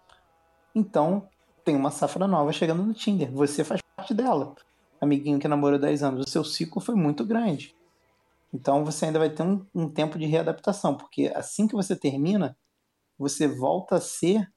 Então, 0.76 1.28
tem 1.66 1.76
uma 1.76 1.92
safra 1.92 2.28
nova 2.28 2.54
chegando 2.54 2.84
no 2.84 2.94
Tinder. 2.94 3.32
Você 3.32 3.64
faz 3.64 3.82
parte 3.96 4.14
dela. 4.14 4.56
Amiguinho 5.02 5.40
que 5.40 5.48
namorou 5.48 5.80
10 5.80 6.04
anos. 6.04 6.26
O 6.26 6.30
seu 6.30 6.44
ciclo 6.44 6.80
foi 6.82 6.96
muito 6.96 7.26
grande. 7.26 7.76
Então, 8.54 8.86
você 8.86 9.06
ainda 9.06 9.20
vai 9.20 9.30
ter 9.30 9.44
um, 9.44 9.66
um 9.74 9.90
tempo 9.90 10.18
de 10.18 10.26
readaptação. 10.26 10.96
Porque 10.96 11.32
assim 11.36 11.68
que 11.68 11.76
você 11.76 11.96
termina, 11.96 12.56
você 13.18 13.48
volta 13.48 13.96
a 13.96 14.02
ser 14.02 14.48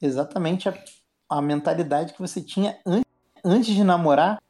exatamente 0.00 0.68
a, 0.68 0.74
a 1.28 1.40
mentalidade 1.42 2.12
que 2.14 2.20
você 2.20 2.40
tinha 2.42 2.78
an- 2.86 3.02
antes 3.44 3.74
de 3.74 3.84
namorar 3.84 4.42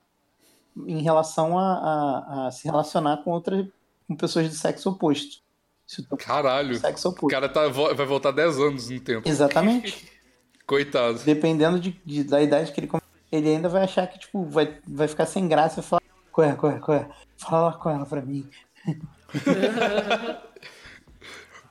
em 0.87 1.03
relação 1.03 1.59
a, 1.59 1.73
a- 1.75 2.47
a 2.47 2.51
se 2.51 2.65
relacionar 2.65 3.19
com 3.25 3.31
outras 3.33 3.67
com 4.07 4.17
pessoas 4.17 4.49
de 4.51 4.57
sexo 4.57 4.91
oposto. 4.91 5.43
Se 5.87 6.01
o 6.01 6.05
teu 6.05 6.17
Caralho. 6.17 6.75
sexo 6.79 7.09
O 7.09 7.11
oposto. 7.13 7.29
cara 7.29 7.49
tá, 7.49 7.69
vai 7.69 8.07
voltar 8.07 8.31
10 8.31 8.59
anos 8.59 8.89
no 8.89 9.01
tempo. 9.01 9.29
Exatamente. 9.29 10.11
Coitado. 10.67 11.19
Dependendo 11.25 11.79
de, 11.79 11.91
de- 12.07 12.25
da 12.25 12.41
idade 12.41 12.73
que 12.73 12.81
ele 12.81 12.87
come- 12.87 13.03
ele 13.31 13.49
ainda 13.51 13.69
vai 13.69 13.83
achar 13.85 14.07
que 14.07 14.19
tipo 14.19 14.45
vai, 14.47 14.79
vai 14.87 15.07
ficar 15.09 15.27
sem 15.27 15.47
graça 15.47 15.81
e 15.81 15.83
falar 15.83 16.01
qual 16.33 16.47
é, 16.49 16.55
qual 16.55 16.73
é, 16.73 16.79
qual 16.79 16.97
é? 16.99 17.09
Fala 17.37 17.73
com 17.75 17.91
ela 17.91 18.07
pra 18.07 18.23
mim. 18.23 18.49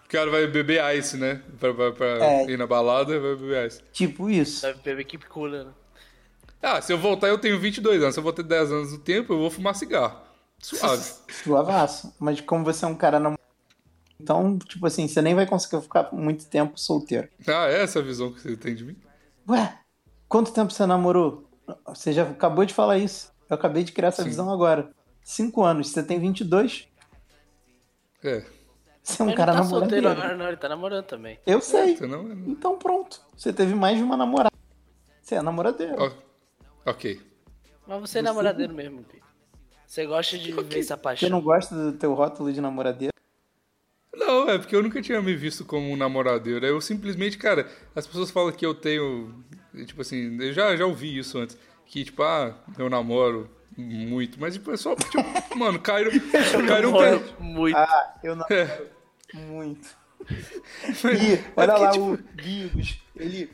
cara 0.09 0.30
vai 0.30 0.45
beber 0.45 0.80
ice, 0.97 1.18
né? 1.18 1.41
Pra, 1.59 1.74
pra, 1.74 1.91
pra 1.91 2.05
É. 2.24 2.45
ir 2.51 2.57
na 2.57 2.68
balada, 2.68 3.20
vai 3.20 3.36
beber 3.36 3.68
ice. 3.68 3.82
Tipo 3.91 4.30
isso. 4.30 4.61
Vai 4.61 4.74
beber 4.76 4.99
equipe 5.01 5.26
cooler, 5.28 5.66
né? 5.66 5.72
Ah, 6.61 6.80
se 6.82 6.93
eu 6.93 6.97
voltar, 6.99 7.28
eu 7.30 7.38
tenho 7.39 7.59
22 7.59 8.01
anos. 8.01 8.14
Se 8.14 8.20
eu 8.20 8.24
vou 8.24 8.32
ter 8.32 8.43
10 8.43 8.72
anos 8.72 8.91
no 8.91 8.99
tempo, 8.99 9.34
eu 9.34 9.39
vou 9.39 9.49
fumar 9.49 9.76
cigarro. 9.76 10.18
Suave. 10.59 11.03
Suavaço. 11.43 12.14
Mas 12.20 12.39
como 12.41 12.64
você 12.64 12.86
é 12.86 12.88
um 12.88 12.95
cara 12.95 13.20
namorado, 13.20 13.41
então, 14.24 14.57
tipo 14.59 14.86
assim, 14.88 15.07
você 15.07 15.21
nem 15.21 15.36
vai 15.36 15.45
conseguir 15.45 15.82
ficar 15.82 16.09
muito 16.13 16.45
tempo 16.47 16.80
solteiro. 16.80 17.28
ah, 17.47 17.67
é 17.69 17.84
essa 17.84 17.99
a 17.99 18.01
visão 18.01 18.32
que 18.32 18.39
você 18.41 18.55
tem 18.55 18.74
de 18.74 18.84
mim? 18.86 18.95
Ué, 19.49 19.78
quanto 20.28 20.51
tempo 20.53 20.71
você 20.71 20.86
namorou? 20.86 21.49
Você 21.88 22.13
já 22.13 22.24
acabou 22.24 22.65
de 22.65 22.74
falar 22.74 22.97
isso. 22.97 23.32
Eu 23.49 23.55
acabei 23.55 23.84
de 23.84 23.91
criar 23.91 24.09
essa 24.09 24.24
Sim. 24.24 24.30
visão 24.30 24.49
agora. 24.51 24.91
Cinco 25.24 25.63
anos, 25.63 25.89
você 25.89 26.01
tem 26.01 26.19
22. 26.19 26.88
É. 28.24 28.43
Você 29.01 29.21
é 29.21 29.26
um 29.26 29.28
Mas 29.28 29.36
cara 29.38 29.53
não 29.53 29.63
tá 29.63 29.67
solteiro 29.67 30.03
namoradeiro. 30.07 30.21
agora, 30.21 30.38
não. 30.38 30.47
Ele 30.47 30.57
tá 30.57 30.69
namorando 30.69 31.05
também. 31.05 31.39
Eu 31.45 31.59
sei. 31.61 31.97
Você 31.97 32.07
não 32.07 32.21
é. 32.32 32.34
Então 32.47 32.78
pronto. 32.78 33.21
Você 33.36 33.51
teve 33.51 33.76
mais 33.76 33.97
de 33.97 34.03
uma 34.03 34.15
namorada. 34.17 34.55
Você 35.21 35.36
é 35.36 35.41
namoradeiro. 35.41 35.95
Ok. 36.86 37.21
Mas 37.86 37.99
você 38.01 38.19
é 38.19 38.21
namoradeiro 38.21 38.74
mesmo, 38.74 39.03
Pi. 39.03 39.21
Você 39.86 40.05
gosta 40.05 40.38
de 40.38 40.51
viver 40.51 40.80
essa 40.80 40.95
Você 40.95 41.01
paixão. 41.01 41.30
não 41.30 41.41
gosta 41.41 41.76
do 41.76 41.93
teu 41.97 42.13
rótulo 42.13 42.51
de 42.51 42.59
namoradeiro? 42.59 43.12
É 44.54 44.58
porque 44.60 44.76
eu 44.76 44.84
nunca 44.84 45.01
tinha 45.01 45.22
me 45.22 45.36
visto 45.36 45.64
como 45.66 45.91
um 45.91 45.95
namoradeiro. 45.97 46.66
Eu 46.66 46.80
simplesmente, 46.82 47.38
cara, 47.38 47.70
as 47.95 48.06
pessoas 48.08 48.32
falam 48.32 48.51
que 48.51 48.66
eu 48.66 48.74
tenho. 48.74 49.34
Tipo 49.86 50.01
assim, 50.01 50.38
eu 50.41 50.54
já, 50.54 50.76
já 50.76 50.86
ouvi 50.86 51.18
isso 51.18 51.38
antes. 51.38 51.58
Que, 51.86 52.04
tipo, 52.04 52.22
ah, 52.24 52.56
eu 52.78 52.89
namoro 52.89 53.49
muito. 53.78 54.39
Mas, 54.39 54.54
tipo, 54.54 54.72
é 54.72 54.78
só. 54.78 54.95
Tipo, 54.95 55.18
mano, 55.58 55.80
caíram. 55.80 56.12
caíram 56.68 56.91
um 57.39 57.43
muito. 57.43 57.78
Ah, 57.78 58.16
eu 58.24 58.36
namoro 58.36 58.54
É. 59.34 59.36
muito. 59.36 59.89
Ih, 60.30 61.43
olha 61.56 61.74
porque, 61.74 61.84
lá 61.84 61.91
tipo- 61.91 62.14
o 62.14 62.18
Bigos. 62.34 62.99
Ele 63.16 63.49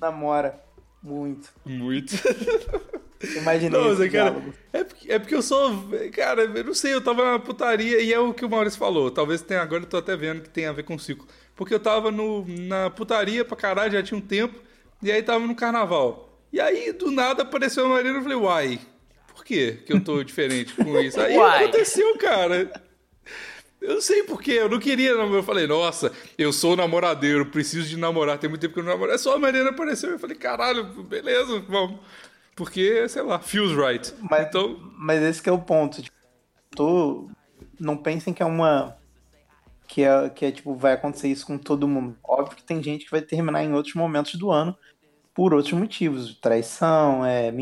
namora 0.00 0.58
muito. 1.02 1.50
Muito. 1.64 2.12
Imaginei 3.36 3.80
é, 3.80 3.94
cara, 3.94 4.08
diálogo. 4.08 4.54
é, 4.72 4.84
porque, 4.84 5.12
é 5.12 5.18
porque 5.18 5.34
eu 5.34 5.42
sou. 5.42 5.88
Cara, 6.12 6.42
eu 6.42 6.64
não 6.64 6.74
sei, 6.74 6.94
eu 6.94 7.00
tava 7.00 7.32
na 7.32 7.38
putaria 7.38 8.00
e 8.00 8.12
é 8.12 8.18
o 8.18 8.34
que 8.34 8.44
o 8.44 8.50
Maurício 8.50 8.78
falou. 8.78 9.10
Talvez 9.10 9.42
tenha, 9.42 9.62
agora 9.62 9.82
eu 9.82 9.88
tô 9.88 9.96
até 9.96 10.16
vendo 10.16 10.42
que 10.42 10.50
tem 10.50 10.66
a 10.66 10.72
ver 10.72 10.82
com 10.82 10.94
o 10.94 10.98
ciclo. 10.98 11.26
Porque 11.54 11.74
eu 11.74 11.80
tava 11.80 12.10
no, 12.10 12.44
na 12.46 12.90
putaria 12.90 13.44
pra 13.44 13.56
caralho, 13.56 13.92
já 13.92 14.02
tinha 14.02 14.18
um 14.18 14.22
tempo, 14.22 14.58
e 15.02 15.12
aí 15.12 15.22
tava 15.22 15.46
no 15.46 15.54
carnaval. 15.54 16.38
E 16.52 16.60
aí, 16.60 16.92
do 16.92 17.10
nada, 17.10 17.42
apareceu 17.42 17.86
a 17.86 17.88
Marina 17.88 18.14
e 18.14 18.16
eu 18.18 18.22
falei, 18.22 18.38
uai, 18.38 18.80
por 19.34 19.44
que 19.44 19.72
que 19.86 19.92
eu 19.92 20.02
tô 20.02 20.22
diferente 20.22 20.74
com 20.74 21.00
isso? 21.00 21.20
Aí 21.20 21.36
Uai. 21.36 21.64
aconteceu, 21.64 22.16
cara. 22.18 22.70
Eu 23.80 23.94
não 23.94 24.00
sei 24.00 24.22
porquê, 24.22 24.52
eu 24.52 24.68
não 24.68 24.78
queria 24.78 25.16
namorar. 25.16 25.38
Eu 25.38 25.42
falei, 25.42 25.66
nossa, 25.66 26.12
eu 26.38 26.52
sou 26.52 26.76
namoradeiro, 26.76 27.46
preciso 27.46 27.88
de 27.88 27.96
namorar, 27.96 28.38
tem 28.38 28.48
muito 28.48 28.60
tempo 28.60 28.74
que 28.74 28.80
eu 28.80 28.84
não 28.84 28.92
namoro. 28.92 29.10
É 29.10 29.18
só 29.18 29.34
a 29.34 29.38
Mariana 29.38 29.70
apareceu. 29.70 30.10
Eu 30.10 30.18
falei, 30.18 30.36
caralho, 30.36 30.84
beleza, 30.84 31.58
vamos. 31.68 31.98
Porque, 32.54 33.08
sei 33.08 33.22
lá, 33.22 33.38
feels 33.38 33.72
right. 33.76 34.12
Mas, 34.30 34.46
Então, 34.46 34.78
mas 34.96 35.22
esse 35.22 35.42
que 35.42 35.48
é 35.48 35.52
o 35.52 35.58
ponto. 35.58 36.02
Tipo, 36.02 36.16
tô... 36.70 37.30
Não 37.80 37.96
pensem 37.96 38.32
que 38.32 38.42
é 38.42 38.46
uma. 38.46 38.96
Que 39.88 40.04
é, 40.04 40.28
que 40.30 40.46
é 40.46 40.50
tipo, 40.52 40.74
vai 40.74 40.92
acontecer 40.92 41.28
isso 41.28 41.46
com 41.46 41.58
todo 41.58 41.88
mundo. 41.88 42.16
Óbvio 42.22 42.56
que 42.56 42.62
tem 42.62 42.82
gente 42.82 43.04
que 43.04 43.10
vai 43.10 43.20
terminar 43.20 43.62
em 43.62 43.72
outros 43.72 43.94
momentos 43.94 44.36
do 44.36 44.50
ano 44.50 44.76
por 45.34 45.52
outros 45.52 45.72
motivos. 45.72 46.34
Traição, 46.36 47.24
é 47.24 47.52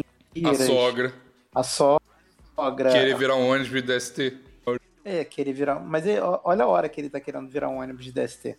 a 0.45 0.55
sogra, 0.55 1.13
A 1.55 1.63
sogra. 1.63 2.91
querer 2.91 3.17
virar 3.17 3.37
um 3.37 3.49
ônibus 3.49 3.71
de 3.71 3.83
DST. 3.83 4.37
É, 5.05 5.25
querer 5.25 5.53
virar. 5.53 5.81
Mas 5.81 6.07
é- 6.07 6.21
olha 6.23 6.65
a 6.65 6.69
hora 6.69 6.89
que 6.89 7.01
ele 7.01 7.09
tá 7.11 7.19
querendo 7.19 7.49
virar 7.49 7.69
um 7.69 7.79
ônibus 7.81 8.05
de 8.05 8.13
DST. 8.13 8.57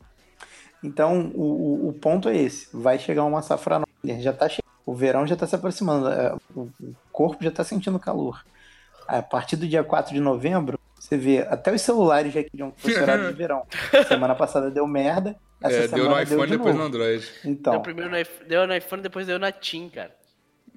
Então, 0.83 1.31
o, 1.35 1.85
o, 1.85 1.89
o 1.89 1.93
ponto 1.93 2.27
é 2.27 2.35
esse. 2.35 2.67
Vai 2.73 2.97
chegar 2.97 3.23
uma 3.23 3.41
safra 3.41 3.79
nova. 3.79 4.21
Já 4.21 4.33
tá 4.33 4.49
chegando. 4.49 4.70
O 4.85 4.93
verão 4.95 5.25
já 5.27 5.35
tá 5.35 5.45
se 5.47 5.55
aproximando. 5.55 6.07
é, 6.09 6.35
O 6.55 6.69
corpo 7.11 7.43
já 7.43 7.51
tá 7.51 7.63
sentindo 7.63 7.99
calor. 7.99 8.43
A 9.07 9.21
partir 9.21 9.55
do 9.55 9.67
dia 9.67 9.83
4 9.83 10.13
de 10.13 10.19
novembro, 10.19 10.79
você 10.97 11.17
vê, 11.17 11.39
até 11.49 11.73
os 11.73 11.81
celulares 11.81 12.33
já 12.33 12.43
queriam 12.43 12.73
horário 13.01 13.27
de 13.27 13.33
verão. 13.33 13.65
Semana 14.07 14.35
passada 14.35 14.69
deu 14.71 14.87
merda. 14.87 15.35
Essa 15.61 15.75
É, 15.75 15.87
semana 15.87 16.03
deu 16.03 16.09
no 16.15 16.21
iPhone 16.21 16.41
de 16.51 16.57
depois 16.57 16.75
no 16.75 16.81
novo. 16.81 16.95
Android. 16.95 17.31
Então, 17.45 17.73
Deu 17.73 17.81
primeiro 17.81 18.09
no 18.09 18.17
iPhone, 18.17 18.49
deu 18.49 18.67
no 18.67 18.75
iPhone, 18.75 19.01
depois 19.03 19.27
deu 19.27 19.37
na 19.37 19.51
TIM, 19.51 19.89
cara. 19.89 20.15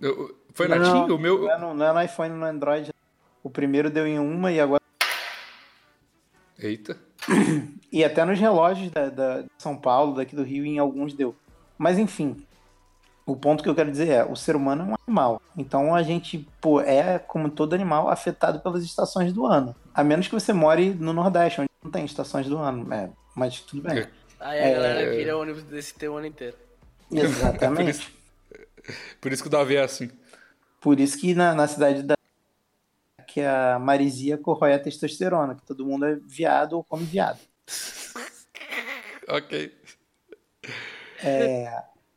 Eu- 0.01 0.39
foi 0.53 0.69
na 0.69 0.77
não, 0.77 1.07
TIM? 1.07 1.13
O 1.13 1.19
meu. 1.19 1.41
não, 1.43 1.51
é 1.51 1.59
no, 1.59 1.75
não 1.75 1.87
é 1.87 1.93
no 1.93 2.03
iPhone, 2.03 2.35
no 2.35 2.45
Android. 2.45 2.91
O 3.43 3.49
primeiro 3.49 3.89
deu 3.91 4.07
em 4.07 4.19
uma 4.19 4.51
e 4.53 4.61
agora 4.61 4.81
Eita. 6.59 6.97
E 7.93 8.03
até 8.05 8.25
nos 8.25 8.41
relógios 8.41 8.91
da, 8.91 9.09
da- 9.09 9.43
de 9.43 9.49
São 9.57 9.77
Paulo, 9.77 10.17
daqui 10.17 10.35
do 10.35 10.43
Rio, 10.43 10.65
em 10.67 10.81
alguns 10.81 11.15
deu. 11.15 11.33
Mas 11.79 11.97
enfim, 11.97 12.45
o 13.27 13.35
ponto 13.37 13.62
que 13.62 13.68
eu 13.68 13.75
quero 13.75 13.91
dizer 13.91 14.09
é, 14.09 14.25
o 14.25 14.37
ser 14.37 14.55
humano 14.57 14.83
é 14.83 14.87
um 14.93 14.95
animal. 15.07 15.43
Então 15.57 15.95
a 15.95 16.03
gente, 16.03 16.47
pô, 16.61 16.81
é, 16.81 17.18
como 17.18 17.49
todo 17.51 17.75
animal, 17.75 18.09
afetado 18.09 18.61
pelas 18.61 18.85
estações 18.85 19.33
do 19.33 19.47
ano. 19.47 19.75
A 19.95 20.05
menos 20.05 20.29
que 20.29 20.35
você 20.35 20.53
more 20.53 20.91
no 20.91 21.12
Nordeste, 21.12 21.61
onde 21.61 21.70
não 21.83 21.91
tem 21.91 22.05
estações 22.05 22.47
do 22.47 22.59
ano. 22.59 22.93
É, 22.93 23.11
mas 23.35 23.61
tudo 23.61 23.83
bem. 23.83 24.01
É. 24.01 24.09
Aí 24.41 24.59
a 24.61 24.66
É. 24.66 24.75
galera 24.75 25.11
queria 25.16 25.37
ônibus 25.37 25.62
desse 25.62 25.95
ter 25.95 26.09
o 26.09 26.16
ano 26.16 26.27
inteiro. 26.27 26.57
Exatamente. 27.11 28.14
Por 29.20 29.33
isso 29.33 29.43
que 29.43 29.49
o 29.49 29.51
Davi 29.51 29.77
é 29.77 29.83
assim. 29.83 30.11
Por 30.81 31.01
isso 31.01 31.18
que 31.18 31.35
na, 31.35 31.55
na 31.55 31.66
cidade 31.66 32.03
da 32.03 32.14
que 33.27 33.41
a 33.41 33.79
Marizia 33.81 34.39
corrói 34.39 34.75
a 34.75 34.79
testosterona, 34.79 35.55
que 35.57 35.62
todo 35.62 35.85
mundo 35.85 36.05
é 36.05 36.14
viado 36.16 36.75
ou 36.75 36.85
come 36.85 37.05
viado. 37.05 37.39
Ok. 39.27 39.72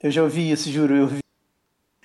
Eu 0.01 0.11
já 0.11 0.23
ouvi 0.23 0.51
isso, 0.51 0.69
juro. 0.71 0.95
Eu 0.95 1.07
vi 1.07 1.19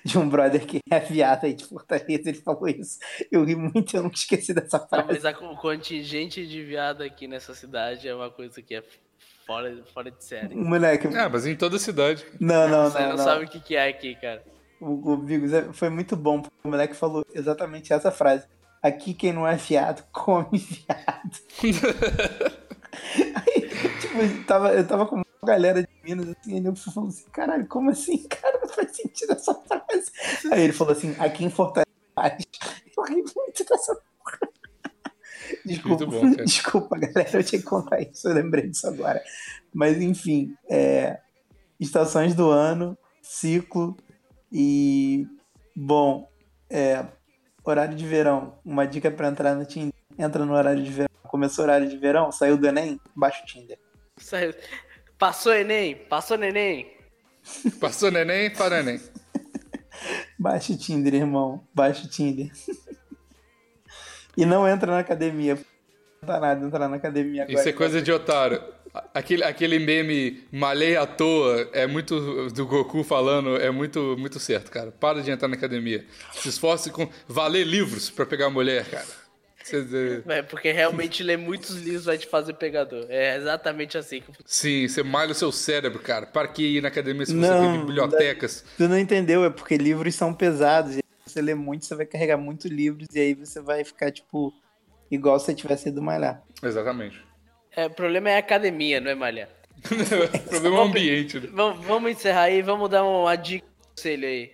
de 0.05 0.17
um 0.17 0.27
brother 0.27 0.65
que 0.65 0.79
é 0.91 0.99
viado 0.99 1.45
aí 1.45 1.53
de 1.53 1.63
Fortaleza, 1.65 2.27
ele 2.29 2.41
falou 2.41 2.67
isso. 2.67 2.99
Eu 3.31 3.43
ri 3.45 3.55
muito, 3.55 3.95
eu 3.95 4.03
nunca 4.03 4.15
esqueci 4.17 4.53
dessa 4.53 4.77
Não, 4.79 4.87
frase. 4.87 5.07
mas 5.07 5.25
a, 5.25 5.31
o 5.31 5.55
contingente 5.55 6.45
de 6.45 6.63
viado 6.63 7.01
aqui 7.03 7.27
nessa 7.27 7.53
cidade 7.53 8.07
é 8.07 8.13
uma 8.13 8.29
coisa 8.29 8.61
que 8.61 8.75
é 8.75 8.83
fora, 9.45 9.81
fora 9.93 10.11
de 10.11 10.23
série. 10.23 10.55
Moleque, 10.55 11.07
Ah, 11.15 11.29
mas 11.29 11.45
em 11.45 11.55
toda 11.55 11.79
cidade. 11.79 12.25
não, 12.39 12.67
não, 12.67 12.89
Você 12.91 12.99
não. 12.99 13.09
não, 13.11 13.17
não. 13.17 13.23
sabe 13.23 13.45
o 13.45 13.47
que, 13.47 13.59
que 13.61 13.75
é 13.75 13.87
aqui, 13.87 14.15
cara. 14.15 14.43
O, 14.81 15.13
o 15.13 15.17
Bigos 15.17 15.53
é- 15.53 15.71
foi 15.71 15.89
muito 15.89 16.17
bom, 16.17 16.41
porque 16.41 16.57
o 16.65 16.69
moleque 16.69 16.95
falou 16.95 17.25
exatamente 17.33 17.93
essa 17.93 18.11
frase. 18.11 18.45
Aqui 18.81 19.13
quem 19.13 19.31
não 19.31 19.47
é 19.47 19.55
viado, 19.55 20.03
come 20.11 20.57
viado. 20.57 21.39
Aí, 23.35 23.61
tipo, 24.01 24.17
eu 24.19 24.43
tava, 24.45 24.73
eu 24.73 24.85
tava 24.85 25.05
com 25.05 25.15
uma 25.15 25.25
galera 25.45 25.81
de 25.81 25.87
Minas, 26.03 26.29
assim, 26.29 26.59
e 26.61 26.65
eu 26.65 26.75
falou 26.75 27.09
assim, 27.09 27.25
caralho, 27.31 27.67
como 27.67 27.89
assim? 27.89 28.17
Cara, 28.27 28.59
não 28.61 28.67
faz 28.69 28.95
sentido 28.95 29.33
essa 29.33 29.53
frase. 29.53 30.11
Aí 30.51 30.63
ele 30.63 30.73
falou 30.73 30.93
assim, 30.93 31.15
aqui 31.19 31.45
em 31.45 31.49
Fortaleza. 31.49 31.87
Eu 32.95 33.03
ri 33.05 33.15
muito 33.35 33.65
dessa 33.67 33.95
porra. 33.95 34.39
Desculpa, 35.65 36.05
Muito 36.05 36.07
bom, 36.07 36.31
cara. 36.31 36.45
desculpa, 36.45 36.97
galera, 36.99 37.37
eu 37.39 37.43
tinha 37.43 37.61
que 37.61 37.67
contar 37.67 37.99
isso, 38.01 38.27
eu 38.29 38.33
lembrei 38.33 38.69
disso 38.69 38.87
agora. 38.87 39.21
Mas 39.73 39.99
enfim, 40.01 40.55
é, 40.69 41.19
estações 41.79 42.33
do 42.33 42.49
ano, 42.49 42.97
ciclo 43.21 43.97
e 44.51 45.27
bom, 45.75 46.29
é, 46.69 47.05
horário 47.63 47.95
de 47.95 48.05
verão. 48.07 48.57
Uma 48.63 48.85
dica 48.87 49.09
pra 49.11 49.27
entrar 49.27 49.53
no 49.55 49.65
Tinder. 49.65 49.93
Entra 50.17 50.45
no 50.45 50.53
horário 50.53 50.83
de 50.83 50.91
verão. 50.91 51.09
Começou 51.23 51.63
o 51.63 51.67
horário 51.67 51.89
de 51.89 51.97
verão, 51.97 52.31
saiu 52.31 52.57
do 52.57 52.67
Enem, 52.67 52.99
baixa 53.15 53.43
o 53.43 53.45
Tinder. 53.45 53.77
Saiu- 54.17 54.53
Passou 55.23 55.53
Enem? 55.53 55.95
Passou 55.95 56.37
Neném? 56.37 56.97
Passou 57.79 58.11
neném 58.11 58.49
para 58.49 58.83
neném. 58.83 59.01
Baixa 60.37 60.73
o 60.73 60.77
Tinder, 60.77 61.13
irmão. 61.13 61.65
Baixa 61.73 62.05
o 62.05 62.09
Tinder. 62.09 62.51
e 64.35 64.45
não 64.45 64.67
entra 64.67 64.91
na 64.91 64.99
academia. 64.99 65.55
Não 66.21 66.27
tá 66.27 66.41
nada 66.41 66.65
entrar 66.65 66.89
na 66.89 66.97
academia 66.97 67.43
agora. 67.43 67.57
Isso 67.57 67.69
é 67.69 67.71
coisa 67.71 68.01
de 68.01 68.11
otário. 68.11 68.61
Aquele, 69.13 69.45
aquele 69.45 69.79
meme 69.79 70.43
malhei 70.51 70.97
à 70.97 71.05
toa 71.05 71.69
é 71.71 71.87
muito 71.87 72.49
do 72.49 72.67
Goku 72.67 73.01
falando, 73.01 73.55
é 73.55 73.71
muito 73.71 74.17
muito 74.19 74.41
certo, 74.41 74.69
cara. 74.69 74.91
Para 74.91 75.21
de 75.21 75.31
entrar 75.31 75.47
na 75.47 75.55
academia. 75.55 76.05
Se 76.33 76.49
esforce 76.49 76.91
com 76.91 77.07
valer 77.29 77.65
livros 77.65 78.09
pra 78.09 78.25
pegar 78.25 78.49
mulher, 78.49 78.83
cara. 78.89 79.22
Você- 79.63 80.23
É, 80.27 80.41
porque 80.41 80.71
realmente 80.71 81.23
ler 81.23 81.37
muitos 81.37 81.75
livros 81.77 82.05
vai 82.05 82.17
te 82.17 82.27
fazer 82.27 82.53
pegador. 82.53 83.05
É 83.09 83.37
exatamente 83.37 83.97
assim 83.97 84.19
que 84.21 84.31
sim, 84.45 84.87
você 84.87 85.01
malha 85.03 85.31
o 85.31 85.35
seu 85.35 85.51
cérebro, 85.51 85.99
cara. 85.99 86.25
Para 86.25 86.47
que 86.47 86.77
ir 86.77 86.81
na 86.81 86.89
academia 86.89 87.25
se 87.25 87.31
você 87.33 87.37
Não, 87.37 87.71
tem 87.71 87.79
bibliotecas? 87.79 88.65
Tu 88.77 88.87
não 88.87 88.97
entendeu, 88.99 89.45
é 89.45 89.49
porque 89.49 89.77
livros 89.77 90.13
são 90.15 90.33
pesados. 90.33 90.97
E 90.97 91.01
você 91.25 91.41
lê 91.41 91.55
muito, 91.55 91.85
você 91.85 91.95
vai 91.95 92.05
carregar 92.05 92.37
muitos 92.37 92.69
livros 92.69 93.07
e 93.13 93.19
aí 93.19 93.33
você 93.33 93.61
vai 93.61 93.83
ficar, 93.83 94.11
tipo, 94.11 94.53
igual 95.09 95.39
se 95.39 95.45
você 95.45 95.55
tivesse 95.55 95.89
ido 95.89 96.01
malhar. 96.01 96.43
Exatamente. 96.61 97.21
É, 97.75 97.85
o 97.85 97.89
problema 97.89 98.29
é 98.29 98.35
a 98.35 98.39
academia, 98.39 98.99
não 99.01 99.09
é 99.11 99.15
malhar. 99.15 99.49
o 99.83 100.49
problema 100.49 100.77
é 100.77 100.79
o 100.79 100.83
ambiente. 100.83 101.39
né? 101.39 101.49
Vamos, 101.51 101.85
vamos 101.85 102.11
encerrar 102.11 102.43
aí, 102.43 102.61
vamos 102.61 102.89
dar 102.89 103.03
uma 103.03 103.35
dica, 103.35 103.65
um 103.65 103.89
conselho 103.95 104.27
aí. 104.27 104.51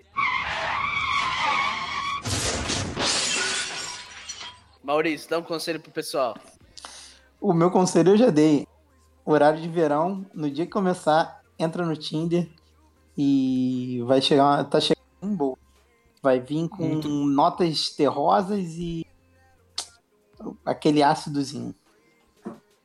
Maurício, 4.94 5.30
dá 5.30 5.38
um 5.38 5.44
conselho 5.44 5.80
pro 5.80 5.92
pessoal. 5.92 6.36
O 7.40 7.54
meu 7.54 7.70
conselho 7.70 8.14
eu 8.14 8.18
já 8.18 8.32
dei. 8.32 8.66
horário 9.24 9.62
de 9.62 9.68
verão, 9.70 10.26
no 10.34 10.50
dia 10.50 10.66
que 10.66 10.72
começar, 10.72 11.44
entra 11.60 11.86
no 11.86 11.96
Tinder 11.96 12.50
e 13.16 14.02
vai 14.08 14.20
chegar, 14.20 14.46
uma- 14.46 14.64
tá 14.64 14.80
chegando 14.82 14.98
um 15.22 15.36
boa. 15.36 15.56
Vai 16.24 16.40
vir 16.40 16.68
com 16.68 16.84
Muito. 16.88 17.08
notas 17.08 17.92
terrosas 17.92 18.66
e 18.80 19.06
aquele 20.66 21.04
ácidozinho. 21.04 21.76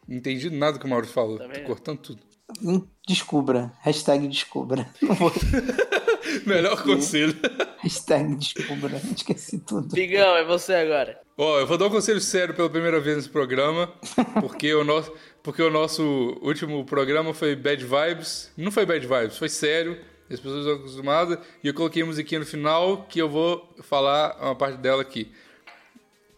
Não 0.07 0.17
entendi 0.19 0.51
nada 0.51 0.79
que 0.79 0.85
o 0.85 0.89
Mauro 0.91 1.07
falou. 1.07 1.39
Também 1.39 1.63
Tô 1.63 1.69
cortando 1.69 1.99
tudo. 2.01 2.21
Hum, 2.63 2.87
Descubra. 3.09 3.73
Hashtag 3.81 4.29
descubra. 4.29 4.87
Vou- 5.01 5.33
Melhor 6.45 6.83
conselho. 6.83 7.35
Hashtag 7.79 8.35
descubra. 8.37 9.01
Esqueci 9.17 9.59
tudo. 9.61 9.89
Bigão, 9.95 10.37
é 10.37 10.45
você 10.45 10.75
agora. 10.75 11.24
Ó, 11.37 11.59
eu 11.59 11.67
vou 11.67 11.77
dar 11.77 11.87
um 11.87 11.91
conselho 11.91 12.21
sério 12.21 12.55
pela 12.55 12.71
primeira 12.71 13.01
vez 13.01 13.17
nesse 13.17 13.29
programa, 13.29 13.93
porque 14.41 14.73
o 14.73 14.85
nosso, 14.85 15.13
porque 15.43 15.63
o 15.63 15.71
nosso 15.71 16.39
último 16.41 16.85
programa 16.85 17.35
foi 17.35 17.57
Bad 17.57 17.85
Vibes. 17.85 18.53
Não 18.57 18.71
foi 18.71 18.87
Bad 18.87 19.05
Vibes, 19.05 19.37
foi 19.37 19.49
sério. 19.49 19.99
As 20.31 20.41
pessoas 20.41 20.61
estão 20.61 20.77
acostumadas. 20.77 21.39
E 21.63 21.69
eu 21.69 21.75
coloquei 21.75 22.05
musiquinha 22.05 22.39
no 22.39 22.47
final 22.47 23.05
que 23.09 23.21
eu 23.21 23.29
vou 23.29 23.69
falar 23.83 24.37
uma 24.41 24.55
parte 24.55 24.79
dela 24.79 25.03
aqui. 25.03 25.31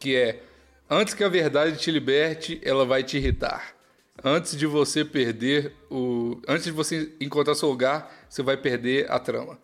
Que 0.01 0.17
é: 0.17 0.43
Antes 0.89 1.15
que 1.15 1.23
a 1.23 1.29
verdade 1.29 1.77
te 1.77 1.91
liberte, 1.91 2.61
ela 2.65 2.85
vai 2.87 3.03
te 3.03 3.19
irritar. 3.19 3.77
Antes 4.25 4.57
de 4.57 4.67
você 4.67 5.05
perder 5.05 5.75
o. 5.91 6.41
Antes 6.49 6.65
de 6.65 6.73
você 6.73 7.13
encontrar 7.21 7.55
seu 7.55 7.69
lugar, 7.69 8.11
você 8.29 8.43
vai 8.43 8.57
perder 8.57 9.11
a 9.11 9.19
trama. 9.19 9.59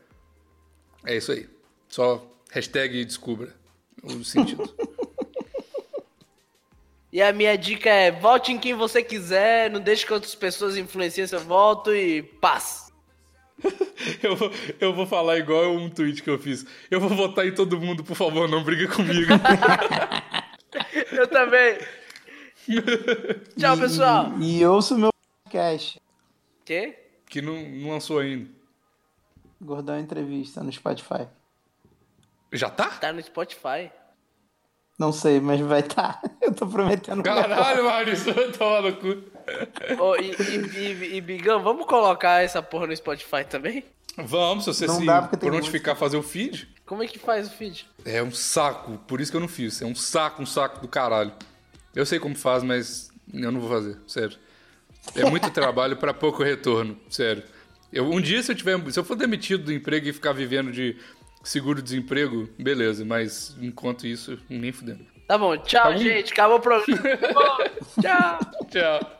É 1.07 1.17
isso 1.17 1.33
aí. 1.33 1.49
Só 1.89 2.31
hashtag 2.51 3.03
descubra 3.05 3.55
o 4.03 4.23
sentido. 4.23 4.69
E 7.13 7.21
a 7.21 7.33
minha 7.33 7.57
dica 7.57 7.91
é: 7.91 8.11
vote 8.11 8.53
em 8.53 8.59
quem 8.59 8.75
você 8.75 9.03
quiser, 9.03 9.71
não 9.71 9.81
deixe 9.81 10.07
que 10.07 10.13
outras 10.13 10.35
pessoas 10.35 10.77
influenciem 10.77 11.27
seu 11.27 11.41
voto 11.41 11.95
e 11.95 12.23
paz. 12.23 12.91
Eu 14.21 14.35
vou, 14.35 14.51
eu 14.81 14.93
vou 14.93 15.07
falar 15.07 15.39
igual 15.39 15.71
um 15.73 15.89
tweet 15.89 16.25
que 16.25 16.31
eu 16.31 16.37
fiz. 16.37 16.67
Eu 16.91 16.99
vou 16.99 17.09
votar 17.09 17.47
em 17.47 17.55
todo 17.55 17.81
mundo, 17.81 18.03
por 18.03 18.17
favor, 18.17 18.49
não 18.49 18.65
briga 18.65 18.89
comigo. 18.89 19.33
Eu 21.13 21.29
também. 21.29 21.79
Tchau, 23.57 23.77
pessoal. 23.77 24.33
E, 24.41 24.59
e 24.59 24.67
ouço 24.67 24.97
o 24.97 24.99
meu 24.99 25.11
podcast. 25.45 26.01
Quê? 26.65 27.03
que 27.33 27.41
não, 27.41 27.55
não 27.63 27.89
lançou 27.93 28.19
ainda. 28.19 28.51
Gordão 29.59 29.99
Entrevista 29.99 30.63
no 30.63 30.71
Spotify. 30.71 31.27
Já 32.53 32.69
tá? 32.69 32.91
Tá 32.91 33.11
no 33.11 33.23
Spotify. 33.23 33.91
Não 34.99 35.13
sei, 35.13 35.41
mas 35.41 35.61
vai 35.61 35.81
estar. 35.81 36.21
Eu 36.41 36.55
tô 36.55 36.67
prometendo. 36.67 37.23
Caralho, 37.23 37.85
Maurício, 37.85 38.33
vai 38.35 38.51
tomar 38.53 38.83
no 38.83 38.97
cu. 38.97 39.09
Ô, 40.01 40.17
e, 40.17 40.31
e, 40.31 40.57
e- 40.79 41.17
e, 41.17 41.21
Bigão, 41.21 41.63
vamos 41.63 41.87
colocar 41.87 42.43
essa 42.45 42.63
porra 42.63 42.87
no 42.87 42.97
Spotify 42.97 43.45
também? 43.49 43.85
Vamos, 44.17 44.65
se 44.65 44.75
você 44.75 44.87
Não 44.87 45.01
se 45.01 45.07
dá, 45.07 45.23
porque 45.23 45.37
tem 45.39 45.51
prontificar 45.51 45.95
a 45.95 45.97
fazer 45.99 46.17
o 46.17 46.23
feed. 46.23 46.69
Como 46.85 47.03
é 47.03 47.07
que 47.07 47.19
faz 47.19 47.49
o 47.49 47.51
feed? 47.51 47.89
É 48.05 48.23
um 48.23 48.31
saco, 48.31 48.99
por 49.09 49.21
isso 49.21 49.31
que 49.31 49.37
eu 49.37 49.41
não 49.41 49.49
fiz. 49.49 49.81
É 49.81 49.87
um 49.87 49.95
saco, 49.95 50.43
um 50.43 50.47
saco 50.47 50.81
do 50.81 50.87
caralho. 50.89 51.33
Eu 51.95 52.05
sei 52.05 52.19
como 52.19 52.35
faz, 52.37 52.63
mas 52.63 53.11
eu 53.33 53.51
não 53.51 53.61
vou 53.61 53.71
fazer, 53.71 53.97
sério. 54.07 54.37
É 55.17 55.25
muito 55.29 55.49
trabalho 55.51 55.97
pra 55.97 56.13
pouco 56.13 56.43
retorno, 56.43 56.99
sério. 57.09 57.43
Eu, 57.93 58.05
um 58.11 58.21
dia, 58.21 58.43
se 58.43 58.53
eu 58.53 58.57
tiver, 58.57 58.79
se 58.93 58.99
eu 59.01 59.05
for 59.05 59.17
demitido 59.17 59.65
do 59.65 59.73
emprego 59.73 60.07
e 60.09 60.13
ficar 60.13 60.33
vivendo 60.33 60.71
de 60.71 60.97
seguro-desemprego, 61.43 62.49
beleza, 62.59 63.05
mas 63.05 63.57
enquanto 63.61 64.07
isso, 64.07 64.39
nem 64.49 64.73
fudendo. 64.73 65.05
Tá 65.27 65.39
bom, 65.39 65.57
tchau, 65.57 65.83
Tá 65.85 65.91
bom. 65.93 65.97
gente. 65.99 66.33
Acabou 66.33 66.59
o 66.59 66.61
programa. 66.61 66.99
tchau. 68.01 68.39
Tchau. 68.71 69.17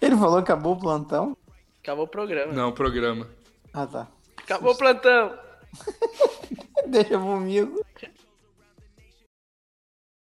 Ele 0.00 0.16
falou 0.16 0.36
que 0.42 0.50
acabou 0.52 0.72
o 0.74 0.80
plantão? 0.80 1.36
Acabou 1.82 2.04
o 2.04 2.08
programa. 2.08 2.52
Não, 2.52 2.72
programa. 2.72 3.28
Ah, 3.72 3.86
tá. 3.86 4.08
Acabou 4.36 4.72
o 4.72 4.76
plantão. 4.76 5.38
Deixa 6.88 7.18
comigo. 7.18 7.84